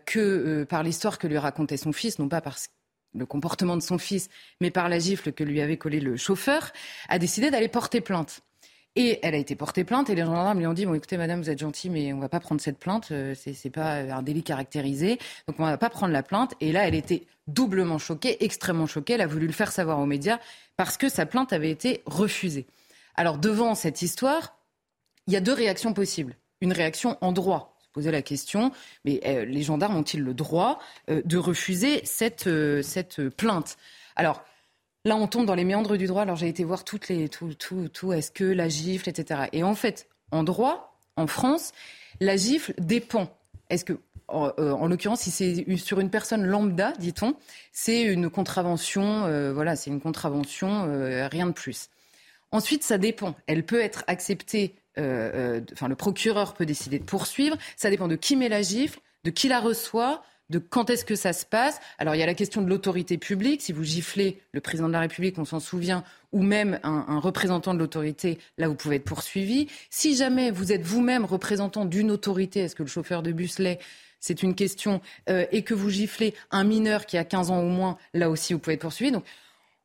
par 0.66 0.82
l'histoire 0.82 1.18
que 1.18 1.26
lui 1.26 1.38
racontait 1.38 1.76
son 1.76 1.92
fils, 1.92 2.18
non 2.18 2.28
pas 2.28 2.40
par 2.40 2.58
le 3.14 3.26
comportement 3.26 3.76
de 3.76 3.82
son 3.82 3.98
fils, 3.98 4.28
mais 4.60 4.70
par 4.70 4.88
la 4.88 4.98
gifle 4.98 5.32
que 5.32 5.42
lui 5.42 5.60
avait 5.60 5.76
collé 5.76 6.00
le 6.00 6.16
chauffeur, 6.16 6.72
a 7.08 7.18
décidé 7.18 7.50
d'aller 7.50 7.68
porter 7.68 8.00
plainte. 8.00 8.42
Et 8.96 9.20
elle 9.22 9.34
a 9.34 9.38
été 9.38 9.54
portée 9.54 9.84
plainte 9.84 10.10
et 10.10 10.16
les 10.16 10.22
gendarmes 10.22 10.58
lui 10.58 10.66
ont 10.66 10.72
dit 10.72 10.84
bon 10.84 10.94
écoutez 10.94 11.16
madame 11.16 11.40
vous 11.40 11.50
êtes 11.50 11.60
gentille 11.60 11.90
mais 11.90 12.12
on 12.12 12.18
va 12.18 12.28
pas 12.28 12.40
prendre 12.40 12.60
cette 12.60 12.78
plainte 12.78 13.12
euh, 13.12 13.34
c'est 13.36 13.52
c'est 13.54 13.70
pas 13.70 13.98
un 13.98 14.22
délit 14.22 14.42
caractérisé. 14.42 15.18
Donc 15.46 15.60
on 15.60 15.64
va 15.64 15.78
pas 15.78 15.90
prendre 15.90 16.12
la 16.12 16.24
plainte. 16.24 16.54
Et 16.60 16.72
là 16.72 16.88
elle 16.88 16.96
était 16.96 17.24
doublement 17.46 17.98
choquée 17.98 18.42
extrêmement 18.44 18.86
choquée. 18.86 19.12
Elle 19.12 19.20
a 19.20 19.28
voulu 19.28 19.46
le 19.46 19.52
faire 19.52 19.70
savoir 19.70 20.00
aux 20.00 20.06
médias 20.06 20.40
parce 20.76 20.96
que 20.96 21.08
sa 21.08 21.24
plainte 21.24 21.52
avait 21.52 21.70
été 21.70 22.02
refusée. 22.04 22.66
Alors 23.14 23.38
devant 23.38 23.76
cette 23.76 24.02
histoire 24.02 24.56
il 25.28 25.34
y 25.34 25.36
a 25.36 25.40
deux 25.40 25.52
réactions 25.52 25.92
possibles. 25.92 26.36
Une 26.60 26.72
réaction 26.72 27.16
en 27.20 27.30
droit 27.30 27.78
se 27.78 27.88
poser 27.92 28.10
la 28.10 28.22
question 28.22 28.72
mais 29.04 29.20
euh, 29.24 29.44
les 29.44 29.62
gendarmes 29.62 29.96
ont-ils 29.96 30.22
le 30.22 30.34
droit 30.34 30.80
euh, 31.10 31.22
de 31.24 31.38
refuser 31.38 32.04
cette 32.04 32.48
euh, 32.48 32.82
cette 32.82 33.28
plainte? 33.28 33.76
Alors 34.16 34.42
Là, 35.04 35.16
on 35.16 35.26
tombe 35.26 35.46
dans 35.46 35.54
les 35.54 35.64
méandres 35.64 35.96
du 35.96 36.06
droit. 36.06 36.22
Alors, 36.22 36.36
j'ai 36.36 36.48
été 36.48 36.62
voir 36.62 36.84
toutes 36.84 37.08
les, 37.08 37.28
tout, 37.28 37.54
tout, 37.54 37.88
tout, 37.88 38.12
est-ce 38.12 38.30
que 38.30 38.44
la 38.44 38.68
gifle, 38.68 39.08
etc. 39.08 39.42
Et 39.52 39.62
en 39.62 39.74
fait, 39.74 40.08
en 40.30 40.42
droit, 40.42 40.98
en 41.16 41.26
France, 41.26 41.72
la 42.20 42.36
gifle 42.36 42.74
dépend. 42.78 43.28
Est-ce 43.70 43.84
que, 43.86 43.98
en, 44.28 44.52
euh, 44.58 44.88
l'occurrence, 44.88 45.22
si 45.22 45.30
c'est 45.30 45.76
sur 45.78 46.00
une 46.00 46.10
personne 46.10 46.44
lambda, 46.44 46.92
dit-on, 46.98 47.34
c'est 47.72 48.02
une 48.02 48.28
contravention, 48.28 49.24
euh, 49.24 49.52
voilà, 49.52 49.74
c'est 49.74 49.90
une 49.90 50.00
contravention, 50.00 50.84
euh, 50.88 51.28
rien 51.28 51.46
de 51.46 51.52
plus. 51.52 51.88
Ensuite, 52.52 52.82
ça 52.82 52.98
dépend. 52.98 53.34
Elle 53.46 53.64
peut 53.64 53.80
être 53.80 54.04
acceptée, 54.06 54.74
enfin, 54.98 55.88
le 55.88 55.94
procureur 55.94 56.52
peut 56.52 56.66
décider 56.66 56.98
de 56.98 57.04
poursuivre. 57.04 57.56
Ça 57.76 57.88
dépend 57.88 58.08
de 58.08 58.16
qui 58.16 58.36
met 58.36 58.50
la 58.50 58.60
gifle, 58.60 59.00
de 59.24 59.30
qui 59.30 59.48
la 59.48 59.60
reçoit, 59.60 60.22
de 60.50 60.58
quand 60.58 60.90
est-ce 60.90 61.04
que 61.04 61.14
ça 61.14 61.32
se 61.32 61.46
passe. 61.46 61.80
Alors 61.98 62.14
il 62.14 62.18
y 62.18 62.22
a 62.22 62.26
la 62.26 62.34
question 62.34 62.60
de 62.60 62.68
l'autorité 62.68 63.16
publique. 63.16 63.62
Si 63.62 63.72
vous 63.72 63.84
giflez 63.84 64.40
le 64.52 64.60
président 64.60 64.88
de 64.88 64.92
la 64.92 65.00
République, 65.00 65.38
on 65.38 65.44
s'en 65.44 65.60
souvient, 65.60 66.04
ou 66.32 66.42
même 66.42 66.78
un, 66.82 67.18
représentant 67.18 67.72
de 67.72 67.78
l'autorité, 67.78 68.38
là 68.58 68.68
vous 68.68 68.74
pouvez 68.74 68.96
être 68.96 69.04
poursuivi. 69.04 69.68
Si 69.88 70.16
jamais 70.16 70.50
vous 70.50 70.72
êtes 70.72 70.82
vous-même 70.82 71.24
représentant 71.24 71.84
d'une 71.84 72.10
autorité, 72.10 72.60
est-ce 72.60 72.74
que 72.74 72.82
le 72.82 72.88
chauffeur 72.88 73.22
de 73.22 73.32
bus 73.32 73.58
l'est? 73.58 73.78
C'est 74.22 74.42
une 74.42 74.54
question, 74.54 75.00
euh, 75.30 75.46
et 75.50 75.62
que 75.62 75.72
vous 75.72 75.88
giflez 75.88 76.34
un 76.50 76.64
mineur 76.64 77.06
qui 77.06 77.16
a 77.16 77.24
15 77.24 77.50
ans 77.50 77.60
au 77.60 77.68
moins, 77.68 77.96
là 78.12 78.28
aussi 78.28 78.52
vous 78.52 78.58
pouvez 78.58 78.74
être 78.74 78.82
poursuivi. 78.82 79.12
Donc 79.12 79.24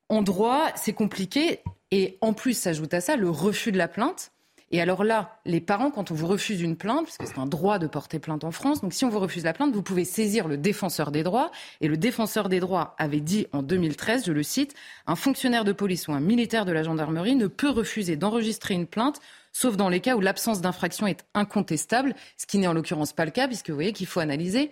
en 0.09 0.21
droit, 0.21 0.67
c'est 0.75 0.93
compliqué. 0.93 1.61
Et 1.91 2.17
en 2.21 2.33
plus, 2.33 2.53
s'ajoute 2.53 2.93
à 2.93 3.01
ça 3.01 3.15
le 3.15 3.29
refus 3.29 3.71
de 3.71 3.77
la 3.77 3.87
plainte. 3.87 4.31
Et 4.71 4.81
alors 4.81 5.03
là, 5.03 5.39
les 5.45 5.61
parents, 5.61 5.91
quand 5.91 6.11
on 6.11 6.15
vous 6.15 6.25
refuse 6.25 6.61
une 6.61 6.75
plainte, 6.75 7.05
parce 7.05 7.17
que 7.17 7.27
c'est 7.27 7.37
un 7.37 7.45
droit 7.45 7.77
de 7.77 7.87
porter 7.87 8.19
plainte 8.19 8.43
en 8.43 8.51
France, 8.51 8.81
donc 8.81 8.93
si 8.93 9.05
on 9.05 9.09
vous 9.09 9.19
refuse 9.19 9.43
la 9.43 9.53
plainte, 9.53 9.73
vous 9.73 9.83
pouvez 9.83 10.05
saisir 10.05 10.47
le 10.47 10.57
défenseur 10.57 11.11
des 11.11 11.23
droits. 11.23 11.51
Et 11.81 11.87
le 11.87 11.97
défenseur 11.97 12.49
des 12.49 12.59
droits 12.59 12.95
avait 12.97 13.21
dit 13.21 13.47
en 13.53 13.61
2013, 13.61 14.25
je 14.25 14.31
le 14.31 14.43
cite, 14.43 14.73
un 15.05 15.15
fonctionnaire 15.15 15.65
de 15.65 15.71
police 15.71 16.07
ou 16.07 16.13
un 16.13 16.19
militaire 16.19 16.65
de 16.65 16.71
la 16.71 16.83
gendarmerie 16.83 17.35
ne 17.35 17.47
peut 17.47 17.69
refuser 17.69 18.15
d'enregistrer 18.15 18.73
une 18.73 18.87
plainte 18.87 19.21
sauf 19.55 19.77
dans 19.77 19.87
les 19.87 20.01
cas 20.01 20.17
où 20.17 20.19
l'absence 20.19 20.59
d'infraction 20.59 21.07
est 21.07 21.25
incontestable, 21.33 22.13
ce 22.35 22.45
qui 22.45 22.57
n'est 22.57 22.67
en 22.67 22.73
l'occurrence 22.73 23.13
pas 23.13 23.23
le 23.23 23.31
cas, 23.31 23.47
puisque 23.47 23.69
vous 23.69 23.75
voyez 23.75 23.93
qu'il 23.93 24.05
faut 24.05 24.19
analyser 24.19 24.69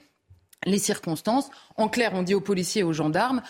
les 0.66 0.78
circonstances. 0.78 1.50
En 1.78 1.88
clair, 1.88 2.12
on 2.14 2.22
dit 2.22 2.34
aux 2.34 2.42
policiers 2.42 2.82
et 2.82 2.84
aux 2.84 2.92
gendarmes, 2.92 3.42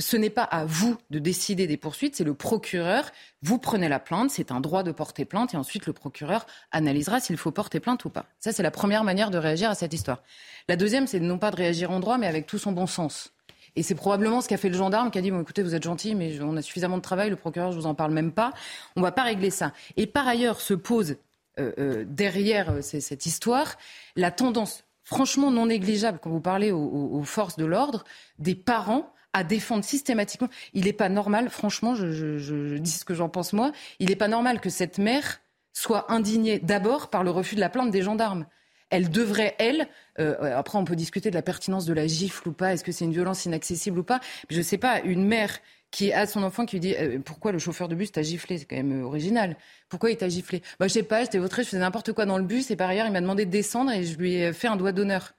ce 0.00 0.16
n'est 0.16 0.30
pas 0.30 0.42
à 0.42 0.64
vous 0.64 0.96
de 1.10 1.18
décider 1.18 1.66
des 1.66 1.76
poursuites, 1.76 2.16
c'est 2.16 2.24
le 2.24 2.34
procureur. 2.34 3.10
Vous 3.42 3.58
prenez 3.58 3.88
la 3.88 4.00
plainte, 4.00 4.30
c'est 4.30 4.50
un 4.50 4.60
droit 4.60 4.82
de 4.82 4.92
porter 4.92 5.24
plainte, 5.24 5.54
et 5.54 5.56
ensuite 5.56 5.86
le 5.86 5.92
procureur 5.92 6.46
analysera 6.72 7.20
s'il 7.20 7.36
faut 7.36 7.50
porter 7.50 7.80
plainte 7.80 8.04
ou 8.04 8.10
pas. 8.10 8.26
Ça, 8.38 8.52
c'est 8.52 8.62
la 8.62 8.70
première 8.70 9.04
manière 9.04 9.30
de 9.30 9.38
réagir 9.38 9.70
à 9.70 9.74
cette 9.74 9.92
histoire. 9.92 10.22
La 10.68 10.76
deuxième, 10.76 11.06
c'est 11.06 11.20
non 11.20 11.38
pas 11.38 11.50
de 11.50 11.56
réagir 11.56 11.90
en 11.90 12.00
droit, 12.00 12.18
mais 12.18 12.26
avec 12.26 12.46
tout 12.46 12.58
son 12.58 12.72
bon 12.72 12.86
sens. 12.86 13.32
Et 13.76 13.82
c'est 13.82 13.94
probablement 13.94 14.40
ce 14.40 14.48
qu'a 14.48 14.56
fait 14.56 14.68
le 14.68 14.76
gendarme 14.76 15.10
qui 15.10 15.18
a 15.18 15.22
dit 15.22 15.30
bon, 15.30 15.40
écoutez, 15.40 15.62
vous 15.62 15.74
êtes 15.74 15.84
gentil, 15.84 16.14
mais 16.14 16.40
on 16.40 16.56
a 16.56 16.62
suffisamment 16.62 16.96
de 16.96 17.02
travail, 17.02 17.30
le 17.30 17.36
procureur, 17.36 17.70
je 17.70 17.76
vous 17.76 17.86
en 17.86 17.94
parle 17.94 18.12
même 18.12 18.32
pas. 18.32 18.52
On 18.96 19.02
va 19.02 19.12
pas 19.12 19.22
régler 19.22 19.50
ça. 19.50 19.72
Et 19.96 20.06
par 20.06 20.26
ailleurs, 20.26 20.60
se 20.60 20.74
pose 20.74 21.16
euh, 21.58 21.72
euh, 21.78 22.04
derrière 22.06 22.70
euh, 22.70 22.80
cette 22.80 23.26
histoire 23.26 23.76
la 24.16 24.30
tendance 24.30 24.84
franchement 25.04 25.50
non 25.50 25.66
négligeable, 25.66 26.20
quand 26.22 26.30
vous 26.30 26.40
parlez 26.40 26.70
aux 26.70 27.22
forces 27.24 27.56
de 27.56 27.64
l'ordre, 27.64 28.04
des 28.38 28.54
parents 28.54 29.12
à 29.32 29.44
défendre 29.44 29.84
systématiquement. 29.84 30.48
Il 30.74 30.84
n'est 30.84 30.92
pas 30.92 31.08
normal, 31.08 31.50
franchement, 31.50 31.94
je, 31.94 32.76
dis 32.76 32.90
ce 32.90 33.04
que 33.04 33.14
j'en 33.14 33.28
pense 33.28 33.52
moi, 33.52 33.72
il 33.98 34.08
n'est 34.08 34.16
pas 34.16 34.28
normal 34.28 34.60
que 34.60 34.70
cette 34.70 34.98
mère 34.98 35.40
soit 35.72 36.12
indignée 36.12 36.58
d'abord 36.58 37.10
par 37.10 37.22
le 37.22 37.30
refus 37.30 37.54
de 37.54 37.60
la 37.60 37.68
plainte 37.68 37.90
des 37.90 38.02
gendarmes. 38.02 38.46
Elle 38.90 39.08
devrait, 39.08 39.54
elle, 39.60 39.86
euh, 40.18 40.56
après 40.58 40.76
on 40.76 40.84
peut 40.84 40.96
discuter 40.96 41.30
de 41.30 41.36
la 41.36 41.42
pertinence 41.42 41.86
de 41.86 41.92
la 41.92 42.08
gifle 42.08 42.48
ou 42.48 42.52
pas, 42.52 42.72
est-ce 42.72 42.82
que 42.82 42.90
c'est 42.90 43.04
une 43.04 43.12
violence 43.12 43.44
inaccessible 43.44 44.00
ou 44.00 44.02
pas, 44.02 44.18
je 44.50 44.58
ne 44.58 44.62
sais 44.62 44.78
pas, 44.78 45.00
une 45.02 45.24
mère 45.24 45.60
qui 45.92 46.12
a 46.12 46.26
son 46.26 46.42
enfant 46.42 46.66
qui 46.66 46.76
lui 46.76 46.80
dit 46.80 46.94
euh, 46.96 47.18
pourquoi 47.24 47.52
le 47.52 47.58
chauffeur 47.58 47.88
de 47.88 47.94
bus 47.94 48.10
t'a 48.10 48.22
giflé? 48.22 48.58
C'est 48.58 48.64
quand 48.64 48.76
même 48.76 49.02
euh, 49.02 49.04
original. 49.04 49.56
Pourquoi 49.88 50.10
il 50.10 50.16
t'a 50.16 50.28
giflé? 50.28 50.62
Bah 50.78 50.88
je 50.88 50.92
sais 50.92 51.02
pas 51.02 51.22
j'étais 51.22 51.38
vautré 51.38 51.62
je 51.62 51.68
faisais 51.68 51.80
n'importe 51.80 52.12
quoi 52.12 52.26
dans 52.26 52.38
le 52.38 52.44
bus 52.44 52.70
et 52.70 52.76
par 52.76 52.88
ailleurs 52.88 53.06
il 53.06 53.12
m'a 53.12 53.20
demandé 53.20 53.44
de 53.44 53.50
descendre 53.50 53.92
et 53.92 54.02
je 54.04 54.16
lui 54.16 54.34
ai 54.34 54.52
fait 54.52 54.68
un 54.68 54.76
doigt 54.76 54.92
d'honneur. 54.92 55.34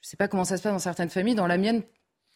Je 0.00 0.08
sais 0.08 0.16
pas 0.16 0.28
comment 0.28 0.44
ça 0.44 0.56
se 0.56 0.62
passe 0.62 0.72
dans 0.72 0.78
certaines 0.78 1.10
familles. 1.10 1.36
Dans 1.36 1.46
la 1.46 1.58
mienne 1.58 1.82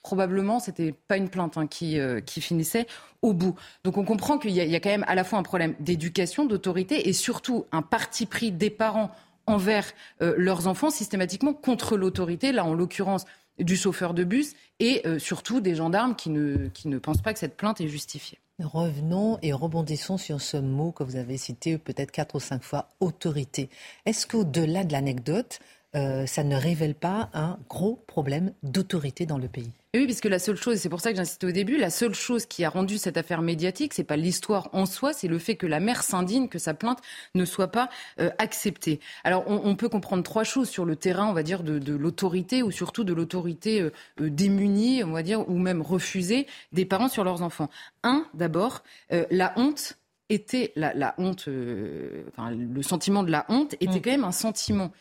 probablement, 0.07 0.61
c'était 0.61 0.93
pas 0.93 1.17
une 1.17 1.29
plainte 1.29 1.57
hein, 1.57 1.67
qui, 1.67 1.99
euh, 1.99 2.21
qui 2.21 2.41
finissait 2.41 2.87
au 3.23 3.33
bout. 3.33 3.57
Donc 3.83 3.99
on 3.99 4.05
comprend 4.05 4.39
qu'il 4.39 4.53
y, 4.53 4.61
a 4.61 4.81
quand 4.81 4.89
même 4.89 5.05
à 5.09 5.17
la 5.17 5.25
fois 5.25 5.37
un 5.37 5.43
problème 5.43 5.75
d'éducation, 5.81 6.45
d'autorité 6.45 7.09
et 7.09 7.13
surtout 7.13 7.67
un 7.73 7.83
parti 7.83 8.25
pris 8.25 8.53
des 8.53 8.71
parents 8.71 9.11
envers 9.49 9.85
euh, 10.23 10.35
leurs 10.39 10.69
enfants 10.69 10.91
systématiquement 10.91 11.55
contre 11.55 11.97
l'autorité, 11.97 12.53
là 12.53 12.65
en 12.65 12.73
l'occurrence 12.73 13.25
du 13.59 13.75
chauffeur 13.77 14.15
de 14.15 14.23
bus 14.23 14.55
et 14.79 15.03
euh, 15.07 15.19
surtout 15.19 15.61
des 15.61 15.75
gendarmes 15.75 16.15
qui 16.15 16.31
ne, 16.31 16.69
qui 16.69 16.87
ne 16.87 16.99
pensent 16.99 17.23
pas 17.23 17.33
que 17.33 17.41
cette 17.41 17.57
plainte 17.57 17.81
est 17.81 17.89
justifiée. 17.89 18.39
Revenons 18.63 19.41
et 19.43 19.53
rebondissons 19.53 20.19
sur 20.19 20.41
ce 20.41 20.57
mot 20.57 20.93
que 20.93 21.03
vous 21.03 21.17
avez 21.17 21.37
cité 21.37 21.79
peut-être 21.79 22.13
quatre 22.13 22.37
ou 22.37 22.41
cinq 22.41 22.63
fois, 22.63 22.89
autorité. 23.01 23.71
Est-ce 24.07 24.25
qu'au-delà 24.25 24.85
de 24.85 24.93
l'anecdote, 24.93 25.59
euh, 25.97 26.27
ça 26.27 26.45
ne 26.45 26.57
révèle 26.57 26.95
pas 26.95 27.31
un 27.33 27.59
gros 27.71 28.03
problème 28.07 28.53
d'autorité 28.63 29.25
dans 29.25 29.39
le 29.39 29.49
pays. 29.49 29.71
oui, 29.95 30.05
puisque 30.05 30.27
la 30.27 30.39
seule 30.39 30.57
chose, 30.57 30.77
c'est 30.77 30.91
pour 30.91 31.01
ça 31.01 31.11
que 31.11 31.17
j'insistais 31.17 31.47
au 31.47 31.53
début, 31.53 31.79
la 31.79 31.89
seule 31.89 32.15
chose 32.15 32.45
qui 32.45 32.65
a 32.65 32.69
rendu 32.69 32.99
cette 32.99 33.17
affaire 33.17 33.41
médiatique, 33.41 33.95
c'est 33.95 34.05
pas 34.05 34.17
l'histoire 34.17 34.69
en 34.75 34.85
soi, 34.85 35.15
c'est 35.15 35.29
le 35.29 35.39
fait 35.39 35.57
que 35.57 35.67
la 35.67 35.81
mère 35.81 36.03
s'indigne 36.03 36.49
que 36.49 36.59
sa 36.59 36.75
plainte 36.75 36.99
ne 37.35 37.47
soit 37.47 37.69
pas 37.69 37.89
euh, 38.21 38.31
acceptée. 38.37 39.01
Alors, 39.25 39.45
on, 39.47 39.75
peut 39.75 39.89
comprendre 39.89 40.23
trois 40.23 40.45
choses 40.45 40.69
sur 40.69 40.85
le 40.85 40.97
terrain, 40.97 41.29
on 41.29 41.33
va 41.33 41.43
dire, 41.43 41.63
de, 41.63 41.95
l'autorité 41.95 42.63
ou 42.63 42.71
surtout 42.71 43.05
de 43.05 43.15
l'autorité 43.15 43.81
euh, 43.81 43.91
démunie, 44.21 45.03
on 45.03 45.13
va 45.13 45.23
dire, 45.23 45.49
ou 45.49 45.57
même 45.59 45.81
refusée 45.81 46.47
des 46.73 46.85
parents 46.85 47.09
sur 47.09 47.25
leurs 47.25 47.41
enfants. 47.41 47.71
Un, 48.03 48.27
d'abord, 48.35 48.83
la 49.31 49.55
honte 49.57 49.97
était 50.29 50.73
la, 50.77 51.15
honte, 51.19 51.49
enfin, 52.29 52.51
le 52.51 52.83
sentiment 52.83 53.23
de 53.23 53.31
la 53.31 53.47
honte 53.49 53.75
était 53.75 53.99
mm. 53.99 54.03
quand 54.03 54.11
même 54.11 54.25
un 54.25 54.33
sentiment 54.33 54.93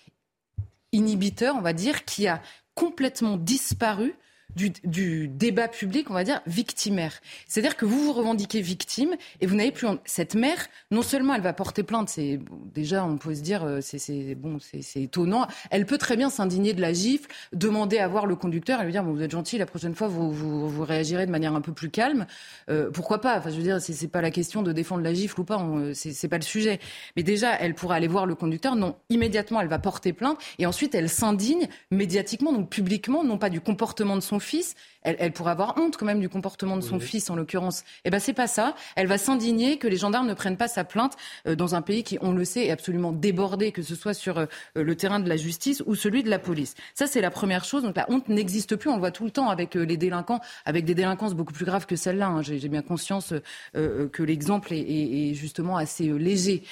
inhibiteur, 0.91 1.55
on 1.55 1.61
va 1.61 1.73
dire, 1.73 2.05
qui 2.05 2.27
a 2.27 2.41
complètement 2.73 3.37
disparu 3.37 4.15
du, 4.55 5.27
débat 5.27 5.67
public, 5.67 6.09
on 6.09 6.13
va 6.13 6.23
dire, 6.23 6.41
victimaire. 6.47 7.19
C'est-à-dire 7.47 7.75
que 7.75 7.85
vous 7.85 7.99
vous 7.99 8.13
revendiquez 8.13 8.61
victime 8.61 9.15
et 9.41 9.45
vous 9.45 9.55
n'avez 9.55 9.71
plus... 9.71 9.87
Cette 10.05 10.35
mère, 10.35 10.67
non 10.91 11.01
seulement 11.01 11.35
elle 11.35 11.41
va 11.41 11.53
porter 11.53 11.83
plainte, 11.83 12.09
c'est 12.09 12.39
déjà, 12.73 13.05
on 13.05 13.17
peut 13.17 13.35
se 13.35 13.41
dire, 13.41 13.63
euh, 13.63 13.79
c'est 13.81 14.35
bon, 14.35 14.57
c'est 14.59 15.01
étonnant. 15.01 15.47
Elle 15.69 15.85
peut 15.85 15.97
très 15.97 16.15
bien 16.15 16.29
s'indigner 16.29 16.73
de 16.73 16.81
la 16.81 16.93
gifle, 16.93 17.29
demander 17.53 17.99
à 17.99 18.07
voir 18.07 18.25
le 18.25 18.35
conducteur 18.35 18.81
et 18.81 18.85
lui 18.85 18.91
dire, 18.91 19.03
bon, 19.03 19.13
vous 19.13 19.21
êtes 19.21 19.31
gentil, 19.31 19.57
la 19.57 19.65
prochaine 19.65 19.93
fois, 19.93 20.07
vous, 20.07 20.31
vous, 20.31 20.83
réagirez 20.83 21.25
de 21.25 21.31
manière 21.31 21.53
un 21.55 21.61
peu 21.61 21.73
plus 21.73 21.89
calme. 21.89 22.25
Euh, 22.69 22.89
pourquoi 22.91 23.21
pas? 23.21 23.37
Enfin, 23.37 23.49
je 23.49 23.55
veux 23.55 23.63
dire, 23.63 23.81
c'est 23.81 24.07
pas 24.07 24.21
la 24.21 24.31
question 24.31 24.61
de 24.61 24.71
défendre 24.71 25.03
la 25.03 25.13
gifle 25.13 25.39
ou 25.41 25.43
pas, 25.43 25.61
c'est 25.93 26.27
pas 26.27 26.37
le 26.37 26.43
sujet. 26.43 26.79
Mais 27.15 27.23
déjà, 27.23 27.53
elle 27.59 27.75
pourra 27.75 27.95
aller 27.95 28.07
voir 28.07 28.25
le 28.25 28.35
conducteur. 28.35 28.75
Non, 28.75 28.95
immédiatement, 29.09 29.61
elle 29.61 29.67
va 29.67 29.79
porter 29.79 30.13
plainte 30.13 30.37
et 30.59 30.65
ensuite, 30.65 30.95
elle 30.95 31.09
s'indigne 31.09 31.67
médiatiquement, 31.91 32.53
donc 32.53 32.69
publiquement, 32.69 33.23
non 33.23 33.37
pas 33.37 33.49
du 33.49 33.61
comportement 33.61 34.15
de 34.15 34.21
son 34.21 34.39
fils, 34.45 34.75
elle, 35.05 35.31
pourrait 35.31 35.51
avoir 35.51 35.77
honte 35.77 35.97
quand 35.97 36.05
même 36.05 36.19
du 36.19 36.29
comportement 36.29 36.77
de 36.77 36.81
son 36.81 36.99
fils 36.99 37.29
en 37.29 37.35
l'occurrence. 37.35 37.83
Eh 38.05 38.09
ben 38.09 38.19
c'est 38.19 38.33
pas 38.33 38.47
ça. 38.47 38.75
Elle 38.95 39.07
va 39.07 39.17
s'indigner 39.17 39.77
que 39.77 39.87
les 39.87 39.97
gendarmes 39.97 40.27
ne 40.27 40.33
prennent 40.33 40.57
pas 40.57 40.67
sa 40.67 40.83
plainte 40.83 41.13
euh, 41.47 41.55
dans 41.55 41.75
un 41.75 41.81
pays 41.81 42.03
qui, 42.03 42.17
on 42.21 42.31
le 42.31 42.45
sait, 42.45 42.65
est 42.65 42.71
absolument 42.71 43.11
débordé, 43.11 43.71
que 43.71 43.81
ce 43.81 43.95
soit 43.95 44.13
sur 44.13 44.39
euh, 44.39 44.45
le 44.75 44.95
terrain 44.95 45.19
de 45.19 45.29
la 45.29 45.37
justice 45.37 45.83
ou 45.85 45.95
celui 45.95 46.23
de 46.23 46.29
la 46.29 46.39
police. 46.39 46.75
Ça 46.93 47.07
c'est 47.07 47.21
la 47.21 47.31
première 47.31 47.65
chose. 47.65 47.83
Donc 47.83 47.95
la 47.95 48.09
honte 48.09 48.29
n'existe 48.29 48.75
plus. 48.75 48.89
On 48.89 48.95
le 48.95 48.99
voit 48.99 49.11
tout 49.11 49.25
le 49.25 49.31
temps 49.31 49.49
avec 49.49 49.75
euh, 49.75 49.83
les 49.83 49.97
délinquants, 49.97 50.39
avec 50.65 50.85
des 50.85 50.95
délinquances 50.95 51.35
beaucoup 51.35 51.53
plus 51.53 51.65
graves 51.65 51.85
que 51.85 51.95
celle-là. 51.95 52.27
Hein. 52.27 52.41
J'ai 52.41 52.69
bien 52.69 52.81
conscience 52.81 53.33
que 53.73 54.23
l'exemple 54.23 54.73
est, 54.73 54.79
est, 54.79 55.33
justement 55.33 55.77
assez 55.77 56.07
léger. 56.07 56.63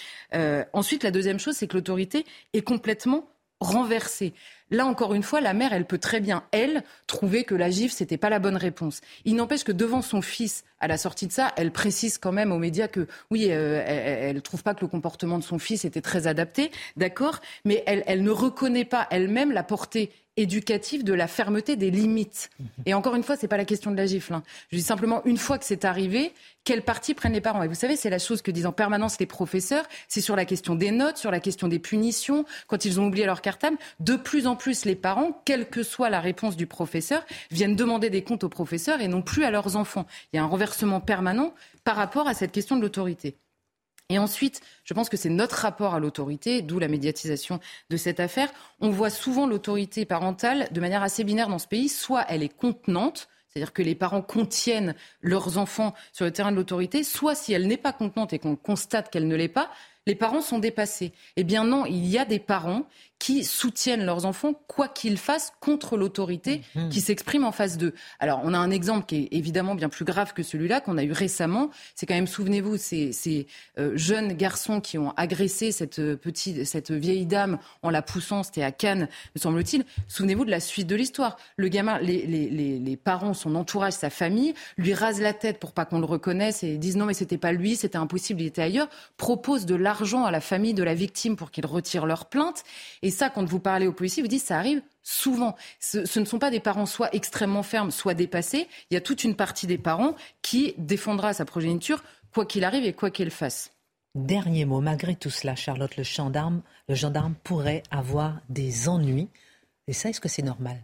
ensuite, 0.73 1.03
la 1.03 1.11
deuxième 1.11 1.39
chose, 1.39 1.55
c'est 1.55 1.67
que 1.67 1.75
l'autorité 1.75 2.25
est 2.53 2.61
complètement 2.61 3.27
renversée 3.59 4.33
Là, 4.73 4.87
encore 4.87 5.13
une 5.13 5.21
fois, 5.21 5.39
la 5.39 5.53
mère, 5.53 5.71
elle 5.71 5.85
peut 5.85 5.99
très 5.99 6.19
bien, 6.19 6.43
elle, 6.51 6.83
trouver 7.05 7.43
que 7.43 7.53
la 7.53 7.69
gifle, 7.69 7.93
c'était 7.93 8.17
pas 8.17 8.31
la 8.31 8.39
bonne 8.39 8.57
réponse. 8.57 9.01
Il 9.23 9.35
n'empêche 9.35 9.63
que 9.63 9.71
devant 9.71 10.01
son 10.01 10.23
fils, 10.23 10.63
à 10.83 10.87
la 10.87 10.97
sortie 10.97 11.27
de 11.27 11.31
ça, 11.31 11.53
elle 11.55 11.71
précise 11.71 12.17
quand 12.17 12.33
même 12.33 12.51
aux 12.51 12.57
médias 12.57 12.89
que 12.89 13.07
oui, 13.31 13.47
euh, 13.51 13.81
elle, 13.87 14.35
ne 14.35 14.41
trouve 14.41 14.63
pas 14.63 14.73
que 14.73 14.81
le 14.81 14.87
comportement 14.87 15.37
de 15.37 15.43
son 15.43 15.57
fils 15.57 15.85
était 15.85 16.01
très 16.01 16.27
adapté, 16.27 16.71
d'accord, 16.97 17.39
mais 17.63 17.83
elle, 17.85 18.03
elle 18.05 18.21
ne 18.21 18.31
reconnaît 18.31 18.83
pas 18.83 19.07
elle-même 19.09 19.53
la 19.53 19.63
portée 19.63 20.11
éducative 20.35 21.03
de 21.03 21.13
la 21.13 21.27
fermeté 21.27 21.75
des 21.75 21.91
limites. 21.91 22.49
Mhm. 22.59 22.67
Et 22.87 22.93
encore 22.93 23.15
une 23.15 23.23
fois, 23.23 23.35
c'est 23.35 23.47
pas 23.47 23.57
la 23.57 23.65
question 23.65 23.91
de 23.91 23.97
la 23.97 24.05
gifle. 24.05 24.33
Hein. 24.33 24.43
Je 24.71 24.77
dis 24.77 24.83
simplement, 24.83 25.21
une 25.25 25.37
fois 25.37 25.57
que 25.57 25.65
c'est 25.65 25.85
arrivé, 25.85 26.33
quelle 26.63 26.81
partie 26.81 27.13
prennent 27.13 27.33
les 27.33 27.41
parents? 27.41 27.61
Et 27.61 27.67
vous 27.67 27.75
savez, 27.75 27.95
c'est 27.95 28.09
la 28.09 28.19
chose 28.19 28.41
que 28.41 28.49
disent 28.49 28.65
en 28.65 28.71
permanence 28.71 29.19
les 29.19 29.25
professeurs, 29.25 29.85
c'est 30.07 30.21
sur 30.21 30.35
la 30.35 30.45
question 30.45 30.75
des 30.75 30.91
notes, 30.91 31.17
sur 31.17 31.29
la 31.29 31.39
question 31.39 31.67
des 31.67 31.77
punitions, 31.77 32.45
quand 32.67 32.85
ils 32.85 32.99
ont 32.99 33.07
oublié 33.07 33.25
leur 33.25 33.41
cartable. 33.41 33.77
De 33.99 34.15
plus 34.15 34.47
en 34.47 34.55
plus, 34.55 34.85
les 34.85 34.95
parents, 34.95 35.41
quelle 35.45 35.67
que 35.67 35.83
soit 35.83 36.09
la 36.09 36.19
réponse 36.19 36.55
du 36.55 36.65
professeur, 36.65 37.23
viennent 37.51 37.75
demander 37.75 38.09
des 38.09 38.23
comptes 38.23 38.43
aux 38.43 38.49
professeurs 38.49 39.01
et 39.01 39.07
non 39.07 39.21
plus 39.21 39.43
à 39.43 39.51
leurs 39.51 39.75
enfants. 39.75 40.07
Il 40.31 40.37
y 40.37 40.39
a 40.39 40.43
un 40.43 40.47
renversement 40.47 40.72
permanent 41.05 41.53
par 41.83 41.95
rapport 41.95 42.27
à 42.27 42.33
cette 42.33 42.51
question 42.51 42.75
de 42.75 42.81
l'autorité. 42.81 43.37
Et 44.09 44.19
ensuite, 44.19 44.61
je 44.83 44.93
pense 44.93 45.09
que 45.09 45.17
c'est 45.17 45.29
notre 45.29 45.55
rapport 45.55 45.95
à 45.95 45.99
l'autorité, 45.99 46.61
d'où 46.61 46.77
la 46.77 46.87
médiatisation 46.87 47.59
de 47.89 47.97
cette 47.97 48.19
affaire. 48.19 48.51
On 48.79 48.89
voit 48.89 49.09
souvent 49.09 49.47
l'autorité 49.47 50.05
parentale 50.05 50.67
de 50.71 50.81
manière 50.81 51.03
assez 51.03 51.23
binaire 51.23 51.47
dans 51.47 51.59
ce 51.59 51.67
pays. 51.67 51.89
Soit 51.89 52.25
elle 52.29 52.43
est 52.43 52.55
contenante, 52.55 53.29
c'est-à-dire 53.47 53.73
que 53.73 53.81
les 53.81 53.95
parents 53.95 54.21
contiennent 54.21 54.95
leurs 55.21 55.57
enfants 55.57 55.93
sur 56.11 56.25
le 56.25 56.31
terrain 56.31 56.51
de 56.51 56.57
l'autorité, 56.57 57.03
soit 57.03 57.35
si 57.35 57.53
elle 57.53 57.67
n'est 57.67 57.77
pas 57.77 57.93
contenante 57.93 58.33
et 58.33 58.39
qu'on 58.39 58.55
constate 58.55 59.09
qu'elle 59.09 59.27
ne 59.27 59.35
l'est 59.35 59.47
pas, 59.47 59.71
les 60.05 60.15
parents 60.15 60.41
sont 60.41 60.59
dépassés. 60.59 61.13
Eh 61.37 61.43
bien 61.43 61.63
non, 61.63 61.85
il 61.85 62.05
y 62.05 62.17
a 62.17 62.25
des 62.25 62.39
parents 62.39 62.85
qui 63.23 63.45
soutiennent 63.45 64.03
leurs 64.03 64.25
enfants, 64.25 64.53
quoi 64.67 64.89
qu'ils 64.89 65.17
fassent, 65.17 65.53
contre 65.61 65.95
l'autorité 65.95 66.61
mhm. 66.75 66.89
qui 66.89 66.99
s'exprime 66.99 67.45
en 67.45 67.53
face 67.53 67.77
d'eux. 67.77 67.93
Alors, 68.19 68.41
on 68.43 68.53
a 68.53 68.57
un 68.57 68.69
exemple 68.69 69.05
qui 69.05 69.15
est 69.15 69.27
évidemment 69.31 69.75
bien 69.75 69.87
plus 69.87 70.03
grave 70.03 70.33
que 70.33 70.43
celui-là 70.43 70.81
qu'on 70.81 70.97
a 70.97 71.05
eu 71.05 71.13
récemment. 71.13 71.69
C'est 71.95 72.05
quand 72.05 72.15
même, 72.15 72.27
souvenez-vous, 72.27 72.75
ces, 72.75 73.13
ces 73.13 73.47
euh, 73.79 73.93
jeunes 73.95 74.33
garçons 74.33 74.81
qui 74.81 74.97
ont 74.97 75.13
agressé 75.15 75.71
cette 75.71 75.99
euh, 75.99 76.17
petite, 76.17 76.65
cette 76.65 76.91
vieille 76.91 77.25
dame 77.25 77.59
en 77.81 77.91
la 77.91 78.01
poussant, 78.01 78.43
c'était 78.43 78.61
à 78.61 78.73
Cannes, 78.73 79.07
me 79.35 79.39
semble-t-il. 79.39 79.85
Souvenez-vous 80.09 80.43
de 80.43 80.51
la 80.51 80.59
suite 80.59 80.87
de 80.87 80.95
l'histoire. 80.97 81.37
Le 81.55 81.69
gamin, 81.69 81.99
les, 81.99 82.25
les, 82.25 82.49
les, 82.49 82.77
les, 82.77 82.97
parents, 82.97 83.33
son 83.33 83.55
entourage, 83.55 83.93
sa 83.93 84.09
famille, 84.09 84.53
lui 84.75 84.93
rasent 84.93 85.21
la 85.21 85.31
tête 85.31 85.61
pour 85.61 85.71
pas 85.71 85.85
qu'on 85.85 85.99
le 85.99 86.05
reconnaisse 86.05 86.61
et 86.61 86.77
disent 86.77 86.97
non, 86.97 87.05
mais 87.05 87.13
c'était 87.13 87.37
pas 87.37 87.53
lui, 87.53 87.77
c'était 87.77 87.97
impossible, 87.97 88.41
il 88.41 88.47
était 88.47 88.63
ailleurs. 88.63 88.89
Proposent 89.15 89.65
de 89.65 89.75
l'argent 89.75 90.25
à 90.25 90.31
la 90.31 90.41
famille 90.41 90.73
de 90.73 90.83
la 90.83 90.93
victime 90.93 91.37
pour 91.37 91.51
qu'ils 91.51 91.65
retirent 91.65 92.05
leur 92.05 92.25
plainte. 92.25 92.65
Et 93.01 93.12
ça, 93.13 93.29
quand 93.29 93.45
vous 93.45 93.59
parlez 93.59 93.87
aux 93.87 93.93
policiers, 93.93 94.21
vous 94.21 94.27
dites 94.27 94.43
ça 94.43 94.57
arrive 94.57 94.81
souvent. 95.03 95.55
Ce, 95.79 96.19
ne 96.19 96.25
sont 96.25 96.39
pas 96.39 96.51
des 96.51 96.59
parents 96.59 96.85
soit 96.85 97.13
extrêmement 97.15 97.63
fermes, 97.63 97.91
soit 97.91 98.13
dépassés. 98.13 98.67
Il 98.89 98.93
y 98.93 98.97
a 98.97 99.01
toute 99.01 99.23
une 99.23 99.35
partie 99.35 99.67
des 99.67 99.77
parents 99.77 100.15
qui 100.41 100.73
défendra 100.77 101.33
sa 101.33 101.45
progéniture, 101.45 102.03
quoi 102.33 102.45
qu'il 102.45 102.63
arrive 102.63 102.83
et 102.85 102.93
quoi 102.93 103.09
qu'elle 103.09 103.31
fasse. 103.31 103.71
Dernier 104.15 104.65
mot, 104.65 104.81
malgré 104.81 105.15
tout 105.15 105.29
cela, 105.29 105.55
Charlotte, 105.55 105.95
le 105.97 106.03
gendarme, 106.03 106.61
le 106.87 106.95
gendarme 106.95 107.33
pourrait 107.43 107.83
avoir 107.89 108.41
des 108.49 108.89
ennuis. 108.89 109.29
Et 109.87 109.93
ça, 109.93 110.09
est-ce 110.09 110.21
que 110.21 110.29
c'est 110.29 110.43
normal? 110.43 110.77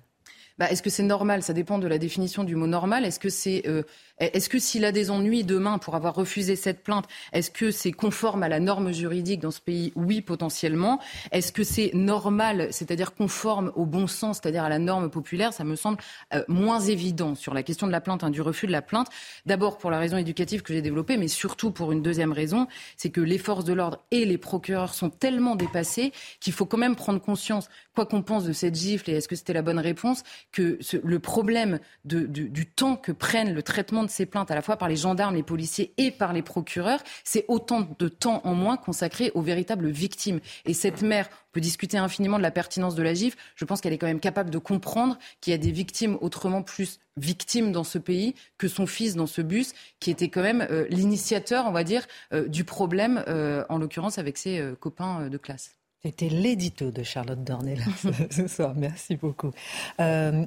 Bah, 0.60 0.70
Est-ce 0.70 0.84
que 0.84 0.90
c'est 0.90 1.04
normal? 1.04 1.42
Ça 1.42 1.54
dépend 1.54 1.80
de 1.80 1.88
la 1.88 1.98
définition 1.98 2.44
du 2.44 2.56
mot 2.56 2.68
normal. 2.68 3.06
Est-ce 3.06 3.20
que 3.20 3.30
c'est 3.30 3.64
euh, 3.68 3.84
est-ce 4.20 4.50
que 4.50 4.60
s'il 4.60 4.84
a 4.84 4.92
des 4.92 5.12
ennuis 5.12 5.44
demain 5.44 5.78
pour 5.78 5.96
avoir 5.96 6.14
refusé 6.14 6.58
cette 6.58 6.84
plainte, 6.84 7.06
est-ce 7.32 7.50
que 7.50 7.72
c'est 7.72 7.94
conforme 7.94 8.44
à 8.44 8.50
la 8.50 8.60
norme 8.60 8.92
juridique 8.92 9.40
dans 9.40 9.52
ce 9.52 9.62
pays? 9.62 9.94
Oui, 9.96 10.22
potentiellement. 10.22 11.00
Est-ce 11.32 11.54
que 11.54 11.64
c'est 11.64 11.92
normal, 11.94 12.68
c'est-à-dire 12.72 13.16
conforme 13.16 13.72
au 13.76 13.86
bon 13.86 14.08
sens, 14.08 14.40
c'est-à-dire 14.42 14.64
à 14.66 14.70
la 14.70 14.80
norme 14.80 15.10
populaire? 15.10 15.54
Ça 15.54 15.64
me 15.64 15.76
semble 15.76 16.00
euh, 16.34 16.44
moins 16.50 16.82
évident 16.82 17.34
sur 17.34 17.54
la 17.54 17.64
question 17.64 17.88
de 17.88 17.94
la 17.94 18.02
plainte, 18.02 18.24
hein, 18.24 18.30
du 18.30 18.42
refus 18.42 18.68
de 18.68 18.74
la 18.74 18.82
plainte. 18.82 19.08
D'abord 19.46 19.78
pour 19.78 19.90
la 19.90 20.00
raison 20.00 20.18
éducative 20.18 20.64
que 20.64 20.74
j'ai 20.74 20.82
développée, 20.82 21.16
mais 21.16 21.30
surtout 21.30 21.72
pour 21.72 21.94
une 21.94 22.02
deuxième 22.02 22.34
raison, 22.34 22.68
c'est 22.98 23.12
que 23.12 23.22
les 23.22 23.38
forces 23.38 23.64
de 23.64 23.74
l'ordre 23.74 24.04
et 24.12 24.26
les 24.26 24.38
procureurs 24.38 24.94
sont 24.94 25.10
tellement 25.10 25.56
dépassés 25.56 26.12
qu'il 26.42 26.52
faut 26.52 26.66
quand 26.66 26.78
même 26.78 26.98
prendre 26.98 27.22
conscience, 27.22 27.70
quoi 27.96 28.06
qu'on 28.06 28.22
pense 28.22 28.44
de 28.44 28.54
cette 28.54 28.76
gifle 28.76 29.10
et 29.10 29.14
est-ce 29.14 29.28
que 29.28 29.36
c'était 29.36 29.54
la 29.54 29.62
bonne 29.62 29.80
réponse, 29.80 30.24
que 30.52 30.80
le 31.04 31.20
problème 31.20 31.80
du, 32.06 32.66
temps 32.66 32.96
que 32.96 33.12
prennent 33.12 33.54
le 33.54 33.64
traitement 33.64 34.04
de 34.04 34.10
ces 34.10 34.26
plaintes 34.26 34.52
à 34.52 34.56
la 34.56 34.62
fois 34.62 34.78
par 34.78 34.90
les 34.90 34.96
gendarmes, 34.96 35.36
les 35.36 35.44
policiers 35.44 35.94
et 35.98 36.12
par 36.12 36.34
les 36.34 36.42
procureurs, 36.42 37.04
c'est 37.24 37.46
autant 37.48 37.88
de 37.98 38.08
temps 38.08 38.42
en 38.44 38.56
moins 38.56 38.78
consacré 38.78 39.32
aux 39.36 39.42
véritables 39.42 39.90
victimes. 39.90 40.40
Et 40.66 40.74
cette 40.74 41.02
mère, 41.02 41.30
on 41.32 41.52
peut 41.54 41.62
discuter 41.62 41.98
infiniment 41.98 42.38
de 42.38 42.44
la 42.44 42.52
pertinence 42.52 42.96
de 42.96 43.04
la 43.04 43.14
gifle, 43.14 43.38
je 43.56 43.66
pense 43.66 43.82
qu'elle 43.82 43.94
est 43.94 43.98
quand 43.98 44.08
même 44.08 44.20
capable 44.20 44.50
de 44.50 44.58
comprendre 44.58 45.18
qu'il 45.42 45.52
y 45.52 45.54
a 45.54 45.58
des 45.58 45.72
victimes 45.72 46.18
autrement 46.22 46.64
plus 46.64 47.00
victimes 47.18 47.72
dans 47.72 47.84
ce 47.84 47.98
pays 47.98 48.36
que 48.58 48.68
son 48.68 48.88
fils 48.88 49.16
dans 49.16 49.28
ce 49.28 49.42
bus, 49.42 49.74
qui 50.00 50.10
était 50.10 50.30
quand 50.30 50.42
même 50.42 50.66
euh, 50.72 50.86
l'initiateur, 50.90 51.66
on 51.68 51.72
va 51.72 51.84
dire, 51.84 52.08
euh, 52.34 52.48
du 52.48 52.64
problème, 52.64 53.24
euh, 53.28 53.66
en 53.70 53.78
l'occurrence 53.78 54.18
avec 54.18 54.38
ses 54.38 54.74
copains 54.80 55.30
de 55.30 55.38
classe. 55.38 55.79
C'était 56.02 56.30
l'édito 56.30 56.92
de 56.92 57.04
Charlotte 57.04 57.44
Dornel 57.44 57.84
ce 58.32 58.48
soir. 58.48 58.74
Merci 58.76 59.18
beaucoup. 59.18 59.52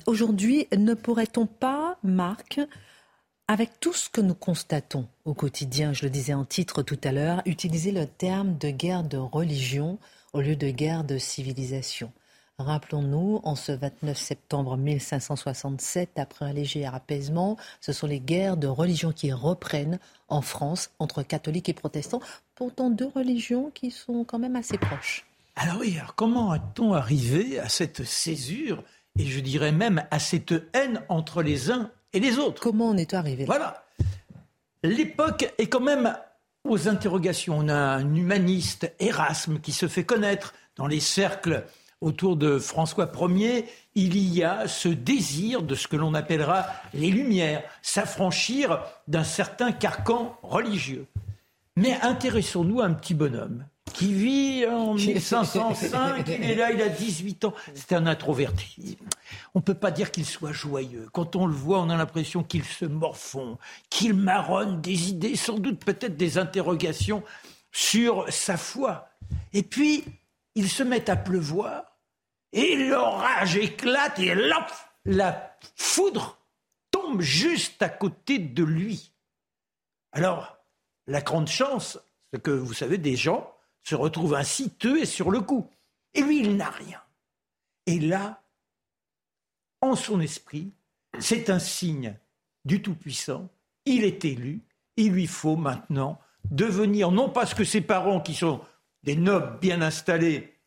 Aujourd'hui, 0.07 0.67
ne 0.77 0.95
pourrait-on 0.95 1.47
pas, 1.47 1.99
Marc, 2.03 2.61
avec 3.49 3.81
tout 3.81 3.93
ce 3.93 4.09
que 4.09 4.23
nous 4.23 4.35
constatons 4.35 5.07
au 5.27 5.35
quotidien, 5.35 5.93
je 5.93 6.05
le 6.05 6.11
disais 6.11 6.33
en 6.33 6.47
titre 6.47 6.83
tout 6.83 6.99
à 7.05 7.13
l'heure, 7.13 7.43
utiliser 7.45 7.93
le 7.93 8.07
terme 8.07 8.57
de 8.57 8.71
guerre 8.71 9.03
de 9.03 9.19
religion 9.19 9.99
au 10.33 10.41
lieu 10.41 10.57
de 10.57 10.71
guerre 10.71 11.05
de 11.05 11.19
civilisation? 11.19 12.13
Rappelons-nous, 12.59 13.41
en 13.45 13.55
ce 13.55 13.73
29 13.73 14.17
septembre 14.17 14.77
1567, 14.77 16.19
après 16.19 16.45
un 16.45 16.53
léger 16.53 16.87
apaisement, 16.87 17.57
ce 17.81 17.93
sont 17.93 18.07
les 18.07 18.21
guerres 18.21 18.57
de 18.57 18.69
religion 18.69 19.13
qui 19.13 19.33
reprennent 19.33 19.99
en 20.29 20.41
France 20.43 20.91
entre 20.99 21.23
catholiques 21.23 21.69
et 21.69 21.75
protestants, 21.75 22.21
pourtant 22.55 22.89
deux 22.89 23.11
religions 23.15 23.71
qui 23.75 23.91
sont 23.91 24.25
quand 24.25 24.39
même 24.39 24.57
assez 24.57 24.79
proches. 24.79 25.27
Alors 25.55 25.77
oui, 25.81 25.97
alors 25.99 26.15
comment 26.15 26.51
a-t-on 26.51 26.95
arrivé 26.95 27.59
à 27.59 27.69
cette 27.69 28.05
césure 28.05 28.83
et 29.19 29.27
je 29.27 29.41
dirais 29.41 29.73
même 29.73 30.05
à 30.11 30.19
cette 30.19 30.55
haine 30.73 31.03
entre 31.09 31.43
les 31.43 31.71
uns 31.71 31.91
et 32.13 32.21
les 32.21 32.39
autres? 32.39 32.63
Comment 32.63 32.89
on 32.91 32.97
est 32.97 33.15
arrivé 33.15 33.45
là? 33.45 33.47
Voilà. 33.47 33.85
L'époque 34.83 35.53
est 35.59 35.67
quand 35.67 35.81
même 35.81 36.17
aux 36.65 36.89
interrogations. 36.89 37.59
On 37.59 37.69
a 37.69 37.75
un 37.75 38.15
humaniste, 38.15 38.93
Erasme, 38.99 39.61
qui 39.61 39.73
se 39.73 39.89
fait 39.89 40.05
connaître 40.05 40.55
dans 40.77 40.87
les 40.87 41.01
cercles 41.01 41.65
autour 42.01 42.37
de 42.37 42.59
François 42.59 43.11
Ier. 43.15 43.67
Il 43.95 44.17
y 44.17 44.43
a 44.43 44.67
ce 44.67 44.89
désir 44.89 45.63
de 45.63 45.75
ce 45.75 45.87
que 45.87 45.97
l'on 45.97 46.15
appellera 46.15 46.67
les 46.95 47.11
Lumières, 47.11 47.63
s'affranchir 47.83 48.83
d'un 49.07 49.25
certain 49.25 49.71
carcan 49.71 50.37
religieux. 50.43 51.07
Mais 51.77 51.99
intéressons-nous 52.03 52.81
à 52.81 52.87
un 52.87 52.95
petit 52.95 53.15
bonhomme 53.15 53.67
qui 53.93 54.13
vit 54.15 54.67
en 54.67 54.95
1505, 54.95 56.27
il 56.29 56.51
est 56.51 56.55
là, 56.55 56.71
il 56.73 56.81
a 56.81 56.89
18 56.89 57.45
ans. 57.45 57.55
C'est 57.75 57.93
un 57.93 58.07
introverti. 58.07 58.99
On 59.55 59.59
ne 59.59 59.65
peut 59.65 59.75
pas 59.75 59.91
dire 59.91 60.11
qu'il 60.11 60.25
soit 60.25 60.53
joyeux. 60.53 61.09
Quand 61.13 61.37
on 61.37 61.47
le 61.47 61.53
voit, 61.53 61.81
on 61.81 61.91
a 61.91 61.97
l'impression 61.97 62.43
qu'il 62.43 62.65
se 62.65 62.85
morfond, 62.85 63.59
qu'il 63.91 64.15
marronne 64.15 64.81
des 64.81 65.11
idées, 65.11 65.37
sans 65.37 65.59
doute 65.59 65.85
peut-être 65.85 66.17
des 66.17 66.39
interrogations 66.39 67.23
sur 67.71 68.33
sa 68.33 68.57
foi. 68.57 69.09
Et 69.53 69.63
puis, 69.63 70.05
il 70.55 70.69
se 70.69 70.83
met 70.83 71.09
à 71.11 71.17
pleuvoir, 71.17 71.85
et 72.53 72.77
l'orage 72.77 73.57
éclate, 73.57 74.19
et 74.19 74.35
la 75.05 75.57
foudre 75.75 76.39
tombe 76.91 77.21
juste 77.21 77.83
à 77.83 77.89
côté 77.89 78.39
de 78.39 78.63
lui. 78.63 79.13
Alors, 80.13 80.59
la 81.07 81.21
grande 81.21 81.49
chance, 81.49 81.99
c'est 82.33 82.43
que 82.43 82.51
vous 82.51 82.75
savez, 82.75 82.99
des 82.99 83.17
gens 83.17 83.53
se 83.83 83.95
retrouve 83.95 84.35
ainsi 84.35 84.71
tué 84.71 85.05
sur 85.05 85.31
le 85.31 85.41
coup. 85.41 85.69
Et 86.15 86.23
lui, 86.23 86.41
il 86.41 86.57
n'a 86.57 86.71
rien. 86.71 87.01
Et 87.87 87.99
là, 87.99 88.43
en 89.81 89.97
son 89.97 90.21
esprit, 90.21 90.73
c'est 91.19 91.51
un 91.51 91.59
signe 91.59 92.17
du 92.65 92.83
Tout-Puissant. 92.83 93.49
Il 93.85 94.05
est 94.05 94.25
élu. 94.25 94.61
Il 94.97 95.13
lui 95.13 95.27
faut 95.27 95.57
maintenant 95.57 96.21
devenir, 96.51 97.11
non 97.11 97.29
parce 97.29 97.55
que 97.55 97.65
ses 97.65 97.81
parents, 97.81 98.21
qui 98.21 98.35
sont 98.35 98.61
des 99.03 99.17
nobles 99.17 99.59
bien 99.61 99.81
installés, 99.83 100.59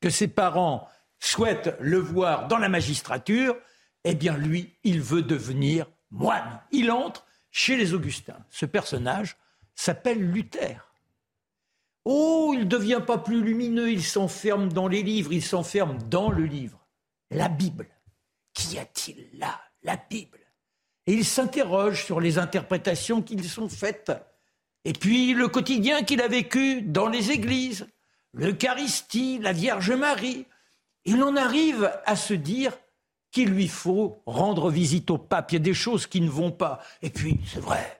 que 0.00 0.10
ses 0.10 0.28
parents 0.28 0.88
souhaitent 1.18 1.76
le 1.80 1.98
voir 1.98 2.48
dans 2.48 2.58
la 2.58 2.68
magistrature, 2.68 3.56
eh 4.04 4.14
bien 4.14 4.36
lui, 4.36 4.74
il 4.82 5.00
veut 5.00 5.22
devenir 5.22 5.86
moine. 6.10 6.60
Il 6.72 6.90
entre 6.90 7.26
chez 7.50 7.76
les 7.76 7.92
Augustins. 7.92 8.38
Ce 8.48 8.66
personnage 8.66 9.36
s'appelle 9.74 10.30
Luther. 10.30 10.89
Oh, 12.04 12.52
il 12.54 12.60
ne 12.60 12.64
devient 12.64 13.02
pas 13.06 13.18
plus 13.18 13.42
lumineux, 13.42 13.90
il 13.90 14.02
s'enferme 14.02 14.72
dans 14.72 14.88
les 14.88 15.02
livres, 15.02 15.32
il 15.32 15.42
s'enferme 15.42 15.98
dans 16.08 16.30
le 16.30 16.44
livre, 16.44 16.86
la 17.30 17.48
Bible. 17.48 17.88
Qu'y 18.54 18.78
a-t-il 18.78 19.38
là 19.38 19.60
La 19.82 19.96
Bible? 19.96 20.38
Et 21.06 21.12
il 21.12 21.24
s'interroge 21.24 22.04
sur 22.04 22.20
les 22.20 22.38
interprétations 22.38 23.22
qui 23.22 23.42
sont 23.44 23.68
faites. 23.68 24.12
Et 24.84 24.92
puis 24.92 25.34
le 25.34 25.48
quotidien 25.48 26.02
qu'il 26.02 26.22
a 26.22 26.28
vécu 26.28 26.82
dans 26.82 27.08
les 27.08 27.32
églises, 27.32 27.86
l'Eucharistie, 28.32 29.38
la 29.38 29.52
Vierge 29.52 29.92
Marie. 29.92 30.46
il 31.04 31.22
en 31.22 31.36
arrive 31.36 31.92
à 32.06 32.16
se 32.16 32.34
dire 32.34 32.76
qu'il 33.30 33.50
lui 33.50 33.68
faut 33.68 34.22
rendre 34.26 34.70
visite 34.70 35.10
au 35.10 35.18
pape. 35.18 35.52
Il 35.52 35.54
y 35.54 35.56
a 35.56 35.60
des 35.60 35.74
choses 35.74 36.06
qui 36.06 36.20
ne 36.20 36.30
vont 36.30 36.50
pas. 36.50 36.80
Et 37.02 37.10
puis, 37.10 37.38
c'est 37.46 37.60
vrai, 37.60 37.99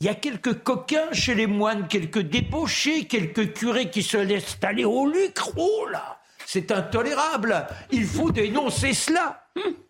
il 0.00 0.06
y 0.06 0.08
a 0.10 0.14
quelques 0.14 0.62
coquins 0.62 1.12
chez 1.12 1.34
les 1.34 1.46
moines, 1.46 1.88
quelques 1.88 2.20
débauchés, 2.20 3.06
quelques 3.06 3.54
curés 3.54 3.90
qui 3.90 4.02
se 4.02 4.16
laissent 4.16 4.58
aller 4.62 4.84
au 4.84 5.06
lucre. 5.06 5.50
Oh 5.56 5.86
là 5.90 6.20
C'est 6.44 6.70
intolérable. 6.70 7.66
Il 7.90 8.04
faut 8.04 8.30
dénoncer 8.30 8.92
cela. 8.92 9.48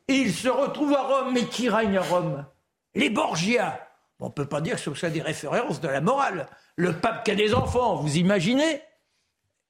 Et 0.09 0.15
il 0.15 0.33
se 0.33 0.49
retrouve 0.49 0.95
à 0.95 1.03
Rome. 1.03 1.35
Mais 1.35 1.47
qui 1.47 1.69
règne 1.69 1.99
à 1.99 2.03
Rome? 2.03 2.47
Les 2.95 3.11
Borgia. 3.11 3.81
On 4.21 4.27
ne 4.27 4.33
peut 4.33 4.47
pas 4.47 4.61
dire 4.61 4.77
que 4.77 4.81
ce 4.81 4.95
soit 4.95 5.11
des 5.11 5.23
références 5.23 5.81
de 5.81 5.89
la 5.89 6.01
morale. 6.01 6.49
Le 6.77 6.93
pape 6.93 7.25
qui 7.25 7.33
a 7.33 7.35
des 7.35 7.53
enfants, 7.53 7.97
vous 7.97 8.17
imaginez? 8.17 8.83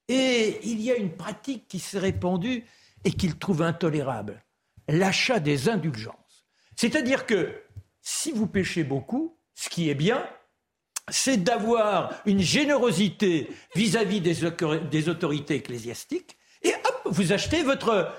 Et 0.09 0.61
il 0.64 0.80
y 0.82 0.93
a 0.93 0.97
une 0.97 1.16
pratique 1.16 1.66
qui 1.66 1.78
s'est 1.78 1.99
répandue 1.99 2.64
et 3.05 3.12
qu'il 3.12 3.39
trouve 3.39 3.62
intolérable 3.62 4.45
l'achat 4.89 5.41
des 5.41 5.68
indulgences. 5.68 6.47
C'est-à-dire 6.76 7.26
que 7.26 7.61
si 8.03 8.32
vous 8.32 8.47
péchez 8.47 8.84
beaucoup, 8.84 9.36
ce 9.57 9.68
qui 9.70 9.90
est 9.90 9.94
bien, 9.94 10.24
c'est 11.09 11.38
d'avoir 11.38 12.12
une 12.26 12.40
générosité 12.40 13.48
vis-à-vis 13.74 14.20
des, 14.20 15.09
autorités 15.09 15.57
ecclésiastiques, 15.57 16.36
et 16.62 16.72
hop, 16.72 17.00
vous 17.07 17.32
achetez 17.32 17.62
votre 17.62 18.12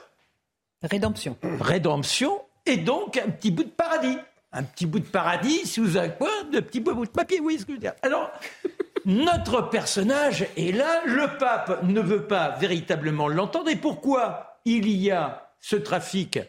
rédemption. 0.81 1.38
Rédemption, 1.61 2.41
et 2.65 2.77
donc 2.77 3.17
un 3.17 3.29
petit 3.29 3.51
bout 3.51 3.63
de 3.63 3.69
paradis. 3.69 4.17
Un 4.51 4.63
petit 4.63 4.85
bout 4.85 4.99
de 4.99 5.05
paradis 5.05 5.67
sous 5.67 5.97
un 5.97 6.09
coin 6.09 6.43
de 6.51 6.59
petit 6.59 6.79
bout 6.79 7.05
de 7.05 7.09
papier, 7.09 7.39
oui, 7.39 7.59
ce 7.59 7.65
que 7.65 7.73
je 7.73 7.75
veux 7.75 7.81
dire. 7.81 7.93
Alors, 8.01 8.31
notre 9.05 9.69
personnage 9.69 10.47
est 10.55 10.75
là, 10.75 11.03
le 11.05 11.38
pape 11.38 11.83
ne 11.83 12.01
veut 12.01 12.25
pas 12.25 12.57
véritablement 12.57 13.27
l'entendre, 13.27 13.69
et 13.69 13.75
pourquoi 13.75 14.59
il 14.65 14.89
y 14.89 15.11
a 15.11 15.53
ce 15.59 15.75
trafic 15.75 16.39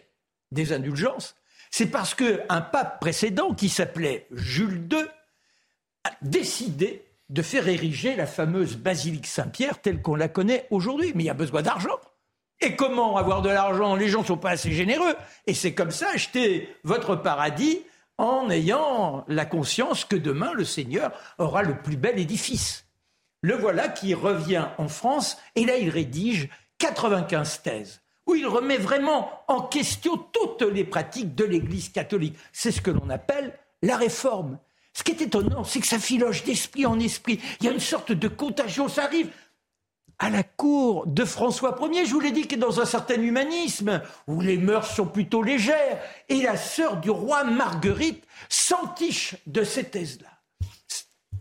des 0.51 0.73
indulgences, 0.73 1.35
c'est 1.71 1.87
parce 1.87 2.15
qu'un 2.15 2.61
pape 2.61 3.01
précédent, 3.01 3.55
qui 3.55 3.69
s'appelait 3.69 4.27
Jules 4.31 4.89
II, 4.91 5.05
a 6.05 6.11
décidé 6.23 7.05
de 7.29 7.43
faire 7.43 7.69
ériger 7.69 8.17
la 8.17 8.27
fameuse 8.27 8.77
basilique 8.77 9.27
Saint-Pierre 9.27 9.81
telle 9.81 10.01
qu'on 10.01 10.15
la 10.15 10.29
connaît 10.29 10.67
aujourd'hui. 10.71 11.13
Mais 11.15 11.25
il 11.25 11.27
y 11.27 11.31
a 11.31 11.35
besoin 11.35 11.63
d'argent. 11.63 11.99
Et 12.61 12.75
comment 12.75 13.17
avoir 13.17 13.43
de 13.43 13.51
l'argent? 13.51 13.95
Les 13.95 14.09
gens 14.09 14.23
ne 14.23 14.27
sont 14.27 14.39
pas 14.39 14.51
assez 14.51 14.73
généreux. 14.73 15.15
Et 15.47 15.55
c'est 15.55 15.75
comme 15.75 15.91
ça, 15.91 16.09
acheter 16.13 16.75
votre 16.85 17.17
paradis 17.17 17.83
en 18.17 18.51
ayant 18.51 19.25
la 19.29 19.45
conscience 19.47 20.05
que 20.05 20.17
demain 20.17 20.53
le 20.53 20.65
Seigneur 20.65 21.13
aura 21.39 21.63
le 21.63 21.81
plus 21.81 21.97
bel 21.97 22.19
édifice. 22.19 22.87
Le 23.43 23.55
voilà 23.55 23.89
qui 23.89 24.15
revient 24.15 24.67
en 24.79 24.89
France 24.89 25.39
et 25.55 25.65
là 25.65 25.77
il 25.77 25.89
rédige 25.91 26.49
95 26.79 27.63
thèses 27.63 28.01
où 28.29 28.35
il 28.35 28.47
remet 28.47 28.77
vraiment 28.77 29.31
en 29.49 29.63
question 29.63 30.17
toutes 30.17 30.63
les 30.63 30.85
pratiques 30.85 31.35
de 31.35 31.45
l'Église 31.45 31.89
catholique. 31.89 32.37
C'est 32.53 32.71
ce 32.71 32.83
que 32.83 32.91
l'on 32.91 33.09
appelle 33.11 33.59
la 33.83 33.97
réforme. 33.97 34.59
Ce 34.93 35.03
qui 35.03 35.13
est 35.13 35.23
étonnant, 35.23 35.65
c'est 35.65 35.81
que 35.81 35.87
ça 35.87 35.99
filoche 35.99 36.45
d'esprit 36.45 36.85
en 36.85 37.01
esprit. 37.01 37.41
Il 37.61 37.67
y 37.67 37.69
a 37.69 37.73
une 37.73 37.81
sorte 37.81 38.13
de 38.13 38.29
contagion, 38.29 38.89
ça 38.89 39.05
arrive 39.05 39.31
à 40.19 40.31
la 40.31 40.43
cour 40.43 41.07
de 41.07 41.25
François 41.25 41.79
Ier, 41.81 42.05
je 42.05 42.13
vous 42.13 42.21
l'ai 42.21 42.33
dit, 42.33 42.47
qui 42.47 42.57
est 42.57 42.59
dans 42.59 42.81
un 42.81 42.85
certain 42.85 43.23
humanisme, 43.23 44.03
où 44.27 44.41
les 44.41 44.59
mœurs 44.59 44.91
sont 44.95 45.07
plutôt 45.07 45.43
légères, 45.43 46.01
et 46.29 46.43
la 46.43 46.57
sœur 46.57 46.97
du 46.97 47.11
roi 47.11 47.45
Marguerite 47.45 48.25
s'entiche 48.49 49.37
de 49.47 49.63
ces 49.63 49.85
thèses-là. 49.85 50.29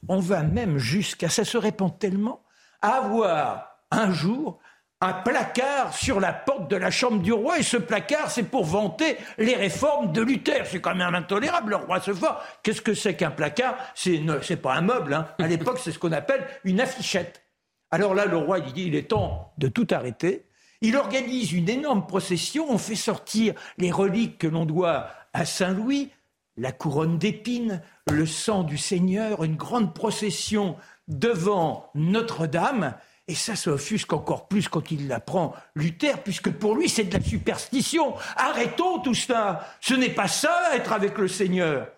On 0.08 0.20
va 0.20 0.44
même 0.44 0.78
jusqu'à, 0.78 1.28
ça 1.28 1.44
se 1.44 1.58
répand 1.58 1.98
tellement, 1.98 2.44
avoir 2.82 3.80
un 3.90 4.14
jour 4.14 4.60
un 5.00 5.14
placard 5.14 5.94
sur 5.94 6.20
la 6.20 6.34
porte 6.34 6.72
de 6.72 6.76
la 6.76 6.90
chambre 6.90 7.22
du 7.22 7.32
roi, 7.32 7.60
et 7.60 7.64
ce 7.64 7.78
placard, 7.78 8.32
c'est 8.32 8.44
pour 8.44 8.66
vanter 8.66 9.18
les 9.38 9.56
réformes 9.56 10.12
de 10.12 10.22
Luther. 10.22 10.66
C'est 10.66 10.82
quand 10.82 10.96
même 10.96 11.14
intolérable, 11.14 11.72
le 11.72 11.76
roi 11.76 12.02
se 12.02 12.14
fort. 12.14 12.44
Qu'est-ce 12.64 12.82
que 12.82 12.96
c'est 12.96 13.16
qu'un 13.16 13.30
placard? 13.30 13.78
C'est 13.94 14.62
pas 14.62 14.74
un 14.74 14.82
meuble, 14.82 15.14
hein. 15.14 15.28
à 15.38 15.48
l'époque, 15.48 15.80
c'est 15.84 15.92
ce 15.92 16.00
qu'on 16.00 16.12
appelle 16.12 16.48
une 16.64 16.82
affichette. 16.82 17.44
Alors 17.92 18.16
là, 18.16 18.26
le 18.26 18.38
roi, 18.38 18.60
il 18.60 18.74
dit, 18.74 18.86
il 18.86 18.96
est 18.96 19.10
temps 19.10 19.54
de 19.60 19.68
tout 19.68 19.88
arrêter. 19.92 20.46
Il 20.82 20.98
organise 20.98 21.54
une 21.54 21.70
énorme 21.70 22.06
procession, 22.06 22.66
on 22.70 22.78
fait 22.78 22.96
sortir 22.96 23.54
les 23.78 23.92
reliques 23.92 24.40
que 24.40 24.48
l'on 24.48 24.66
doit 24.66 25.10
à 25.34 25.46
Saint-Louis, 25.46 26.12
la 26.58 26.72
couronne 26.72 27.20
d'épines, 27.20 27.82
le 28.12 28.26
sang 28.26 28.64
du 28.64 28.78
Seigneur, 28.78 29.44
une 29.44 29.56
grande 29.56 29.94
procession 29.94 30.76
devant 31.08 31.90
Notre-Dame, 31.94 32.96
et 33.28 33.36
ça, 33.36 33.56
ça 33.56 33.72
offusque 33.72 34.14
encore 34.14 34.48
plus 34.48 34.70
quand 34.70 34.90
il 34.92 35.08
l'apprend, 35.08 35.54
Luther, 35.76 36.24
puisque 36.24 36.50
pour 36.50 36.76
lui, 36.76 36.88
c'est 36.88 37.04
de 37.04 37.18
la 37.18 37.24
superstition. 37.24 38.16
Arrêtons 38.38 39.00
tout 39.00 39.14
ça. 39.14 39.68
Ce 39.82 39.94
n'est 39.94 40.14
pas 40.14 40.30
ça, 40.30 40.76
être 40.76 40.94
avec 40.94 41.18
le 41.18 41.28
Seigneur. 41.28 41.90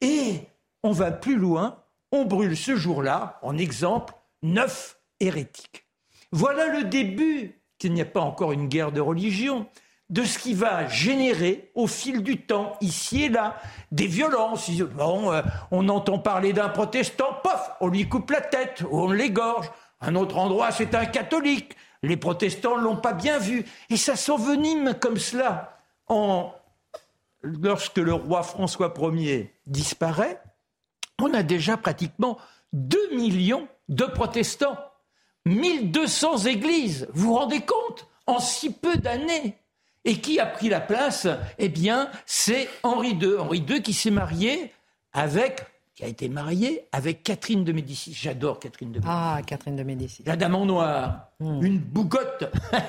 Et 0.00 0.40
on 0.82 0.92
va 0.92 1.10
plus 1.10 1.36
loin. 1.36 1.82
On 2.10 2.24
brûle 2.24 2.56
ce 2.56 2.74
jour-là, 2.74 3.38
en 3.42 3.58
exemple, 3.58 4.14
neuf 4.42 4.98
hérétiques. 5.20 5.84
Voilà 6.32 6.66
le 6.68 6.84
début, 6.84 7.60
qu'il 7.78 7.92
n'y 7.92 8.00
a 8.00 8.06
pas 8.06 8.20
encore 8.20 8.52
une 8.52 8.68
guerre 8.68 8.92
de 8.92 9.00
religion, 9.00 9.66
de 10.08 10.24
ce 10.24 10.38
qui 10.38 10.54
va 10.54 10.88
générer 10.88 11.70
au 11.74 11.86
fil 11.86 12.22
du 12.22 12.40
temps, 12.40 12.72
ici 12.80 13.24
et 13.24 13.28
là, 13.28 13.56
des 13.92 14.06
violences. 14.06 14.70
Euh, 14.70 15.42
on 15.70 15.88
entend 15.90 16.18
parler 16.18 16.54
d'un 16.54 16.70
protestant, 16.70 17.38
pof, 17.42 17.70
on 17.82 17.88
lui 17.88 18.08
coupe 18.08 18.30
la 18.30 18.40
tête, 18.40 18.82
on 18.90 19.10
l'égorge. 19.10 19.70
Un 20.00 20.14
autre 20.14 20.38
endroit, 20.38 20.70
c'est 20.70 20.94
un 20.94 21.06
catholique. 21.06 21.76
Les 22.02 22.16
protestants 22.16 22.76
ne 22.78 22.82
l'ont 22.82 22.96
pas 22.96 23.12
bien 23.12 23.38
vu. 23.38 23.64
Et 23.90 23.96
ça 23.96 24.16
s'envenime 24.16 24.94
comme 25.00 25.18
cela. 25.18 25.78
Lorsque 27.42 27.98
le 27.98 28.14
roi 28.14 28.42
François 28.42 28.94
Ier 28.96 29.52
disparaît, 29.66 30.40
on 31.20 31.34
a 31.34 31.42
déjà 31.42 31.76
pratiquement 31.76 32.38
2 32.72 33.16
millions 33.16 33.68
de 33.88 34.04
protestants. 34.04 34.78
1200 35.46 36.44
églises. 36.46 37.08
Vous 37.12 37.28
vous 37.28 37.34
rendez 37.34 37.60
compte? 37.60 38.06
En 38.26 38.38
si 38.38 38.72
peu 38.72 38.96
d'années. 38.96 39.58
Et 40.04 40.20
qui 40.20 40.38
a 40.38 40.46
pris 40.46 40.68
la 40.68 40.80
place? 40.80 41.26
Eh 41.58 41.68
bien, 41.68 42.10
c'est 42.26 42.68
Henri 42.82 43.12
II. 43.12 43.38
Henri 43.38 43.64
II 43.68 43.82
qui 43.82 43.92
s'est 43.92 44.10
marié 44.10 44.72
avec 45.12 45.66
qui 45.98 46.04
a 46.04 46.06
été 46.06 46.28
mariée 46.28 46.86
avec 46.92 47.24
Catherine 47.24 47.64
de 47.64 47.72
Médicis. 47.72 48.14
J'adore 48.14 48.60
Catherine 48.60 48.92
de 48.92 49.00
Médicis. 49.00 49.12
Ah, 49.12 49.40
Catherine 49.44 49.74
de 49.74 49.82
Médicis. 49.82 50.22
La 50.26 50.36
dame 50.36 50.54
en 50.54 50.64
noir, 50.64 51.30
hmm. 51.40 51.60
une 51.64 51.78
bougotte 51.80 52.44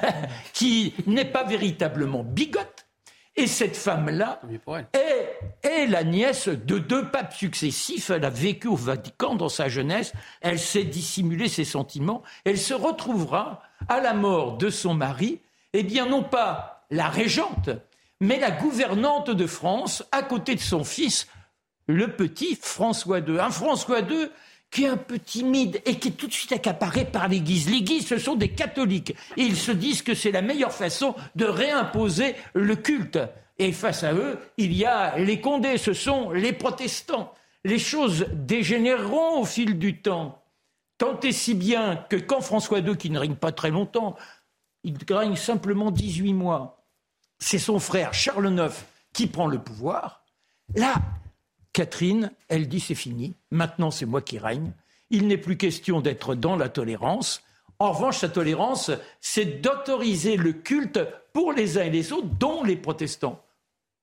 qui 0.53 0.93
n'est 1.07 1.26
pas 1.26 1.43
véritablement 1.43 2.24
bigote. 2.24 2.86
Et 3.36 3.47
cette 3.47 3.76
femme-là 3.76 4.39
est, 4.93 5.68
est, 5.68 5.88
la 5.88 6.03
nièce 6.03 6.49
de 6.49 6.78
deux 6.78 7.10
papes 7.10 7.34
successifs. 7.34 8.12
Elle 8.12 8.26
a 8.26 8.30
vécu 8.30 8.68
au 8.68 8.76
Vatican 8.76 9.34
dans 9.34 9.49
sa 9.49 9.70
jeunesse. 9.70 10.14
Elle 10.41 10.60
sait 10.60 10.84
dissimuler 10.84 11.47
ses 11.47 11.66
sentiments. 11.66 12.22
Elle 12.45 12.60
se 12.60 12.76
retrouvera 12.76 13.64
à 13.88 14.01
la 14.01 14.14
mort 14.14 14.55
de 14.57 14.70
son 14.70 14.93
mari, 14.93 15.39
eh 15.74 15.82
bien 15.82 16.05
non 16.05 16.22
pas 16.22 16.86
la 16.91 17.10
régente, 17.10 17.72
mais 18.20 18.39
la 18.39 18.51
gouvernante 18.51 19.32
de 19.32 19.47
France 19.47 20.03
à 20.12 20.22
côté 20.22 20.53
de 20.53 20.60
son 20.60 20.84
fils 20.84 21.28
le 21.89 22.07
petit 22.07 22.55
François 22.55 23.19
II. 23.19 23.39
Un 23.39 23.49
François 23.49 24.01
II 24.01 24.29
qui 24.69 24.83
est 24.83 24.89
un 24.89 24.97
peu 24.97 25.17
timide 25.17 25.81
et 25.85 25.97
qui 25.97 26.09
est 26.09 26.11
tout 26.11 26.27
de 26.27 26.33
suite 26.33 26.51
accaparé 26.51 27.03
par 27.03 27.27
l'Église. 27.27 27.67
L'Église, 27.67 28.05
ce 28.05 28.19
sont 28.19 28.35
des 28.35 28.49
catholiques. 28.49 29.15
Et 29.35 29.41
ils 29.41 29.57
se 29.57 29.71
disent 29.71 30.03
que 30.03 30.13
c'est 30.13 30.31
la 30.31 30.43
meilleure 30.43 30.71
façon 30.71 31.15
de 31.35 31.45
réimposer 31.45 32.35
le 32.53 32.75
culte. 32.75 33.17
Et 33.57 33.71
face 33.71 34.03
à 34.03 34.13
eux, 34.13 34.37
il 34.57 34.73
y 34.73 34.85
a 34.85 35.17
les 35.17 35.41
Condés, 35.41 35.79
ce 35.79 35.93
sont 35.93 36.29
les 36.29 36.53
protestants. 36.53 37.33
Les 37.65 37.79
choses 37.79 38.27
dégénéreront 38.33 39.41
au 39.41 39.45
fil 39.45 39.79
du 39.79 39.99
temps. 39.99 40.43
Tant 40.99 41.19
et 41.21 41.31
si 41.31 41.55
bien 41.55 42.05
que 42.07 42.17
quand 42.17 42.41
François 42.41 42.79
II, 42.79 42.95
qui 42.95 43.09
ne 43.09 43.17
règne 43.17 43.35
pas 43.35 43.51
très 43.51 43.71
longtemps, 43.71 44.15
il 44.83 44.95
règne 45.09 45.35
simplement 45.35 45.89
18 45.89 46.33
mois, 46.33 46.85
c'est 47.39 47.57
son 47.57 47.79
frère 47.79 48.13
Charles 48.13 48.53
IX 48.53 48.73
qui 49.11 49.25
prend 49.25 49.47
le 49.47 49.57
pouvoir. 49.57 50.23
Là, 50.75 50.93
Catherine, 51.80 52.32
elle 52.49 52.67
dit 52.67 52.82
c'est 52.82 52.93
fini, 52.93 53.36
maintenant 53.51 53.89
c'est 53.89 54.05
moi 54.05 54.21
qui 54.21 54.38
règne. 54.38 54.73
Il 55.11 55.27
n'est 55.27 55.38
plus 55.38 55.55
question 55.55 56.01
d'être 56.01 56.36
dans 56.36 56.57
la 56.57 56.67
tolérance. 56.67 57.41
En 57.80 57.93
revanche, 57.93 58.17
sa 58.17 58.27
tolérance, 58.27 58.91
c'est 59.21 59.61
d'autoriser 59.61 60.36
le 60.36 60.51
culte 60.51 60.99
pour 61.32 61.53
les 61.53 61.77
uns 61.77 61.84
et 61.84 61.89
les 61.89 62.11
autres, 62.11 62.27
dont 62.38 62.65
les 62.65 62.75
protestants. 62.75 63.41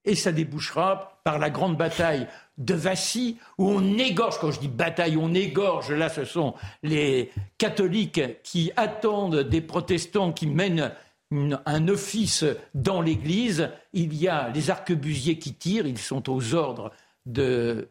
Et 0.07 0.15
ça 0.15 0.33
débouchera 0.33 1.21
par 1.23 1.39
la 1.39 1.51
grande 1.51 1.77
bataille 1.77 2.27
de 2.57 2.73
Vassy, 2.73 3.37
où 3.59 3.69
on 3.69 3.99
égorge, 3.99 4.39
quand 4.41 4.53
je 4.53 4.61
dis 4.61 4.69
bataille, 4.69 5.19
on 5.19 5.35
égorge, 5.35 5.93
là 5.93 6.09
ce 6.09 6.25
sont 6.25 6.55
les 6.83 7.31
catholiques 7.59 8.43
qui 8.43 8.73
attendent 8.79 9.41
des 9.41 9.61
protestants 9.61 10.33
qui 10.33 10.47
mènent 10.47 10.93
un 11.31 11.89
office 11.89 12.47
dans 12.73 13.03
l'Église. 13.03 13.69
Il 13.93 14.15
y 14.15 14.29
a 14.29 14.49
les 14.49 14.71
arquebusiers 14.71 15.39
qui 15.39 15.53
tirent, 15.53 15.87
ils 15.87 15.99
sont 15.99 16.31
aux 16.31 16.55
ordres 16.55 16.91
de 17.27 17.91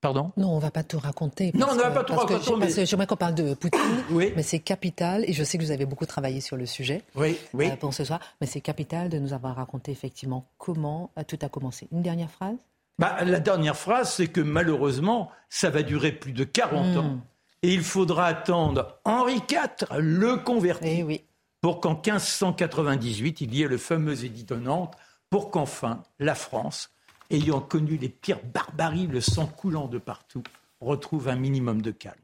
Pardon? 0.00 0.30
Non, 0.36 0.50
on 0.50 0.58
va 0.60 0.70
pas 0.70 0.84
tout 0.84 0.98
raconter. 0.98 1.50
Non, 1.54 1.66
on 1.70 1.74
ne 1.74 1.80
va 1.80 1.90
pas 1.90 2.04
tout 2.04 2.14
raconter. 2.14 2.54
Mais... 2.56 2.86
J'aimerais 2.86 3.06
qu'on 3.06 3.16
parle 3.16 3.34
de 3.34 3.54
Poutine, 3.54 3.80
oui. 4.10 4.32
mais 4.36 4.44
c'est 4.44 4.60
capital, 4.60 5.24
et 5.28 5.32
je 5.32 5.42
sais 5.42 5.58
que 5.58 5.64
vous 5.64 5.72
avez 5.72 5.86
beaucoup 5.86 6.06
travaillé 6.06 6.40
sur 6.40 6.56
le 6.56 6.66
sujet 6.66 7.02
oui, 7.16 7.36
oui. 7.52 7.68
Euh, 7.68 7.76
pour 7.76 7.92
ce 7.92 8.04
soir, 8.04 8.20
mais 8.40 8.46
c'est 8.46 8.60
capital 8.60 9.08
de 9.08 9.18
nous 9.18 9.32
avoir 9.32 9.56
raconté 9.56 9.90
effectivement 9.90 10.48
comment 10.56 11.10
euh, 11.18 11.24
tout 11.26 11.38
a 11.42 11.48
commencé. 11.48 11.88
Une 11.90 12.02
dernière 12.02 12.30
phrase? 12.30 12.56
Bah, 13.00 13.24
La 13.24 13.40
dernière 13.40 13.76
phrase, 13.76 14.12
c'est 14.14 14.28
que 14.28 14.40
malheureusement, 14.40 15.32
ça 15.48 15.68
va 15.68 15.82
durer 15.82 16.12
plus 16.12 16.32
de 16.32 16.44
40 16.44 16.96
ans, 16.96 17.02
hmm. 17.02 17.20
et 17.64 17.74
il 17.74 17.82
faudra 17.82 18.26
attendre 18.26 19.00
Henri 19.04 19.40
IV, 19.50 19.98
le 19.98 20.36
converti, 20.36 21.04
eh 21.08 21.24
pour 21.60 21.80
qu'en 21.80 21.94
1598, 21.94 23.40
il 23.40 23.52
y 23.52 23.64
ait 23.64 23.68
le 23.68 23.78
fameux 23.78 24.24
édit 24.24 24.44
de 24.44 24.54
Nantes, 24.54 24.94
pour 25.28 25.50
qu'enfin 25.50 26.04
la 26.20 26.36
France 26.36 26.90
ayant 27.30 27.60
connu 27.60 27.96
les 27.96 28.08
pires 28.08 28.44
barbaries, 28.44 29.06
le 29.06 29.20
sang 29.20 29.46
coulant 29.46 29.88
de 29.88 29.98
partout, 29.98 30.42
retrouve 30.80 31.28
un 31.28 31.36
minimum 31.36 31.82
de 31.82 31.90
calme. 31.90 32.16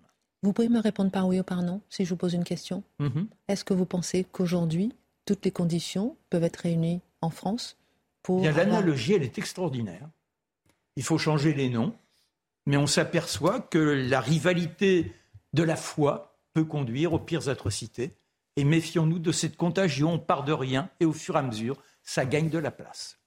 Vous 0.42 0.52
pouvez 0.52 0.68
me 0.68 0.80
répondre 0.80 1.10
par 1.10 1.26
oui 1.26 1.40
ou 1.40 1.42
par 1.42 1.62
non 1.62 1.80
si 1.88 2.04
je 2.04 2.10
vous 2.10 2.16
pose 2.16 2.34
une 2.34 2.44
question 2.44 2.82
mm-hmm. 3.00 3.26
Est-ce 3.48 3.64
que 3.64 3.74
vous 3.74 3.86
pensez 3.86 4.24
qu'aujourd'hui, 4.24 4.92
toutes 5.24 5.44
les 5.44 5.50
conditions 5.50 6.16
peuvent 6.30 6.44
être 6.44 6.58
réunies 6.58 7.00
en 7.22 7.30
France 7.30 7.78
pour... 8.22 8.44
L'analogie, 8.44 9.14
elle 9.14 9.22
est 9.22 9.38
extraordinaire. 9.38 10.08
Il 10.96 11.02
faut 11.02 11.18
changer 11.18 11.54
les 11.54 11.70
noms, 11.70 11.94
mais 12.66 12.76
on 12.76 12.86
s'aperçoit 12.86 13.60
que 13.60 13.78
la 13.78 14.20
rivalité 14.20 15.12
de 15.52 15.62
la 15.62 15.76
foi 15.76 16.38
peut 16.52 16.64
conduire 16.64 17.12
aux 17.12 17.18
pires 17.18 17.48
atrocités. 17.48 18.16
Et 18.56 18.64
méfions-nous 18.64 19.18
de 19.18 19.32
cette 19.32 19.56
contagion, 19.56 20.12
on 20.12 20.18
part 20.18 20.44
de 20.44 20.52
rien 20.52 20.88
et 21.00 21.04
au 21.04 21.12
fur 21.12 21.36
et 21.36 21.38
à 21.38 21.42
mesure, 21.42 21.76
ça 22.02 22.24
gagne 22.24 22.48
de 22.48 22.58
la 22.58 22.70
place. 22.70 23.18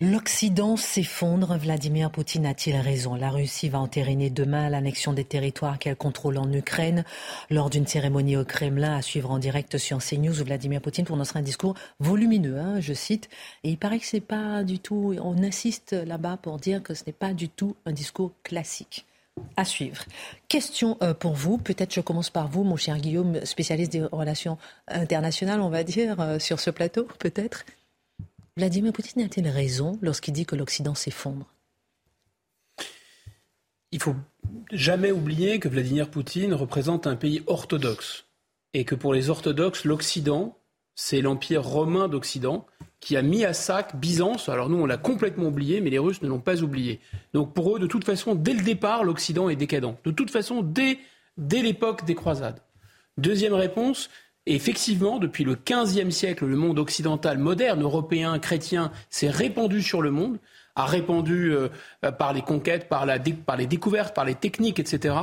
L'Occident 0.00 0.76
s'effondre. 0.76 1.56
Vladimir 1.56 2.10
Poutine 2.10 2.46
a-t-il 2.46 2.74
raison? 2.76 3.14
La 3.14 3.30
Russie 3.30 3.68
va 3.68 3.78
entériner 3.78 4.28
demain 4.28 4.68
l'annexion 4.68 5.12
des 5.12 5.24
territoires 5.24 5.78
qu'elle 5.78 5.94
contrôle 5.94 6.36
en 6.38 6.52
Ukraine. 6.52 7.04
Lors 7.48 7.70
d'une 7.70 7.86
cérémonie 7.86 8.36
au 8.36 8.44
Kremlin 8.44 8.96
à 8.96 9.02
suivre 9.02 9.30
en 9.30 9.38
direct 9.38 9.78
sur 9.78 9.98
CNews, 9.98 10.40
où 10.40 10.44
Vladimir 10.44 10.80
Poutine 10.80 11.04
prononcera 11.04 11.38
un 11.38 11.42
discours 11.42 11.76
volumineux, 12.00 12.58
hein, 12.58 12.80
je 12.80 12.92
cite. 12.92 13.28
Et 13.62 13.70
il 13.70 13.78
paraît 13.78 14.00
que 14.00 14.06
c'est 14.06 14.20
pas 14.20 14.64
du 14.64 14.80
tout. 14.80 15.14
On 15.22 15.40
insiste 15.44 15.92
là-bas 15.92 16.38
pour 16.42 16.58
dire 16.58 16.82
que 16.82 16.94
ce 16.94 17.04
n'est 17.06 17.12
pas 17.12 17.32
du 17.32 17.48
tout 17.48 17.76
un 17.86 17.92
discours 17.92 18.32
classique. 18.42 19.06
À 19.56 19.64
suivre. 19.64 20.04
Question 20.48 20.96
euh, 21.02 21.14
pour 21.14 21.34
vous. 21.34 21.56
Peut-être 21.56 21.94
je 21.94 22.00
commence 22.00 22.30
par 22.30 22.48
vous, 22.48 22.64
mon 22.64 22.76
cher 22.76 22.98
Guillaume, 22.98 23.44
spécialiste 23.44 23.92
des 23.92 24.02
relations 24.02 24.58
internationales, 24.88 25.60
on 25.60 25.70
va 25.70 25.84
dire, 25.84 26.18
euh, 26.18 26.40
sur 26.40 26.58
ce 26.58 26.70
plateau, 26.70 27.06
peut-être. 27.20 27.64
Vladimir 28.56 28.92
Poutine 28.92 29.22
a-t-il 29.22 29.48
raison 29.48 29.98
lorsqu'il 30.00 30.32
dit 30.32 30.46
que 30.46 30.54
l'Occident 30.54 30.94
s'effondre? 30.94 31.52
Il 33.90 34.00
faut 34.00 34.14
jamais 34.70 35.10
oublier 35.10 35.58
que 35.58 35.68
Vladimir 35.68 36.08
Poutine 36.08 36.54
représente 36.54 37.08
un 37.08 37.16
pays 37.16 37.42
orthodoxe 37.48 38.26
et 38.72 38.84
que 38.84 38.94
pour 38.94 39.12
les 39.12 39.28
orthodoxes, 39.28 39.84
l'Occident, 39.84 40.56
c'est 40.94 41.20
l'empire 41.20 41.64
romain 41.64 42.06
d'Occident 42.06 42.64
qui 43.00 43.16
a 43.16 43.22
mis 43.22 43.44
à 43.44 43.54
sac 43.54 43.96
Byzance. 43.96 44.48
Alors 44.48 44.68
nous, 44.68 44.78
on 44.78 44.86
l'a 44.86 44.98
complètement 44.98 45.48
oublié, 45.48 45.80
mais 45.80 45.90
les 45.90 45.98
Russes 45.98 46.22
ne 46.22 46.28
l'ont 46.28 46.38
pas 46.38 46.62
oublié. 46.62 47.00
Donc 47.32 47.54
pour 47.54 47.74
eux, 47.74 47.80
de 47.80 47.88
toute 47.88 48.04
façon, 48.04 48.36
dès 48.36 48.54
le 48.54 48.62
départ, 48.62 49.02
l'Occident 49.02 49.48
est 49.48 49.56
décadent. 49.56 49.96
De 50.04 50.12
toute 50.12 50.30
façon, 50.30 50.62
dès, 50.62 51.00
dès 51.36 51.60
l'époque 51.60 52.04
des 52.04 52.14
croisades. 52.14 52.60
Deuxième 53.18 53.54
réponse, 53.54 54.10
effectivement, 54.46 55.18
depuis 55.18 55.44
le 55.44 55.56
XVe 55.56 56.10
siècle, 56.10 56.46
le 56.46 56.56
monde 56.56 56.78
occidental 56.78 57.38
moderne, 57.38 57.82
européen, 57.82 58.38
chrétien, 58.38 58.92
s'est 59.10 59.30
répandu 59.30 59.82
sur 59.82 60.02
le 60.02 60.10
monde, 60.10 60.38
a 60.76 60.86
répandu 60.86 61.52
euh, 61.52 61.68
par 62.18 62.32
les 62.32 62.42
conquêtes, 62.42 62.88
par, 62.88 63.06
la, 63.06 63.18
par 63.18 63.56
les 63.56 63.66
découvertes, 63.66 64.14
par 64.14 64.24
les 64.24 64.34
techniques, 64.34 64.78
etc. 64.78 65.14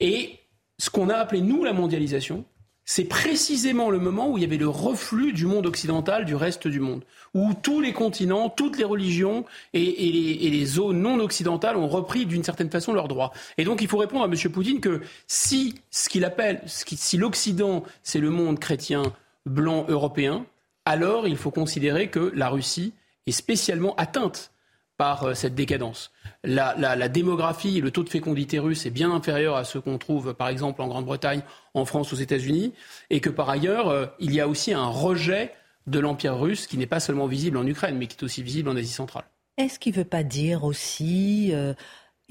Et 0.00 0.40
ce 0.78 0.90
qu'on 0.90 1.08
a 1.08 1.14
appelé, 1.14 1.40
nous, 1.40 1.64
la 1.64 1.72
mondialisation, 1.72 2.44
c'est 2.84 3.04
précisément 3.04 3.90
le 3.90 3.98
moment 3.98 4.30
où 4.30 4.38
il 4.38 4.42
y 4.42 4.46
avait 4.46 4.56
le 4.56 4.68
reflux 4.68 5.32
du 5.32 5.46
monde 5.46 5.66
occidental 5.66 6.24
du 6.24 6.34
reste 6.34 6.66
du 6.66 6.80
monde, 6.80 7.04
où 7.32 7.54
tous 7.54 7.80
les 7.80 7.92
continents, 7.92 8.48
toutes 8.48 8.76
les 8.76 8.84
religions 8.84 9.44
et, 9.72 10.50
les, 10.50 10.64
zones 10.66 11.00
non 11.00 11.20
occidentales 11.20 11.76
ont 11.76 11.88
repris 11.88 12.26
d'une 12.26 12.42
certaine 12.42 12.70
façon 12.70 12.92
leurs 12.92 13.08
droits. 13.08 13.32
Et 13.56 13.64
donc 13.64 13.82
il 13.82 13.88
faut 13.88 13.98
répondre 13.98 14.24
à 14.24 14.26
M. 14.26 14.52
Poutine 14.52 14.80
que 14.80 15.00
si 15.26 15.76
ce 15.90 16.08
qu'il 16.08 16.24
appelle, 16.24 16.62
si 16.66 17.16
l'Occident, 17.16 17.84
c'est 18.02 18.20
le 18.20 18.30
monde 18.30 18.58
chrétien 18.58 19.02
blanc 19.46 19.86
européen, 19.88 20.44
alors 20.84 21.28
il 21.28 21.36
faut 21.36 21.50
considérer 21.50 22.08
que 22.08 22.32
la 22.34 22.48
Russie 22.48 22.94
est 23.26 23.32
spécialement 23.32 23.94
atteinte 23.96 24.52
par 24.96 25.24
euh, 25.24 25.34
cette 25.34 25.54
décadence 25.54 26.12
la, 26.44 27.08
démographie 27.08 27.80
le 27.80 27.90
taux 27.90 28.02
de 28.02 28.08
fécondité 28.08 28.58
russe 28.58 28.86
est 28.86 28.90
bien 28.90 29.10
inférieur 29.12 29.56
à 29.56 29.64
ce 29.64 29.78
qu'on 29.78 29.98
trouve 29.98 30.34
par 30.34 30.48
exemple 30.48 30.82
en 30.82 30.88
Grande-Bretagne, 30.88 31.42
en 31.74 31.84
France, 31.84 32.12
aux 32.12 32.16
États-Unis, 32.16 32.72
et 33.10 33.20
que 33.20 33.30
par 33.30 33.48
ailleurs, 33.48 33.88
euh, 33.88 34.06
il 34.18 34.34
y 34.34 34.40
a 34.40 34.48
aussi 34.48 34.72
un 34.72 34.86
rejet 34.86 35.52
de 35.86 35.98
l'Empire 35.98 36.38
russe 36.38 36.66
qui 36.66 36.78
n'est 36.78 36.86
pas 36.86 37.00
seulement 37.00 37.26
visible 37.26 37.56
en 37.56 37.66
Ukraine, 37.66 37.96
mais 37.96 38.06
qui 38.06 38.16
est 38.16 38.24
aussi 38.24 38.42
visible 38.42 38.68
en 38.68 38.76
Asie 38.76 38.92
centrale. 38.92 39.24
Est-ce 39.58 39.78
qu'il 39.78 39.92
ne 39.92 39.98
veut 39.98 40.04
pas 40.04 40.22
dire 40.22 40.64
aussi 40.64 41.50
euh, 41.52 41.74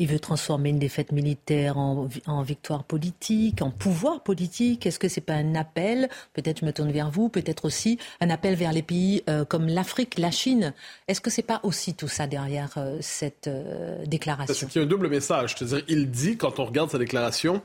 il 0.01 0.07
veut 0.07 0.19
transformer 0.19 0.69
une 0.69 0.79
défaite 0.79 1.11
militaire 1.11 1.77
en, 1.77 2.07
victoire 2.41 2.83
politique, 2.83 3.61
en 3.61 3.69
pouvoir 3.69 4.23
politique. 4.23 4.87
Est-ce 4.87 4.97
que 4.97 5.07
ce 5.07 5.19
n'est 5.19 5.25
pas 5.25 5.35
un 5.35 5.53
appel? 5.53 6.09
Peut-être 6.33 6.61
je 6.61 6.65
me 6.65 6.73
tourne 6.73 6.91
vers 6.91 7.11
vous, 7.11 7.29
peut-être 7.29 7.65
aussi 7.65 7.99
un 8.19 8.31
appel 8.31 8.55
vers 8.55 8.73
les 8.73 8.81
pays 8.81 9.21
euh, 9.29 9.45
comme 9.45 9.67
l'Afrique, 9.67 10.17
la 10.17 10.31
Chine. 10.31 10.73
Est-ce 11.07 11.21
que 11.21 11.29
ce 11.29 11.41
n'est 11.41 11.45
pas 11.45 11.59
aussi 11.61 11.93
tout 11.93 12.07
ça 12.07 12.25
derrière 12.25 12.71
euh, 12.77 12.97
cette 12.99 13.45
euh, 13.45 14.03
déclaration? 14.07 14.67
C'est 14.71 14.79
un 14.79 14.87
double 14.87 15.07
message. 15.07 15.55
il 15.87 16.09
dit, 16.09 16.35
quand 16.35 16.57
on 16.57 16.65
regarde 16.65 16.89
sa 16.89 16.97
déclaration, 16.97 17.61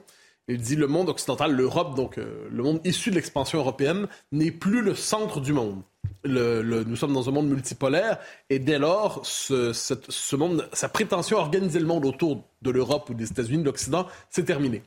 il 0.46 0.60
dit 0.60 0.76
le 0.76 0.88
monde 0.88 1.08
occidental, 1.08 1.52
l'Europe, 1.52 1.96
donc 1.96 2.18
le 2.18 2.62
monde 2.62 2.80
issu 2.84 3.08
de 3.08 3.14
l'expansion 3.14 3.58
européenne, 3.58 4.08
n'est 4.30 4.50
plus 4.50 4.82
le 4.82 4.94
centre 4.94 5.40
du 5.40 5.54
monde 5.54 5.80
nous 6.24 6.96
sommes 6.96 7.12
dans 7.12 7.28
un 7.28 7.32
monde 7.32 7.48
multipolaire 7.48 8.18
et 8.50 8.58
dès 8.58 8.78
lors, 8.78 9.24
ce, 9.24 10.36
monde, 10.36 10.68
sa 10.72 10.88
prétention 10.88 11.38
à 11.38 11.40
organiser 11.40 11.78
le 11.78 11.86
monde 11.86 12.04
autour 12.04 12.44
de 12.62 12.70
l'Europe 12.70 13.10
ou 13.10 13.14
des 13.14 13.30
États-Unis, 13.30 13.58
de 13.58 13.64
l'Occident, 13.64 14.06
c'est 14.30 14.44
terminé. 14.44 14.82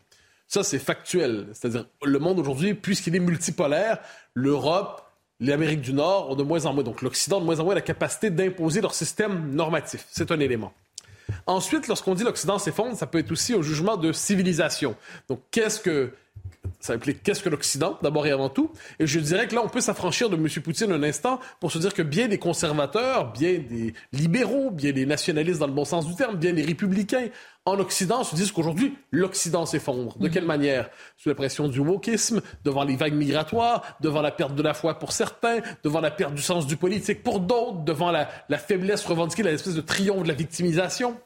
Ça, 0.48 0.64
c'est 0.64 0.80
factuel. 0.80 1.48
C'est-à-dire, 1.54 1.86
le 2.04 2.20
monde 2.20 2.40
aujourd'hui, 2.40 2.74
puisqu'il 2.74 3.16
est 3.16 3.20
multipolaire, 3.20 4.00
l'Europe, 4.34 5.04
l'Amérique 5.40 5.82
du 5.82 5.94
Nord 5.94 6.32
ont 6.32 6.36
de 6.36 6.44
moins 6.44 6.66
en 6.66 6.74
moins, 6.74 6.84
donc 6.84 7.02
l'Occident 7.02 7.40
de 7.40 7.46
moins 7.46 7.60
en 7.60 7.64
moins 7.64 7.76
la 7.76 7.82
capacité 7.82 8.30
d'imposer 8.30 8.82
leur 8.82 8.94
système 8.94 9.52
normatif. 9.54 10.06
C'est 10.10 10.32
un 10.32 10.40
élément. 10.40 10.74
Ensuite, 11.46 11.88
lorsqu'on 11.88 12.16
dit 12.16 12.24
l'Occident 12.24 12.58
s'effondre, 12.58 12.98
ça 12.98 13.06
peut 13.06 13.20
être 13.20 13.32
aussi 13.32 13.54
un 13.54 13.62
jugement 13.62 13.98
de 13.98 14.12
civilisation. 14.12 14.96
Donc, 15.28 15.42
qu'est-ce 15.52 15.80
que 15.80 16.12
ça 16.80 16.94
implique 16.94 17.24
qu'est-ce 17.24 17.44
que 17.44 17.50
l'Occident, 17.50 17.98
d'abord 18.02 18.26
et 18.26 18.32
avant 18.32 18.50
tout. 18.50 18.72
Et 19.00 19.08
je 19.08 19.20
dirais 19.20 19.48
que 19.48 19.56
là, 19.56 19.62
on 19.64 19.70
peut 19.70 19.82
s'affranchir 19.82 20.30
de 20.30 20.36
M. 20.36 20.48
Poutine 20.64 20.92
un 20.92 21.04
instant 21.04 21.40
pour 21.60 21.72
se 21.72 21.78
dire 21.78 21.94
que 21.94 22.02
bien 22.02 22.28
des 22.28 22.38
conservateurs, 22.38 23.34
bien 23.34 23.60
des 23.60 23.94
libéraux, 24.14 24.72
bien 24.72 24.92
des 24.92 25.06
nationalistes 25.06 25.60
dans 25.60 25.68
le 25.68 25.74
bon 25.74 25.86
sens 25.86 26.08
du 26.08 26.16
terme, 26.16 26.38
bien 26.38 26.54
des 26.54 26.64
républicains 26.64 27.28
en 27.66 27.80
Occident 27.80 28.24
se 28.24 28.36
disent 28.36 28.52
qu'aujourd'hui, 28.52 28.98
l'Occident 29.12 29.66
s'effondre. 29.66 30.18
De 30.18 30.28
quelle 30.28 30.46
manière? 30.46 30.90
Sous 31.18 31.30
la 31.30 31.36
pression 31.36 31.68
du 31.68 31.80
wokisme, 31.80 32.42
devant 32.64 32.84
les 32.84 32.96
vagues 32.96 33.14
migratoires, 33.14 33.98
devant 34.02 34.22
la 34.22 34.32
perte 34.32 34.56
de 34.56 34.64
la 34.64 34.74
foi 34.74 34.98
pour 34.98 35.12
certains, 35.12 35.60
devant 35.84 36.02
la 36.02 36.12
perte 36.12 36.34
du 36.34 36.42
sens 36.42 36.66
du 36.66 36.78
politique 36.78 37.22
pour 37.22 37.40
d'autres, 37.40 37.84
devant 37.84 38.12
la, 38.12 38.30
la 38.48 38.58
faiblesse 38.58 39.06
revendiquée, 39.06 39.44
l'espèce 39.44 39.76
de 39.76 39.82
triomphe 39.82 40.24
de 40.24 40.30
la 40.30 40.34
victimisation? 40.34 41.18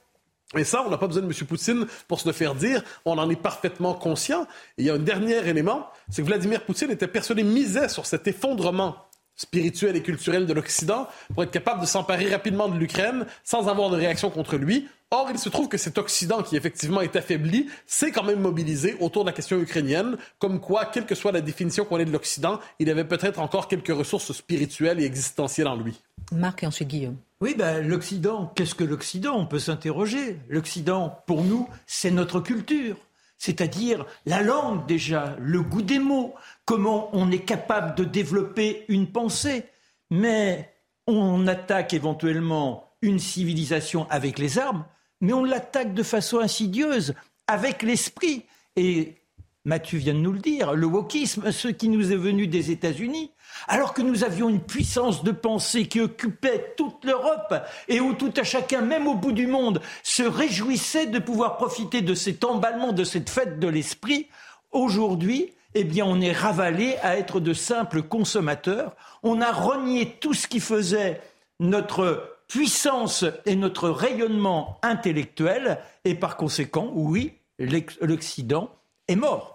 Et 0.56 0.64
ça, 0.64 0.84
on 0.86 0.90
n'a 0.90 0.98
pas 0.98 1.08
besoin 1.08 1.24
de 1.24 1.28
M. 1.28 1.48
Poutine 1.48 1.86
pour 2.08 2.20
se 2.20 2.28
le 2.28 2.34
faire 2.34 2.56
dire. 2.56 2.84
On 3.06 3.18
en 3.18 3.30
est 3.30 3.36
parfaitement 3.36 3.94
conscient. 3.94 4.44
Et 4.78 4.84
il 4.84 4.86
y 4.86 4.90
a 4.90 4.94
un 4.94 5.00
dernier 5.00 5.48
élément, 5.48 5.88
c'est 6.10 6.22
que 6.22 6.28
Vladimir 6.28 6.64
Poutine 6.64 6.92
était 6.92 7.08
persuadé, 7.08 7.44
misait 7.44 7.90
sur 7.90 8.06
cet 8.06 8.28
effondrement 8.28 8.96
spirituel 9.36 9.96
et 9.96 10.02
culturel 10.02 10.46
de 10.46 10.54
l'Occident 10.54 11.08
pour 11.34 11.44
être 11.44 11.52
capable 11.52 11.82
de 11.82 11.86
s'emparer 11.86 12.30
rapidement 12.30 12.70
de 12.70 12.78
l'Ukraine 12.78 13.26
sans 13.44 13.68
avoir 13.68 13.90
de 13.90 13.98
réaction 13.98 14.30
contre 14.30 14.58
lui. 14.58 14.88
Or, 15.12 15.30
il 15.32 15.38
se 15.38 15.50
trouve 15.50 15.70
que 15.70 15.78
cet 15.78 16.00
Occident 16.00 16.42
qui 16.42 16.56
effectivement 16.56 17.02
est 17.02 17.16
affaibli 17.16 17.70
s'est 17.86 18.12
quand 18.12 18.24
même 18.24 18.40
mobilisé 18.40 18.98
autour 19.00 19.24
de 19.24 19.30
la 19.30 19.34
question 19.34 19.60
ukrainienne, 19.60 20.18
comme 20.40 20.60
quoi, 20.60 20.86
quelle 20.86 21.06
que 21.06 21.14
soit 21.14 21.32
la 21.32 21.42
définition 21.42 21.86
qu'on 21.86 22.00
ait 22.00 22.06
de 22.06 22.12
l'Occident, 22.12 22.60
il 22.80 22.90
avait 22.90 23.06
peut-être 23.06 23.40
encore 23.40 23.68
quelques 23.68 23.96
ressources 23.96 24.32
spirituelles 24.32 25.00
et 25.00 25.06
existentielles 25.06 25.68
en 25.68 25.76
lui. 25.76 26.02
Marc 26.32 26.64
et 26.64 26.68
ensuite 26.68 26.88
Guillaume. 26.88 27.18
Oui, 27.42 27.54
ben, 27.56 27.88
l'Occident, 27.88 28.52
qu'est-ce 28.56 28.74
que 28.74 28.84
l'Occident? 28.84 29.36
On 29.38 29.46
peut 29.46 29.60
s'interroger. 29.60 30.40
L'Occident, 30.50 31.20
pour 31.28 31.44
nous, 31.44 31.68
c'est 31.86 32.10
notre 32.10 32.40
culture, 32.40 32.96
c'est-à-dire 33.44 34.06
la 34.26 34.42
langue 34.42 34.86
déjà, 34.86 35.36
le 35.38 35.62
goût 35.62 35.82
des 35.82 36.00
mots, 36.00 36.34
comment 36.64 37.10
on 37.12 37.30
est 37.30 37.44
capable 37.44 37.94
de 37.96 38.06
développer 38.06 38.86
une 38.88 39.12
pensée. 39.12 39.66
Mais 40.10 40.74
on 41.08 41.46
attaque 41.48 41.94
éventuellement 41.94 42.96
une 43.02 43.20
civilisation 43.20 44.08
avec 44.10 44.40
les 44.40 44.60
armes, 44.60 44.86
mais 45.20 45.34
on 45.34 45.44
l'attaque 45.44 45.94
de 45.94 46.04
façon 46.04 46.40
insidieuse, 46.40 47.16
avec 47.48 47.84
l'esprit. 47.84 48.46
Et 48.78 49.18
Mathieu 49.66 49.98
vient 49.98 50.14
de 50.14 50.20
nous 50.20 50.34
le 50.34 50.40
dire, 50.40 50.74
le 50.74 50.86
wokisme, 50.86 51.50
ce 51.54 51.70
qui 51.70 51.88
nous 51.88 52.12
est 52.12 52.18
venu 52.18 52.48
des 52.48 52.70
États-Unis, 52.72 53.32
alors 53.70 53.94
que 53.94 54.02
nous 54.02 54.26
avions 54.26 54.50
une 54.50 54.60
puissance 54.60 55.24
de 55.24 55.32
pensée 55.32 55.88
qui 55.88 56.02
occupait 56.02 56.74
toute 56.76 57.06
l'Europe 57.06 57.56
et 57.88 58.02
où 58.02 58.14
tout 58.14 58.34
à 58.36 58.44
chacun, 58.44 58.82
même 58.82 59.08
au 59.08 59.14
bout 59.14 59.32
du 59.32 59.48
monde, 59.48 59.80
se 60.04 60.24
réjouissait 60.24 61.06
de 61.06 61.20
pouvoir 61.20 61.56
profiter 61.56 62.02
de 62.02 62.14
cet 62.14 62.44
emballement, 62.44 62.92
de 62.92 63.06
cette 63.06 63.30
fête 63.30 63.58
de 63.58 63.70
l'esprit, 63.70 64.28
aujourd'hui, 64.74 65.54
eh 65.76 65.86
bien, 65.86 66.06
on 66.06 66.20
est 66.20 66.34
ravalé 66.34 66.98
à 67.02 67.18
être 67.18 67.40
de 67.40 67.54
simples 67.54 68.04
consommateurs. 68.04 68.96
On 69.24 69.40
a 69.40 69.54
renié 69.54 70.18
tout 70.20 70.34
ce 70.34 70.48
qui 70.48 70.60
faisait 70.60 71.22
notre 71.62 72.38
puissance 72.50 73.24
et 73.46 73.56
notre 73.56 73.90
rayonnement 73.90 74.78
intellectuel, 74.84 75.80
et 76.04 76.16
par 76.16 76.36
conséquent, 76.36 76.92
oui, 76.94 77.34
l'Occident 77.60 78.70
est 79.08 79.16
mort. 79.16 79.53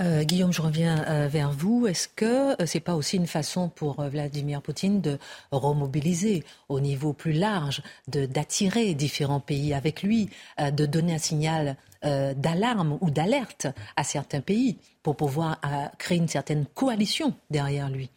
Euh, 0.00 0.24
Guillaume, 0.24 0.52
je 0.52 0.60
reviens 0.60 1.04
euh, 1.06 1.28
vers 1.28 1.52
vous. 1.52 1.86
Est-ce 1.86 2.08
que 2.08 2.60
euh, 2.60 2.66
c'est 2.66 2.80
pas 2.80 2.96
aussi 2.96 3.16
une 3.16 3.28
façon 3.28 3.68
pour 3.68 4.02
Vladimir 4.02 4.60
Poutine 4.60 5.00
de 5.00 5.18
remobiliser 5.52 6.44
au 6.68 6.80
niveau 6.80 7.12
plus 7.12 7.32
large, 7.32 7.82
d'attirer 8.08 8.94
différents 8.94 9.40
pays 9.40 9.72
avec 9.72 10.02
lui, 10.02 10.30
de 10.58 10.86
donner 10.86 11.14
un 11.14 11.18
signal 11.18 11.76
d'alarme 12.02 12.98
ou 13.00 13.10
d'alerte 13.10 13.66
à 13.96 14.04
certains 14.04 14.40
pays 14.40 14.78
pour 15.02 15.16
pouvoir 15.16 15.60
créer 15.98 16.18
une 16.18 16.28
certaine 16.28 16.66
coalition 16.66 17.34
derrière 17.50 17.88
lui? 17.88 18.10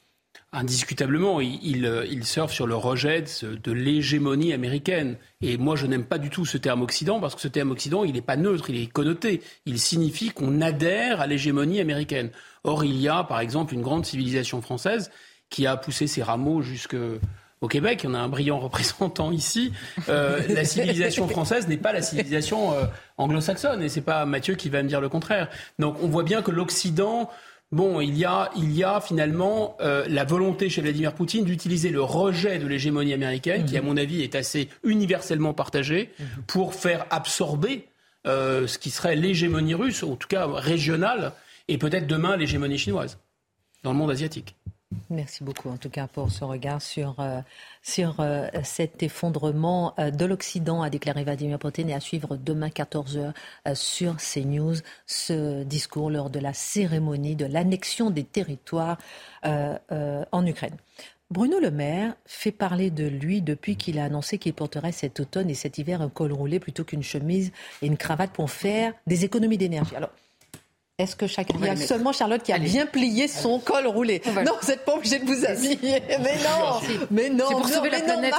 Indiscutablement, 0.60 1.39
il, 1.39 1.86
il, 2.10 2.26
surfe 2.26 2.51
sur 2.51 2.66
le 2.66 2.74
rejet 2.74 3.24
de, 3.43 3.72
l'hégémonie 3.72 4.53
américaine. 4.53 5.18
Et 5.39 5.55
moi, 5.55 5.76
je 5.76 5.86
n'aime 5.86 6.03
pas 6.03 6.18
du 6.18 6.32
tout 6.32 6.47
ce 6.47 6.58
terme 6.58 6.82
Occident, 6.82 7.20
parce 7.20 7.36
que 7.36 7.41
ce 7.41 7.47
terme 7.47 7.70
Occident, 7.70 8.03
il 8.03 8.14
n'est 8.14 8.22
pas 8.22 8.38
neutre, 8.38 8.72
il 8.72 8.82
est 8.82 8.88
connoté. 8.88 9.43
Il 9.68 9.78
signifie 9.78 10.32
qu'on 10.32 10.60
adhère 10.62 11.22
à 11.22 11.28
l'hégémonie 11.28 11.80
américaine. 11.80 12.32
Or, 12.64 12.84
il 12.84 12.99
y 12.99 13.08
a, 13.08 13.24
par 13.24 13.39
exemple, 13.39 13.76
une 13.76 13.84
grande 13.84 14.08
civilisation 14.08 14.64
française 14.64 15.12
qui 15.51 15.68
a 15.68 15.78
poussé 15.78 16.08
ses 16.08 16.24
rameaux 16.24 16.64
jusqu'au 16.64 17.68
Québec, 17.70 18.03
on 18.08 18.16
a 18.16 18.20
un 18.20 18.28
brillant 18.28 18.58
représentant 18.68 19.32
ici. 19.32 19.72
Euh, 20.10 20.41
la 20.49 20.66
civilisation 20.66 21.28
française 21.28 21.68
n'est 21.68 21.78
pas 21.78 21.93
la 21.93 22.01
civilisation 22.01 22.74
euh, 22.74 22.86
anglo-saxonne, 23.20 23.84
et 23.84 23.89
c'est 23.89 24.01
pas 24.01 24.26
Mathieu 24.26 24.55
qui 24.55 24.70
va 24.70 24.82
me 24.82 24.89
dire 24.89 25.01
le 25.01 25.10
contraire. 25.10 25.49
Donc 25.78 25.97
on 26.01 26.08
voit 26.08 26.24
bien 26.24 26.41
que 26.41 26.49
l'Occident 26.49 27.30
Bon, 27.72 27.99
il 27.99 28.18
y 28.18 28.24
a, 28.24 28.49
il 28.55 28.72
y 28.72 28.84
a 28.86 29.01
finalement 29.01 29.76
euh, 29.82 30.05
la 30.07 30.24
volonté 30.24 30.70
chez 30.70 30.82
Vladimir 30.82 31.13
Poutine 31.13 31.43
d'utiliser 31.43 31.89
le 31.89 32.01
rejet 32.01 32.59
de 32.59 32.68
l'hégémonie 32.68 33.13
américaine, 33.13 33.65
qui 33.65 33.78
à 33.78 33.82
mon 33.82 33.97
avis 33.97 34.22
est 34.22 34.36
assez 34.36 34.70
universellement 34.84 35.53
partagé, 35.53 36.11
mhm. 36.18 36.43
pour 36.47 36.76
faire 36.76 37.05
absorber 37.09 37.89
euh, 38.26 38.68
ce 38.68 38.78
qui 38.78 38.89
serait 38.89 39.18
l'hégémonie 39.18 39.74
russe, 39.74 40.03
en 40.03 40.15
tout 40.15 40.30
cas 40.30 40.47
régionale, 40.47 41.34
et 41.68 41.78
peut-être 41.78 42.07
demain 42.07 42.38
l'hégémonie 42.38 42.78
chinoise 42.78 43.20
dans 43.84 43.91
le 43.91 43.97
monde 43.97 44.11
asiatique. 44.11 44.55
Merci 45.10 45.44
beaucoup 45.44 45.70
en 45.70 45.78
tout 45.78 45.90
cas 45.90 46.08
pour 46.08 46.32
ce 46.32 46.46
regard 46.46 46.82
sur, 46.82 47.20
euh, 47.20 47.42
euh, 48.00 48.50
cet 48.64 49.04
effondrement 49.04 49.94
euh, 50.00 50.12
de 50.12 50.26
l'Occident, 50.26 50.82
a 50.82 50.90
déclaré 50.90 51.24
Vladimir 51.26 51.60
Poutine, 51.60 51.90
et 51.90 51.94
à 51.94 52.00
suivre 52.00 52.38
demain 52.38 52.70
14h 52.70 53.34
sur 53.74 54.18
CNews 54.18 54.76
ce 55.06 55.64
discours 55.64 56.10
lors 56.10 56.30
de 56.30 56.40
la 56.40 56.54
cérémonie 56.54 57.36
de 57.36 57.46
l'annexion 57.46 58.10
des 58.10 58.24
territoires 58.24 58.98
en 59.44 60.46
Ukraine. 60.46 60.76
Bruno 61.32 61.60
Le 61.60 61.72
Maire 61.72 62.16
fait 62.26 62.52
parler 62.52 62.90
de 62.90 63.06
lui 63.06 63.42
depuis 63.42 63.76
qu'il 63.76 64.00
a 64.00 64.06
annoncé 64.06 64.38
qu'il 64.38 64.54
porterait 64.54 64.94
cet 64.94 65.20
automne 65.20 65.50
et 65.50 65.54
cet 65.54 65.78
hiver 65.78 66.02
un 66.02 66.10
col 66.10 66.32
roulé 66.32 66.60
plutôt 66.60 66.86
qu'une 66.86 67.04
chemise 67.04 67.52
et 67.82 67.88
une 67.88 67.98
cravate 67.98 68.32
pour 68.32 68.50
faire 68.50 68.94
des 69.08 69.26
économies 69.26 69.58
d'énergie. 69.58 69.96
Alors, 69.96 70.12
est-ce 71.00 71.16
que 71.16 71.28
chacun 71.28 71.54
Il 71.60 71.66
y 71.68 71.70
a 71.70 71.76
seulement 71.76 72.12
Charlotte 72.12 72.41
qui 72.41 72.52
a 72.52 72.58
bien 72.58 72.88
plié 72.88 73.28
son 73.28 73.60
col 73.60 73.86
roulé. 73.86 74.20
Non, 74.26 74.54
vous 74.60 74.68
n'êtes 74.68 74.84
pas 74.84 74.95
obligé 74.95 75.20
de 75.20 75.26
vous 75.26 75.45
habiller. 75.45 76.02
Mais 76.10 76.38
non, 76.38 76.98
mais 77.12 77.30
non, 77.30 77.52
pour 77.52 77.68
sauver 77.68 77.91
la 77.91 78.00
planète. 78.00 78.34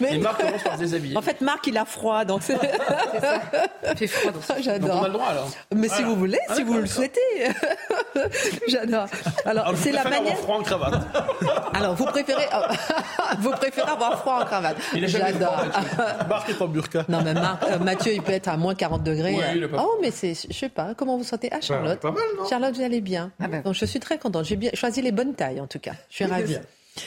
Mais 0.00 0.16
Marc 0.16 0.40
commence 0.40 0.62
par 0.62 0.74
se 0.76 0.78
déshabiller. 0.78 1.14
En 1.18 1.20
fait, 1.20 1.42
Marc, 1.42 1.66
il 1.66 1.76
a 1.76 1.84
froid, 1.84 2.24
donc 2.24 2.42
c'est 2.42 2.56
ça. 3.20 3.42
Il 3.90 3.96
fait 3.98 4.06
froid. 4.06 4.32
J'adore. 4.62 4.88
Donc 4.88 4.98
on 5.02 5.04
a 5.04 5.08
le 5.08 5.12
droit 5.12 5.26
alors. 5.26 5.50
Mais 5.74 5.88
si 5.90 6.02
vous 6.02 6.16
voulez, 6.16 6.38
ah, 6.48 6.54
si 6.54 6.62
vous 6.62 6.78
le 6.78 6.86
souhaitez. 6.86 7.20
J'adore. 8.66 9.06
Alors, 9.44 9.66
alors 9.66 9.78
c'est 9.78 9.92
la 9.92 10.04
manière. 10.04 10.20
Avoir 10.20 10.36
froid 10.38 10.56
en 10.56 10.62
cravate. 10.62 11.02
alors, 11.74 11.94
vous 11.96 12.06
préférez, 12.06 12.46
vous 13.40 13.50
préférez 13.50 13.90
avoir 13.90 14.20
froid 14.20 14.40
en 14.40 14.46
cravate. 14.46 14.76
J'adore. 14.94 15.64
Marc 16.30 16.48
est 16.48 16.62
en 16.62 16.66
burqa. 16.66 17.04
Non, 17.10 17.20
mais 17.22 17.34
Marc, 17.34 17.62
euh, 17.64 17.78
Mathieu, 17.78 18.14
il 18.14 18.22
peut 18.22 18.32
être 18.32 18.48
à 18.48 18.56
moins 18.56 18.74
40 18.74 19.02
degrés. 19.02 19.34
Oui, 19.36 19.64
oh, 19.78 19.98
mais 20.00 20.10
c'est, 20.10 20.32
je 20.34 20.56
sais 20.56 20.70
pas, 20.70 20.94
comment 20.96 21.18
vous 21.18 21.24
sentez? 21.24 21.50
Ah, 21.52 21.60
Charlotte. 21.60 21.89
Pas 21.96 22.12
mal, 22.12 22.22
non 22.38 22.48
Charlotte, 22.48 22.74
vous 22.74 22.82
allez 22.82 23.00
bien. 23.00 23.32
Ah 23.40 23.48
ben. 23.48 23.62
Donc, 23.62 23.74
je 23.74 23.84
suis 23.84 24.00
très 24.00 24.18
contente. 24.18 24.44
J'ai 24.44 24.56
bien 24.56 24.70
choisi 24.74 25.02
les 25.02 25.12
bonnes 25.12 25.34
tailles, 25.34 25.60
en 25.60 25.66
tout 25.66 25.78
cas. 25.78 25.94
Je 26.08 26.16
suis 26.16 26.24
ravie. 26.24 26.58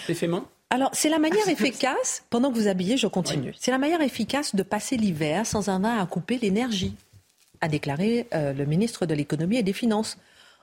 C'est 0.07 0.13
fait 0.13 0.27
main 0.27 0.45
alors, 0.73 0.89
c'est 0.91 1.09
la 1.09 1.19
manière 1.19 1.47
efficace, 1.49 2.23
pendant 2.31 2.51
que 2.51 2.57
vous 2.57 2.67
habillez, 2.67 2.97
je 2.97 3.05
continue, 3.05 3.53
c'est 3.59 3.69
la 3.69 3.77
manière 3.77 4.01
efficace 4.01 4.55
de 4.55 4.63
passer 4.63 4.97
l'hiver 4.97 5.45
sans 5.45 5.69
avoir 5.69 6.01
à 6.01 6.05
couper 6.07 6.39
l'énergie, 6.39 6.95
a 7.61 7.67
déclaré 7.67 8.25
euh, 8.33 8.53
le 8.53 8.65
ministre 8.65 9.05
de 9.05 9.13
l'économie 9.13 9.57
et 9.57 9.61
des 9.61 9.71
finances. 9.71 10.17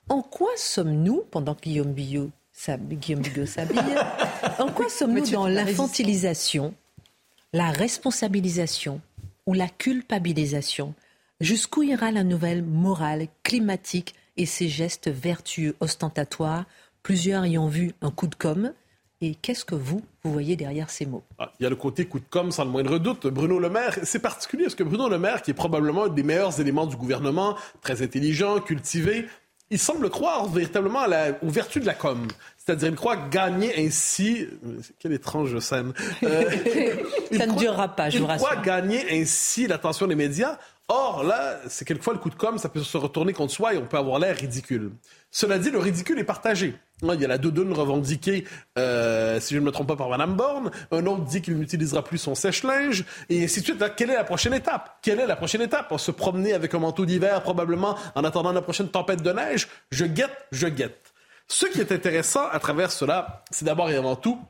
En 0.08 0.20
quoi 0.20 0.50
sommes-nous, 0.56 1.22
pendant 1.30 1.54
que 1.54 1.60
Guillaume 1.60 1.92
Bigot 1.92 2.32
s'habille, 2.52 2.98
en 4.58 4.66
quoi 4.72 4.88
sommes-nous 4.90 5.30
dans 5.30 5.46
l'infantilisation, 5.46 6.74
la 7.52 7.70
responsabilisation 7.70 9.00
ou 9.46 9.54
la 9.54 9.68
culpabilisation 9.68 10.94
Jusqu'où 11.40 11.82
ira 11.82 12.10
la 12.10 12.22
nouvelle 12.22 12.62
morale 12.62 13.28
climatique 13.42 14.14
et 14.36 14.44
ses 14.44 14.68
gestes 14.68 15.08
vertueux 15.08 15.74
ostentatoires? 15.80 16.64
Plusieurs 17.02 17.46
y 17.46 17.56
ont 17.56 17.66
vu 17.66 17.92
un 18.02 18.10
coup 18.10 18.26
de 18.26 18.34
com'. 18.34 18.72
Et 19.22 19.34
qu'est-ce 19.34 19.64
que 19.66 19.74
vous, 19.74 20.02
vous 20.22 20.32
voyez 20.32 20.56
derrière 20.56 20.88
ces 20.90 21.04
mots? 21.04 21.22
Ah, 21.38 21.52
Il 21.58 21.62
y 21.64 21.66
a 21.66 21.70
le 21.70 21.76
côté 21.76 22.06
coup 22.06 22.18
de 22.18 22.24
com' 22.30 22.50
sans 22.50 22.64
le 22.64 22.70
moindre 22.70 22.98
doute. 22.98 23.26
Bruno 23.26 23.58
Le 23.58 23.68
Maire, 23.68 23.98
c'est 24.02 24.18
particulier 24.18 24.64
parce 24.64 24.74
que 24.74 24.82
Bruno 24.82 25.08
Le 25.08 25.18
Maire, 25.18 25.42
qui 25.42 25.50
est 25.50 25.54
probablement 25.54 26.04
un 26.04 26.08
des 26.08 26.22
meilleurs 26.22 26.58
éléments 26.60 26.86
du 26.86 26.96
gouvernement, 26.96 27.56
très 27.82 28.02
intelligent, 28.02 28.60
cultivé, 28.60 29.26
il 29.70 29.78
semble 29.78 30.10
croire 30.10 30.48
véritablement 30.48 31.00
à 31.00 31.06
la, 31.06 31.28
aux 31.42 31.48
vertus 31.48 31.80
de 31.80 31.86
la 31.86 31.94
com. 31.94 32.26
C'est-à-dire, 32.58 32.88
il 32.88 32.96
croit 32.96 33.16
gagner 33.16 33.72
ainsi. 33.86 34.46
Quelle 34.98 35.12
étrange 35.12 35.58
scène. 35.60 35.92
Euh, 36.22 36.50
Ça 37.36 37.46
ne 37.46 37.56
durera 37.56 37.88
pas, 37.88 38.10
je 38.10 38.18
vous 38.18 38.26
rassure. 38.26 38.48
Il 38.50 38.52
croit 38.52 38.64
gagner 38.64 39.04
ainsi 39.20 39.66
l'attention 39.66 40.06
des 40.06 40.16
médias 40.16 40.58
Or, 40.92 41.22
là, 41.22 41.60
c'est 41.68 41.84
quelquefois 41.84 42.14
le 42.14 42.18
coup 42.18 42.30
de 42.30 42.34
com', 42.34 42.58
ça 42.58 42.68
peut 42.68 42.82
se 42.82 42.96
retourner 42.96 43.32
contre 43.32 43.52
soi 43.52 43.74
et 43.74 43.78
on 43.78 43.86
peut 43.86 43.96
avoir 43.96 44.18
l'air 44.18 44.36
ridicule. 44.36 44.90
Cela 45.30 45.60
dit, 45.60 45.70
le 45.70 45.78
ridicule 45.78 46.18
est 46.18 46.24
partagé. 46.24 46.74
Il 47.00 47.20
y 47.20 47.24
a 47.24 47.28
la 47.28 47.38
doudoune 47.38 47.72
revendiquée, 47.72 48.44
euh, 48.76 49.38
si 49.38 49.54
je 49.54 49.60
ne 49.60 49.64
me 49.64 49.70
trompe 49.70 49.86
pas, 49.86 49.94
par 49.94 50.08
Mme 50.08 50.34
Borne. 50.34 50.72
Un 50.90 51.06
autre 51.06 51.26
dit 51.26 51.42
qu'il 51.42 51.56
n'utilisera 51.56 52.02
plus 52.02 52.18
son 52.18 52.34
sèche-linge. 52.34 53.04
Et 53.28 53.44
ainsi 53.44 53.60
de 53.60 53.66
suite. 53.66 53.84
quelle 53.96 54.10
est 54.10 54.16
la 54.16 54.24
prochaine 54.24 54.52
étape? 54.52 54.98
Quelle 55.00 55.20
est 55.20 55.28
la 55.28 55.36
prochaine 55.36 55.62
étape? 55.62 55.86
On 55.92 55.98
se 55.98 56.10
promener 56.10 56.54
avec 56.54 56.74
un 56.74 56.80
manteau 56.80 57.06
d'hiver, 57.06 57.40
probablement, 57.40 57.96
en 58.16 58.24
attendant 58.24 58.50
la 58.50 58.60
prochaine 58.60 58.88
tempête 58.88 59.22
de 59.22 59.30
neige? 59.30 59.68
Je 59.92 60.06
guette, 60.06 60.36
je 60.50 60.66
guette. 60.66 61.12
Ce 61.46 61.66
qui 61.66 61.80
est 61.80 61.92
intéressant 61.92 62.48
à 62.50 62.58
travers 62.58 62.90
cela, 62.90 63.44
c'est 63.52 63.64
d'abord 63.64 63.90
et 63.90 63.96
avant 63.96 64.16
tout 64.16 64.40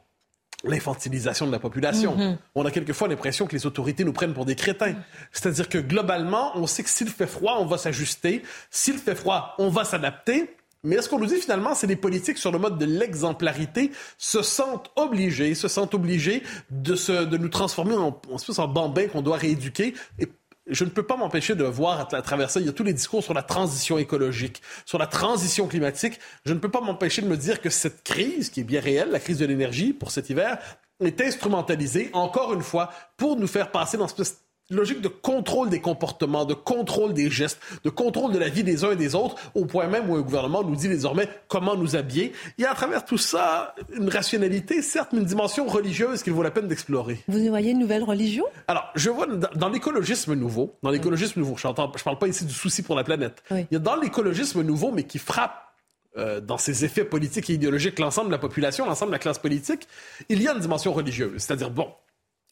l'infantilisation 0.65 1.47
de 1.47 1.53
la 1.53 1.59
population. 1.59 2.17
Mm-hmm. 2.17 2.37
On 2.55 2.65
a 2.65 2.71
quelquefois 2.71 3.09
l'impression 3.09 3.47
que 3.47 3.55
les 3.55 3.67
autorités 3.67 4.05
nous 4.05 4.13
prennent 4.13 4.35
pour 4.35 4.45
des 4.45 4.55
crétins. 4.55 4.95
C'est-à-dire 5.33 5.69
que 5.69 5.79
globalement, 5.79 6.53
on 6.57 6.67
sait 6.67 6.83
que 6.83 6.91
s'il 6.91 7.09
fait 7.09 7.27
froid, 7.27 7.59
on 7.61 7.67
va 7.67 7.79
s'ajuster. 7.79 8.43
S'il 8.71 8.99
fait 8.99 9.15
froid, 9.15 9.55
on 9.59 9.69
va 9.69 9.85
s'adapter. 9.85 10.57
Mais 10.83 10.97
est-ce 10.97 11.09
qu'on 11.11 11.19
nous 11.19 11.27
dit 11.27 11.37
finalement, 11.37 11.75
c'est 11.75 11.87
les 11.87 11.97
politiques 11.97 12.39
sur 12.39 12.53
le 12.53 12.59
mode 12.59 12.79
de 12.79 12.87
l'exemplarité 12.87 13.91
se 14.17 14.43
sentent 14.43 14.91
obligés, 14.97 15.55
se 15.55 15.69
sentent 15.69 15.95
obligés 15.95 16.43
de, 16.71 16.95
se, 16.95 17.25
de 17.25 17.37
nous 17.37 17.51
transformer 17.51 17.95
en, 17.95 18.19
en, 18.31 18.63
en 18.63 18.69
bambins 18.69 19.07
qu'on 19.07 19.21
doit 19.21 19.37
rééduquer 19.37 19.95
et 20.19 20.27
je 20.71 20.85
ne 20.85 20.91
peux 20.91 21.03
pas 21.03 21.16
m'empêcher 21.16 21.55
de 21.55 21.64
voir 21.64 22.09
à, 22.12 22.23
travers 22.23 22.51
ça, 22.51 22.61
il 22.61 22.66
y 22.66 22.68
a 22.68 22.73
tous 22.73 22.85
les 22.85 22.93
discours 22.93 23.23
sur 23.23 23.35
la 23.35 23.43
transition 23.43 23.99
écologique, 23.99 24.62
sur 24.87 24.99
la 24.99 25.07
transition 25.07 25.66
climatique. 25.66 26.18
Je 26.45 26.53
ne 26.53 26.59
peux 26.59 26.71
pas 26.71 26.81
m'empêcher 26.81 27.23
de 27.23 27.27
me 27.27 27.37
dire 27.37 27.61
que 27.61 27.71
cette 27.71 28.03
crise, 28.03 28.51
qui 28.51 28.61
est 28.61 28.64
bien 28.64 28.81
réelle, 28.81 29.11
la 29.11 29.21
crise 29.21 29.39
de 29.39 29.47
l'énergie 29.47 29.93
pour 29.93 30.11
cet 30.11 30.31
hiver, 30.31 30.59
est 31.01 31.21
instrumentalisée, 31.21 32.11
encore 32.12 32.53
une 32.53 32.62
fois, 32.62 32.91
pour 33.16 33.37
nous 33.37 33.47
faire 33.47 33.71
passer 33.71 33.97
dans 33.97 34.09
cette 34.09 34.39
logique 34.71 35.01
de 35.01 35.09
contrôle 35.09 35.68
des 35.68 35.81
comportements, 35.81 36.45
de 36.45 36.55
contrôle 36.55 37.12
des 37.12 37.31
gestes, 37.31 37.61
de 37.85 37.91
contrôle 37.91 38.33
de 38.33 38.39
la 38.39 38.49
vie 38.49 38.64
des 38.64 38.85
uns 38.85 38.93
et 38.93 38.97
des 38.97 39.14
autres, 39.14 39.37
au 39.55 39.66
point 39.66 39.87
même 39.87 40.09
où 40.09 40.16
un 40.16 40.21
gouvernement 40.21 40.62
nous 40.62 40.77
dit 40.77 40.89
désormais 40.89 41.29
comment 41.49 41.77
nous 41.77 41.97
habiller. 41.97 42.33
Il 42.59 42.62
y 42.62 42.66
a 42.66 42.71
à 42.71 42.75
travers 42.75 43.05
tout 43.05 43.18
ça 43.18 43.75
une 43.95 44.09
rationalité, 44.09 44.83
certes, 44.83 45.11
mais 45.12 45.21
une 45.21 45.27
dimension 45.27 45.66
religieuse 45.66 46.23
qu'il 46.23 46.33
vaut 46.33 46.43
la 46.43 46.51
peine 46.51 46.68
d'explorer. 46.68 47.23
Vous 47.29 47.49
voyez 47.49 47.73
une 47.73 47.81
nouvelle 47.81 48.05
religion? 48.05 48.45
Alors, 48.68 48.85
je 48.95 49.11
vois 49.11 49.27
dans, 49.27 49.68
l'écologisme 49.68 50.35
nouveau, 50.35 50.77
dans 50.83 50.91
l'écologisme 50.91 51.41
nouveau, 51.41 51.57
je 51.57 51.68
ne 51.68 51.73
parle 51.73 52.18
pas 52.18 52.29
ici 52.29 52.45
du 52.45 52.55
souci 52.55 52.83
pour 52.83 52.97
la 52.97 53.05
planète, 53.05 53.43
il 53.51 53.66
y 53.71 53.77
a 53.77 53.81
dans 53.81 53.97
l'écologisme 53.97 54.62
nouveau, 54.62 54.93
mais 54.93 55.05
qui 55.05 55.18
frappe 55.18 55.71
euh, 56.16 56.41
dans 56.41 56.59
ses 56.59 56.85
effets 56.85 57.05
politiques 57.05 57.51
et 57.51 57.55
idéologiques 57.55 57.99
l'ensemble 57.99 58.29
de 58.29 58.33
la 58.33 58.39
population, 58.39 58.85
l'ensemble 58.85 59.11
de 59.11 59.14
la 59.14 59.21
classe 59.21 59.39
politique, 59.39 59.87
il 60.29 60.43
y 60.43 60.49
a 60.49 60.55
une 60.55 60.59
dimension 60.59 60.93
religieuse. 60.93 61.35
C'est-à-dire, 61.39 61.71
bon, 61.71 61.87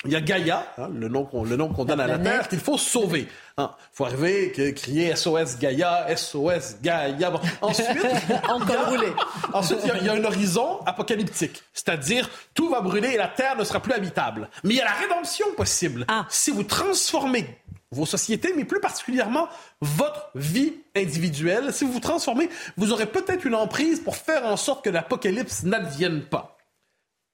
il 0.05 0.13
y 0.13 0.17
a 0.17 0.21
Gaïa, 0.21 0.65
hein, 0.79 0.89
le 0.95 1.09
nom 1.09 1.25
qu'on 1.25 1.85
donne 1.85 2.01
à 2.01 2.07
la 2.07 2.19
Terre, 2.19 2.49
qu'il 2.49 2.61
faut 2.61 2.79
sauver. 2.79 3.23
Il 3.23 3.63
hein. 3.63 3.75
faut 3.93 4.05
arriver, 4.05 4.53
crier 4.73 5.17
SOS 5.17 5.59
Gaïa, 5.59 6.07
SOS 6.17 6.77
Gaïa. 6.81 7.33
Ensuite, 7.61 7.89
encore 8.49 8.87
roulé. 8.91 9.09
Ensuite, 9.53 9.81
il 9.83 10.07
y, 10.07 10.09
a, 10.09 10.13
un 10.13 10.25
horizon 10.25 10.79
apocalyptique, 10.87 11.65
c'est-à-dire 11.73 12.31
tout 12.55 12.69
va 12.69 12.81
brûler 12.81 13.09
et 13.09 13.17
la 13.17 13.27
Terre 13.27 13.57
ne 13.57 13.65
sera 13.65 13.81
plus 13.81 13.93
habitable. 13.93 14.49
Mais 14.63 14.75
il 14.75 14.77
y 14.77 14.81
a 14.81 14.85
la 14.85 14.93
rédemption 14.93 15.47
possible. 15.57 16.05
Ah. 16.07 16.27
Si 16.29 16.53
vous 16.53 16.63
transformez 16.63 17.59
vos 17.91 18.07
sociétés, 18.07 18.53
mais 18.57 18.65
plus 18.65 18.81
particulièrement 18.81 19.49
votre 19.81 20.31
vie 20.37 20.75
individuelle, 20.95 21.73
si 21.73 21.85
vous 21.85 21.93
vous 21.93 22.01
transformez, 22.01 22.49
vous 22.77 22.93
aurez 22.93 23.07
peut-être 23.07 23.45
une 23.45 23.57
emprise 23.57 23.99
pour 23.99 24.17
faire 24.17 24.45
en 24.47 24.57
sorte 24.57 24.85
que 24.85 24.91
l'apocalypse 24.91 25.65
n'advienne 25.65 26.23
pas. 26.23 26.58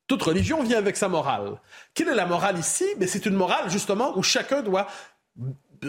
Toute 0.06 0.22
religion 0.22 0.62
vient 0.62 0.78
avec 0.78 0.96
sa 0.96 1.08
morale. 1.08 1.60
Quelle 1.94 2.08
est 2.08 2.14
la 2.14 2.26
morale 2.26 2.58
ici? 2.58 2.84
Mais 2.98 3.06
c'est 3.06 3.26
une 3.26 3.34
morale, 3.34 3.70
justement, 3.70 4.16
où 4.18 4.22
chacun 4.22 4.62
doit 4.62 4.86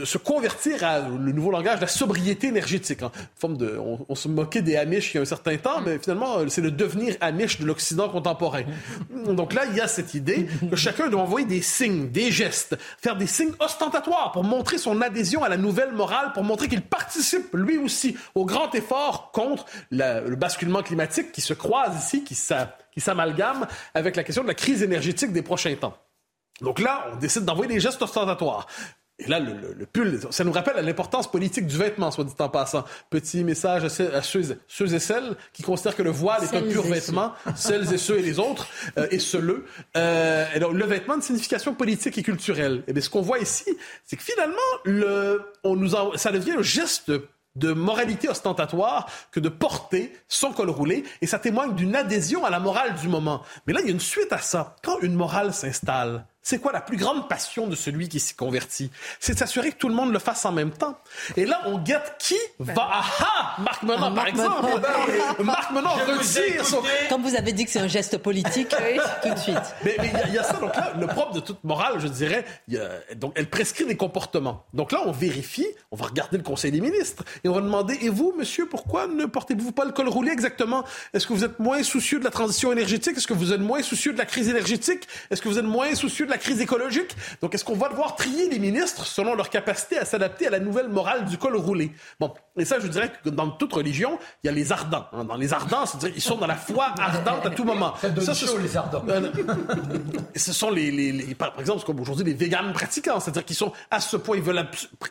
se 0.03 0.17
convertir 0.17 0.83
à 0.83 0.99
le 0.99 1.31
nouveau 1.31 1.51
langage 1.51 1.77
de 1.77 1.81
la 1.81 1.87
sobriété 1.87 2.47
énergétique. 2.47 3.03
Hein. 3.03 3.11
Forme 3.35 3.57
de, 3.57 3.79
on, 3.79 4.15
se 4.15 4.27
moquait 4.27 4.61
des 4.61 4.75
Amish 4.75 5.13
il 5.13 5.15
y 5.15 5.17
a 5.19 5.21
un 5.21 5.25
certain 5.25 5.55
temps, 5.57 5.81
mais 5.81 5.99
finalement, 5.99 6.47
c'est 6.49 6.61
le 6.61 6.71
devenir 6.71 7.15
Amish 7.21 7.59
de 7.59 7.65
l'Occident 7.65 8.09
contemporain. 8.09 8.63
Donc 9.27 9.53
là, 9.53 9.65
il 9.69 9.75
y 9.75 9.81
a 9.81 9.87
cette 9.87 10.13
idée 10.13 10.47
que 10.69 10.75
chacun 10.75 11.07
doit 11.07 11.21
envoyer 11.21 11.45
des 11.45 11.61
signes, 11.61 12.09
des 12.09 12.31
gestes, 12.31 12.77
faire 13.01 13.15
des 13.15 13.27
signes 13.27 13.53
ostentatoires 13.59 14.31
pour 14.31 14.43
montrer 14.43 14.77
son 14.77 15.01
adhésion 15.01 15.43
à 15.43 15.49
la 15.49 15.57
nouvelle 15.57 15.93
morale, 15.93 16.33
pour 16.33 16.43
montrer 16.43 16.67
qu'il 16.67 16.81
participe 16.81 17.53
lui 17.53 17.77
aussi 17.77 18.17
au 18.33 18.45
grand 18.45 18.73
effort 18.75 19.31
contre 19.31 19.65
le 19.91 20.35
basculement 20.35 20.81
climatique 20.81 21.31
qui 21.31 21.41
se 21.41 21.53
croise 21.53 21.97
ici, 22.03 22.23
qui 22.23 22.35
s'amalgame 23.01 23.67
avec 23.93 24.15
la 24.15 24.23
question 24.23 24.43
de 24.43 24.47
la 24.47 24.53
crise 24.53 24.81
énergétique 24.83 25.31
des 25.31 25.41
prochains 25.41 25.75
temps. 25.75 25.97
Donc 26.61 26.79
là, 26.79 27.07
on 27.11 27.17
décide 27.17 27.43
d'envoyer 27.43 27.73
des 27.73 27.79
gestes 27.79 28.01
ostentatoires. 28.01 28.67
Et 29.17 29.27
là, 29.27 29.39
le, 29.39 29.85
pull, 29.85 30.19
ça 30.29 30.43
nous 30.43 30.51
rappelle 30.51 30.83
l'importance 30.83 31.31
politique 31.31 31.67
du 31.67 31.77
vêtement, 31.77 32.11
soit 32.11 32.25
dit 32.25 32.33
en 32.37 32.49
passant. 32.49 32.83
Petit 33.09 33.45
message 33.45 33.85
à, 33.85 34.21
ceux, 34.21 34.93
et 34.93 34.99
celles 34.99 35.37
qui 35.53 35.63
considèrent 35.63 35.95
que 35.95 36.03
le 36.03 36.09
voile 36.09 36.43
est 36.43 36.53
un 36.53 36.61
pur 36.61 36.83
vêtement, 36.83 37.31
celles 37.55 37.93
et 37.93 37.97
ceux 37.97 38.19
et 38.19 38.21
les 38.21 38.39
autres, 38.39 38.67
euh, 38.97 39.07
et 39.11 39.19
ceux-le. 39.19 39.65
Euh, 39.95 40.45
le 40.59 40.85
vêtement 40.85 41.15
une 41.15 41.21
signification 41.21 41.73
politique 41.73 42.17
et 42.17 42.23
culturelle. 42.23 42.83
Et 42.87 42.93
bien, 42.93 43.01
ce 43.01 43.09
qu'on 43.09 43.21
voit 43.21 43.39
ici, 43.39 43.77
c'est 44.03 44.17
que 44.17 44.23
finalement, 44.23 44.55
le, 44.83 45.41
on 45.63 45.77
nous 45.77 45.91
ça 46.15 46.31
devient 46.31 46.53
le 46.57 46.63
geste 46.63 47.11
de 47.55 47.71
moralité 47.71 48.27
ostentatoire 48.27 49.09
que 49.31 49.39
de 49.39 49.47
porter 49.47 50.11
son 50.27 50.51
col 50.51 50.69
roulé, 50.69 51.05
et 51.21 51.27
ça 51.27 51.39
témoigne 51.39 51.73
d'une 51.73 51.95
adhésion 51.95 52.43
à 52.43 52.49
la 52.49 52.59
morale 52.59 52.95
du 52.95 53.07
moment. 53.07 53.43
Mais 53.65 53.71
là, 53.71 53.79
il 53.81 53.85
y 53.85 53.89
a 53.89 53.93
une 53.93 53.99
suite 54.01 54.33
à 54.33 54.39
ça. 54.39 54.75
Quand 54.83 54.99
une 54.99 55.15
morale 55.15 55.53
s'installe, 55.53 56.25
c'est 56.45 56.59
quoi 56.59 56.71
la 56.71 56.79
plus 56.79 56.95
grande 56.95 57.27
passion 57.27 57.65
de 57.65 57.75
celui 57.75 58.07
qui 58.07 58.19
s'y 58.19 58.35
convertit? 58.35 58.91
C'est 59.19 59.33
de 59.33 59.39
s'assurer 59.39 59.71
que 59.71 59.77
tout 59.77 59.89
le 59.89 59.95
monde 59.95 60.13
le 60.13 60.19
fasse 60.19 60.45
en 60.45 60.51
même 60.51 60.69
temps. 60.69 60.95
Et 61.35 61.43
là, 61.43 61.59
on 61.65 61.79
guette 61.79 62.17
qui 62.19 62.37
va... 62.59 62.73
Ben. 62.75 62.81
Ah 62.87 63.03
ah! 63.19 63.61
Marc 63.61 63.81
Menon, 63.81 64.13
par 64.13 64.27
exemple! 64.27 64.67
Marc 65.43 65.71
Menon 65.71 65.89
retire 65.89 66.63
son... 66.63 66.83
Comme 67.09 67.23
vous 67.23 67.35
avez 67.35 67.51
dit 67.51 67.65
que 67.65 67.71
c'est 67.71 67.79
un 67.79 67.87
geste 67.87 68.19
politique, 68.19 68.75
tout 69.23 69.33
de 69.33 69.39
suite. 69.39 69.57
Mais 69.83 69.97
il 70.27 70.33
y, 70.35 70.37
a 70.37 70.43
ça. 70.43 70.53
Donc 70.53 70.75
là, 70.75 70.93
le 70.99 71.07
propre 71.07 71.33
de 71.33 71.39
toute 71.39 71.63
morale, 71.63 71.95
je 71.97 72.07
dirais, 72.07 72.45
donc 73.15 73.33
elle 73.35 73.49
prescrit 73.49 73.85
des 73.85 73.97
comportements. 73.97 74.65
Donc 74.75 74.91
là, 74.91 75.01
on 75.03 75.11
vérifie, 75.11 75.65
on 75.89 75.95
va 75.95 76.05
regarder 76.05 76.37
le 76.37 76.43
Conseil 76.43 76.71
des 76.71 76.81
ministres 76.81 77.23
et 77.43 77.49
on 77.49 77.53
va 77.53 77.61
demander, 77.61 77.97
et 78.01 78.09
vous, 78.09 78.35
monsieur, 78.37 78.67
pourquoi 78.67 79.07
ne 79.07 79.25
portez-vous 79.25 79.71
pas 79.71 79.85
le 79.85 79.93
col 79.93 80.09
roulé 80.09 80.31
exactement? 80.31 80.83
Est-ce 81.15 81.25
que 81.25 81.33
vous 81.33 81.43
êtes 81.43 81.57
moins 81.57 81.81
soucieux 81.81 82.19
de 82.19 82.23
la 82.23 82.29
transition 82.29 82.71
énergétique? 82.71 83.17
Est-ce 83.17 83.25
que 83.25 83.33
vous 83.33 83.51
êtes 83.51 83.61
moins 83.61 83.81
soucieux 83.81 84.13
de 84.13 84.19
la 84.19 84.25
crise 84.25 84.47
énergétique? 84.47 85.07
Est-ce 85.31 85.41
que 85.41 85.49
vous 85.49 85.57
êtes 85.57 85.65
moins 85.65 85.95
soucieux 85.95 86.27
de 86.27 86.31
la 86.31 86.34
crise 86.37 86.61
écologique. 86.61 87.15
Donc, 87.41 87.53
est-ce 87.53 87.63
qu'on 87.63 87.75
va 87.75 87.89
devoir 87.89 88.15
trier 88.15 88.49
les 88.49 88.59
ministres 88.59 89.05
selon 89.05 89.35
leur 89.35 89.49
capacité 89.49 89.97
à 89.97 90.05
s'adapter 90.05 90.47
à 90.47 90.49
la 90.49 90.59
nouvelle 90.59 90.89
morale 90.89 91.25
du 91.25 91.37
col 91.37 91.55
roulé? 91.55 91.91
Bon, 92.19 92.33
et 92.57 92.65
ça, 92.65 92.79
je 92.79 92.87
dirais 92.87 93.11
que 93.23 93.29
dans 93.29 93.49
toute 93.49 93.73
religion, 93.73 94.17
il 94.43 94.47
y 94.47 94.49
a 94.49 94.53
les 94.53 94.71
ardents. 94.71 95.05
Hein. 95.11 95.25
Dans 95.25 95.35
les 95.35 95.53
ardents, 95.53 95.85
c'est-à-dire 95.85 96.13
ils 96.15 96.21
sont 96.21 96.37
dans 96.37 96.47
la 96.47 96.55
foi 96.55 96.93
ardente 96.97 97.45
à 97.45 97.49
tout 97.49 97.63
moment. 97.63 97.93
Ça, 98.21 98.33
ce 98.33 98.47
sont 98.47 98.57
les 98.57 98.77
ardents. 98.77 99.03
Euh, 99.09 99.31
ce 100.35 100.53
sont 100.53 100.71
les, 100.71 101.35
par 101.35 101.59
exemple, 101.59 101.83
comme 101.83 101.99
aujourd'hui 101.99 102.25
les 102.25 102.33
véganes 102.33 102.71
pratiquants, 102.73 103.19
c'est-à-dire 103.19 103.45
qu'ils 103.45 103.55
sont 103.55 103.73
à 103.91 103.99
ce 103.99 104.17
point, 104.17 104.37
ils 104.37 104.43
veulent 104.43 104.65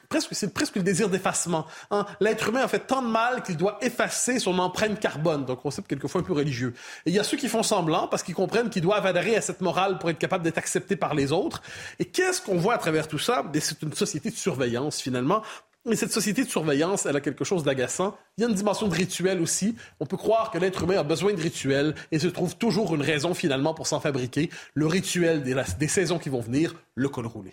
presque, 0.08 0.28
c'est 0.32 0.52
presque 0.54 0.76
le 0.76 0.82
désir 0.82 1.08
d'effacement. 1.08 1.66
Hein. 1.90 2.06
L'être 2.20 2.48
humain 2.48 2.62
a 2.62 2.68
fait 2.68 2.80
tant 2.80 3.02
de 3.02 3.08
mal 3.08 3.42
qu'il 3.42 3.56
doit 3.56 3.78
effacer 3.82 4.38
son 4.38 4.58
empreinte 4.58 4.98
carbone. 5.00 5.44
Donc, 5.44 5.62
concept 5.62 5.88
quelquefois 5.88 6.20
un 6.20 6.24
peu 6.24 6.32
religieux. 6.32 6.74
Et 7.06 7.10
il 7.10 7.14
y 7.14 7.18
a 7.18 7.24
ceux 7.24 7.36
qui 7.36 7.48
font 7.48 7.62
semblant 7.62 8.08
parce 8.08 8.22
qu'ils 8.22 8.34
comprennent 8.34 8.70
qu'ils 8.70 8.82
doivent 8.82 9.06
adhérer 9.06 9.36
à 9.36 9.40
cette 9.40 9.60
morale 9.60 9.98
pour 9.98 10.10
être 10.10 10.18
capables 10.18 10.44
d'être 10.44 10.58
acceptés 10.58 10.96
par 10.96 11.13
les 11.14 11.32
autres. 11.32 11.62
Et 11.98 12.04
qu'est-ce 12.04 12.42
qu'on 12.42 12.56
voit 12.56 12.74
à 12.74 12.78
travers 12.78 13.08
tout 13.08 13.18
ça? 13.18 13.42
Ben, 13.42 13.60
c'est 13.60 13.82
une 13.82 13.92
société 13.92 14.30
de 14.30 14.36
surveillance, 14.36 15.00
finalement. 15.00 15.42
Et 15.90 15.96
cette 15.96 16.12
société 16.12 16.44
de 16.44 16.48
surveillance, 16.48 17.04
elle 17.04 17.16
a 17.16 17.20
quelque 17.20 17.44
chose 17.44 17.62
d'agaçant. 17.62 18.16
Il 18.38 18.42
y 18.42 18.46
a 18.46 18.48
une 18.48 18.54
dimension 18.54 18.88
de 18.88 18.94
rituel 18.94 19.42
aussi. 19.42 19.76
On 20.00 20.06
peut 20.06 20.16
croire 20.16 20.50
que 20.50 20.56
l'être 20.56 20.82
humain 20.82 20.98
a 20.98 21.02
besoin 21.02 21.34
de 21.34 21.40
rituels 21.40 21.94
et 22.10 22.18
se 22.18 22.28
trouve 22.28 22.56
toujours 22.56 22.94
une 22.94 23.02
raison 23.02 23.34
finalement 23.34 23.74
pour 23.74 23.86
s'en 23.86 24.00
fabriquer. 24.00 24.48
Le 24.72 24.86
rituel 24.86 25.42
des, 25.42 25.88
saisons 25.88 26.18
qui 26.18 26.30
vont 26.30 26.40
venir, 26.40 26.74
le 26.94 27.10
col 27.10 27.26
roulé. 27.26 27.52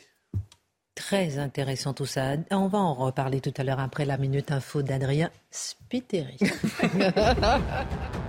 Très 0.95 1.39
intéressant 1.39 1.93
tout 1.93 2.05
ça. 2.05 2.36
On 2.51 2.68
va 2.68 2.78
en 2.78 2.93
reparler 2.93 3.41
tout 3.41 3.53
à 3.57 3.64
l'heure 3.64 3.82
après 3.82 4.05
la 4.05 4.18
minute 4.18 4.51
info 4.51 4.82
d'Adrien 4.82 5.30
Spiteri. 5.49 6.38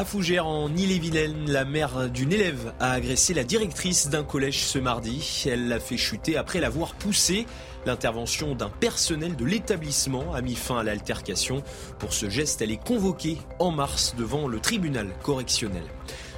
À 0.00 0.04
Fougères, 0.06 0.46
en 0.46 0.74
Ille-et-Vilaine, 0.74 1.50
la 1.50 1.66
mère 1.66 2.08
d'une 2.08 2.32
élève 2.32 2.72
a 2.80 2.92
agressé 2.92 3.34
la 3.34 3.44
directrice 3.44 4.08
d'un 4.08 4.24
collège 4.24 4.60
ce 4.60 4.78
mardi. 4.78 5.44
Elle 5.44 5.68
l'a 5.68 5.78
fait 5.78 5.98
chuter 5.98 6.38
après 6.38 6.58
l'avoir 6.58 6.94
poussée. 6.94 7.44
L'intervention 7.84 8.54
d'un 8.54 8.70
personnel 8.70 9.36
de 9.36 9.44
l'établissement 9.44 10.32
a 10.32 10.40
mis 10.40 10.54
fin 10.54 10.78
à 10.78 10.82
l'altercation. 10.84 11.62
Pour 11.98 12.14
ce 12.14 12.30
geste, 12.30 12.62
elle 12.62 12.70
est 12.70 12.82
convoquée 12.82 13.36
en 13.58 13.72
mars 13.72 14.14
devant 14.16 14.48
le 14.48 14.58
tribunal 14.58 15.10
correctionnel. 15.22 15.84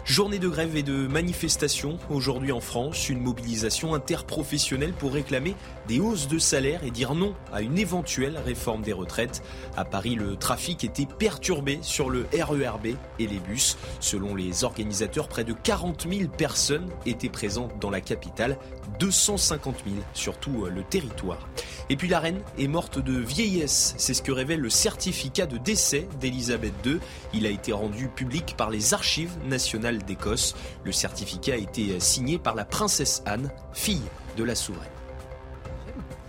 Journée 0.05 0.41
de 0.41 0.49
grève 0.49 0.77
et 0.77 0.83
de 0.83 1.07
manifestation 1.07 1.97
aujourd'hui 2.11 2.51
en 2.51 2.59
France, 2.59 3.09
une 3.09 3.21
mobilisation 3.21 3.95
interprofessionnelle 3.95 4.93
pour 4.93 5.13
réclamer 5.13 5.55
des 5.87 6.01
hausses 6.01 6.27
de 6.27 6.41
salaire 6.41 6.83
et 6.83 6.91
dire 6.91 7.15
non 7.15 7.35
à 7.53 7.63
une 7.63 7.79
éventuelle 7.79 8.37
réforme 8.45 8.83
des 8.83 8.93
retraites. 8.93 9.45
À 9.77 9.85
Paris, 9.85 10.17
le 10.17 10.35
trafic 10.35 10.83
était 10.83 11.07
perturbé 11.07 11.79
sur 11.83 12.11
le 12.11 12.27
RERB 12.33 12.87
et 13.21 13.27
les 13.29 13.39
bus. 13.39 13.79
Selon 14.01 14.35
les 14.35 14.65
organisateurs, 14.65 15.29
près 15.29 15.45
de 15.45 15.53
40 15.53 16.09
000 16.11 16.29
personnes 16.29 16.91
étaient 17.07 17.29
présentes 17.29 17.79
dans 17.79 17.91
la 17.91 18.01
capitale, 18.01 18.59
250 18.99 19.85
000 19.87 19.97
sur 20.15 20.37
tout 20.37 20.65
euh, 20.65 20.69
le 20.69 20.83
territoire. 20.83 21.49
Et 21.91 21.97
puis 21.97 22.09
la 22.09 22.19
reine 22.19 22.41
est 22.59 22.69
morte 22.69 22.99
de 22.99 23.17
vieillesse, 23.17 23.95
c'est 23.99 24.15
ce 24.15 24.23
que 24.23 24.33
révèle 24.33 24.61
le 24.61 24.71
certificat 24.71 25.47
de 25.47 25.59
décès 25.59 26.09
d'Elisabeth 26.21 26.75
II. 26.85 26.99
Il 27.33 27.47
a 27.47 27.51
été 27.51 27.73
rendu 27.73 28.09
public 28.09 28.55
par 28.57 28.71
les 28.71 28.95
archives 28.95 29.33
nationales 29.47 29.92
d'Écosse. 29.99 30.55
Le 30.85 30.93
certificat 30.93 31.55
a 31.55 31.57
été 31.57 31.99
signé 32.01 32.39
par 32.39 32.55
la 32.55 32.65
princesse 32.65 33.23
Anne, 33.27 33.51
fille 33.73 34.03
de 34.37 34.45
la 34.45 34.55
souveraine. 34.55 34.91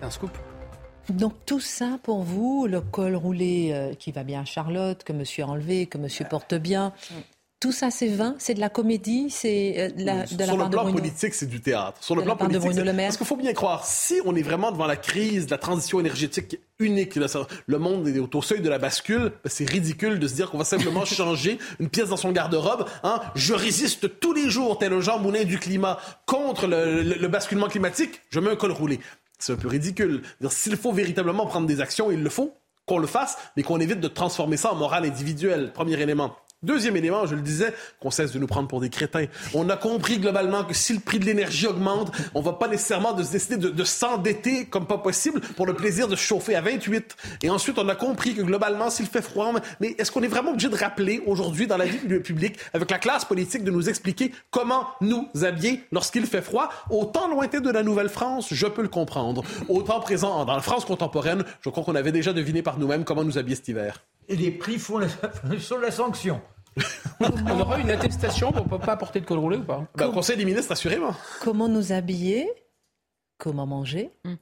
Un 0.02 0.10
scoop. 0.10 0.32
Donc 1.10 1.34
tout 1.46 1.60
ça 1.60 2.00
pour 2.04 2.24
vous, 2.24 2.66
le 2.68 2.80
col 2.80 3.16
roulé 3.16 3.72
euh, 3.74 3.94
qui 3.94 4.12
va 4.12 4.24
bien 4.24 4.42
à 4.42 4.46
Charlotte, 4.46 5.04
que 5.04 5.12
monsieur 5.12 5.44
a 5.44 5.48
enlevé, 5.48 5.86
que 5.86 5.98
monsieur 5.98 6.26
porte 6.30 6.54
bien, 6.56 6.94
tout 7.64 7.72
ça, 7.72 7.92
c'est 7.92 8.10
vain, 8.10 8.36
c'est 8.40 8.56
de 8.56 8.60
la 8.60 8.68
comédie, 8.68 9.30
c'est 9.30 9.76
euh, 9.78 9.90
de 9.90 10.04
la, 10.04 10.28
Sur 10.28 10.58
le 10.58 10.70
plan 10.70 10.92
politique, 10.92 11.34
c'est 11.34 11.46
du 11.46 11.62
théâtre. 11.62 12.04
Sur 12.04 12.14
le 12.14 12.22
plan 12.22 12.36
politique, 12.36 12.62
parce 12.98 13.16
qu'il 13.16 13.26
faut 13.26 13.38
bien 13.38 13.54
croire, 13.54 13.86
si 13.86 14.20
on 14.26 14.36
est 14.36 14.42
vraiment 14.42 14.70
devant 14.70 14.86
la 14.86 14.98
crise 14.98 15.46
de 15.46 15.52
la 15.52 15.58
transition 15.58 16.02
énergétique 16.02 16.60
unique, 16.84 17.18
le 17.68 17.78
monde 17.78 18.08
est 18.08 18.20
au 18.20 18.42
seuil 18.42 18.62
de 18.62 18.70
la 18.70 18.78
bascule, 18.78 19.32
ben, 19.44 19.50
c'est 19.50 19.70
ridicule 19.70 20.20
de 20.20 20.28
se 20.28 20.34
dire 20.34 20.52
qu'on 20.52 20.58
va 20.58 20.64
simplement 20.64 21.06
changer 21.06 21.58
une 21.80 21.90
pièce 21.90 22.10
dans 22.10 22.18
son 22.18 22.32
garde-robe. 22.32 22.86
Hein. 23.04 23.22
Je 23.36 23.54
résiste 23.54 24.20
tous 24.20 24.34
les 24.34 24.50
jours, 24.50 24.78
tel 24.78 24.94
un 24.94 25.02
Jean 25.02 25.20
Moulin 25.20 25.44
du 25.44 25.60
climat, 25.60 26.00
contre 26.26 26.68
le, 26.68 27.28
basculement 27.28 27.68
climatique, 27.68 28.22
je 28.30 28.40
mets 28.40 28.52
un 28.52 28.56
col 28.56 28.72
roulé. 28.72 29.00
C'est 29.40 29.54
un 29.54 29.58
peu 29.58 29.68
ridicule. 29.68 30.22
S'il 30.50 30.78
faut 30.78 30.92
véritablement 30.92 31.46
prendre 31.46 31.68
des 31.68 31.82
actions, 31.82 32.12
il 32.12 32.22
le 32.24 32.30
faut 32.30 32.54
qu'on 32.86 32.98
le 32.98 33.08
fasse, 33.08 33.38
mais 33.56 33.64
qu'on 33.64 33.80
évite 33.80 34.00
de 34.00 34.08
transformer 34.08 34.58
ça 34.58 34.74
en 34.74 34.76
morale 34.76 35.06
individuelle. 35.06 35.72
Premier 35.74 36.00
élément. 36.00 36.36
Deuxième 36.64 36.96
élément, 36.96 37.26
je 37.26 37.36
le 37.36 37.42
disais, 37.42 37.74
qu'on 38.00 38.10
cesse 38.10 38.32
de 38.32 38.40
nous 38.40 38.48
prendre 38.48 38.70
pour 38.70 38.80
des 38.80 38.90
crétins. 38.90 39.26
On 39.54 39.70
a 39.70 39.76
compris 39.76 40.18
globalement 40.18 40.64
que 40.64 40.74
si 40.74 40.94
le 40.94 41.00
prix 41.00 41.20
de 41.20 41.26
l'énergie 41.26 41.68
augmente, 41.68 42.12
on 42.34 42.42
va 42.42 42.54
pas 42.54 42.70
nécessairement 42.70 43.12
de 43.12 43.22
se 43.22 43.34
décider 43.34 43.58
de, 43.58 43.84
s'endetter 43.84 44.66
comme 44.66 44.88
pas 44.88 44.98
possible 44.98 45.42
pour 45.42 45.66
le 45.66 45.74
plaisir 45.74 46.08
de 46.08 46.16
se 46.16 46.22
chauffer 46.22 46.56
à 46.56 46.62
28. 46.62 47.16
Et 47.44 47.50
ensuite, 47.50 47.78
on 47.78 47.90
a 47.90 47.96
compris 47.96 48.34
que 48.34 48.42
globalement, 48.42 48.90
s'il 48.90 49.08
fait 49.08 49.22
froid, 49.22 49.52
mais 49.82 49.96
est-ce 49.98 50.10
qu'on 50.10 50.24
est 50.24 50.28
vraiment 50.28 50.52
obligé 50.52 50.70
de 50.70 50.76
rappeler 50.76 51.22
aujourd'hui 51.26 51.68
dans 51.68 51.78
la 51.78 51.86
vie 51.86 51.98
publique, 52.20 52.58
avec 52.74 52.90
la 52.90 52.98
classe 52.98 53.26
politique, 53.26 53.66
de 53.66 53.72
nous 53.72 53.90
expliquer 53.90 54.32
comment 54.50 54.88
nous 55.02 55.28
habiller 55.44 55.84
lorsqu'il 55.92 56.26
fait 56.26 56.42
froid? 56.42 56.70
Autant 56.90 57.28
lointain 57.28 57.60
de 57.60 57.70
la 57.70 57.84
Nouvelle-France, 57.84 58.48
je 58.52 58.68
peux 58.68 58.82
le 58.82 58.88
comprendre. 58.88 59.44
Autant 59.68 60.00
présent 60.00 60.46
dans 60.46 60.56
la 60.56 60.62
France 60.62 60.86
contemporaine, 60.86 61.44
je 61.62 61.70
crois 61.70 61.84
qu'on 61.84 61.96
avait 61.96 62.14
déjà 62.14 62.32
deviné 62.32 62.62
par 62.62 62.80
nous-mêmes 62.80 63.04
comment 63.04 63.26
nous 63.26 63.38
habiller 63.38 63.58
cet 63.58 63.68
hiver. 63.68 64.02
Et 64.30 64.36
les 64.36 64.52
prix 64.52 64.80
font 64.80 65.00
la, 65.00 65.10
sanction. 65.92 66.42
On 67.20 67.60
aura 67.60 67.80
une 67.80 67.92
attestation 67.92 68.52
pour 68.52 68.68
ne 68.68 68.84
pas 68.84 68.98
porter 68.98 69.20
de 69.20 69.26
col 69.26 69.40
roulé 69.40 69.58
ou 69.58 69.64
pas 69.64 69.86
bah, 69.96 70.10
Conseil 70.10 70.38
des 70.38 70.46
ministres, 70.46 70.72
assurément. 70.72 71.14
Comment 71.42 71.68
nous 71.68 71.92
habiller 71.92 72.50
Comment 73.38 73.66
manger 73.66 74.12
mm. 74.26 74.36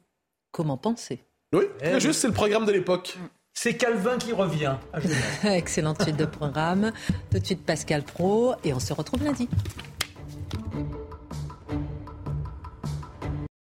Comment 0.52 0.78
penser 0.78 1.24
Oui, 1.54 1.66
eh 1.82 2.00
juste, 2.00 2.22
c'est 2.22 2.28
le 2.28 2.34
programme 2.34 2.66
de 2.66 2.72
l'époque. 2.72 3.18
Mm. 3.20 3.26
C'est 3.54 3.76
Calvin 3.76 4.18
qui 4.18 4.32
revient. 4.32 4.76
Excellente 5.44 6.02
suite 6.02 6.18
de 6.18 6.26
programme. 6.26 6.92
Tout 7.32 7.40
de 7.40 7.46
suite, 7.46 7.66
Pascal 7.66 8.04
Pro. 8.04 8.56
Et 8.64 8.74
on 8.74 8.80
se 8.80 8.94
retrouve 8.94 9.24
lundi. 9.24 9.50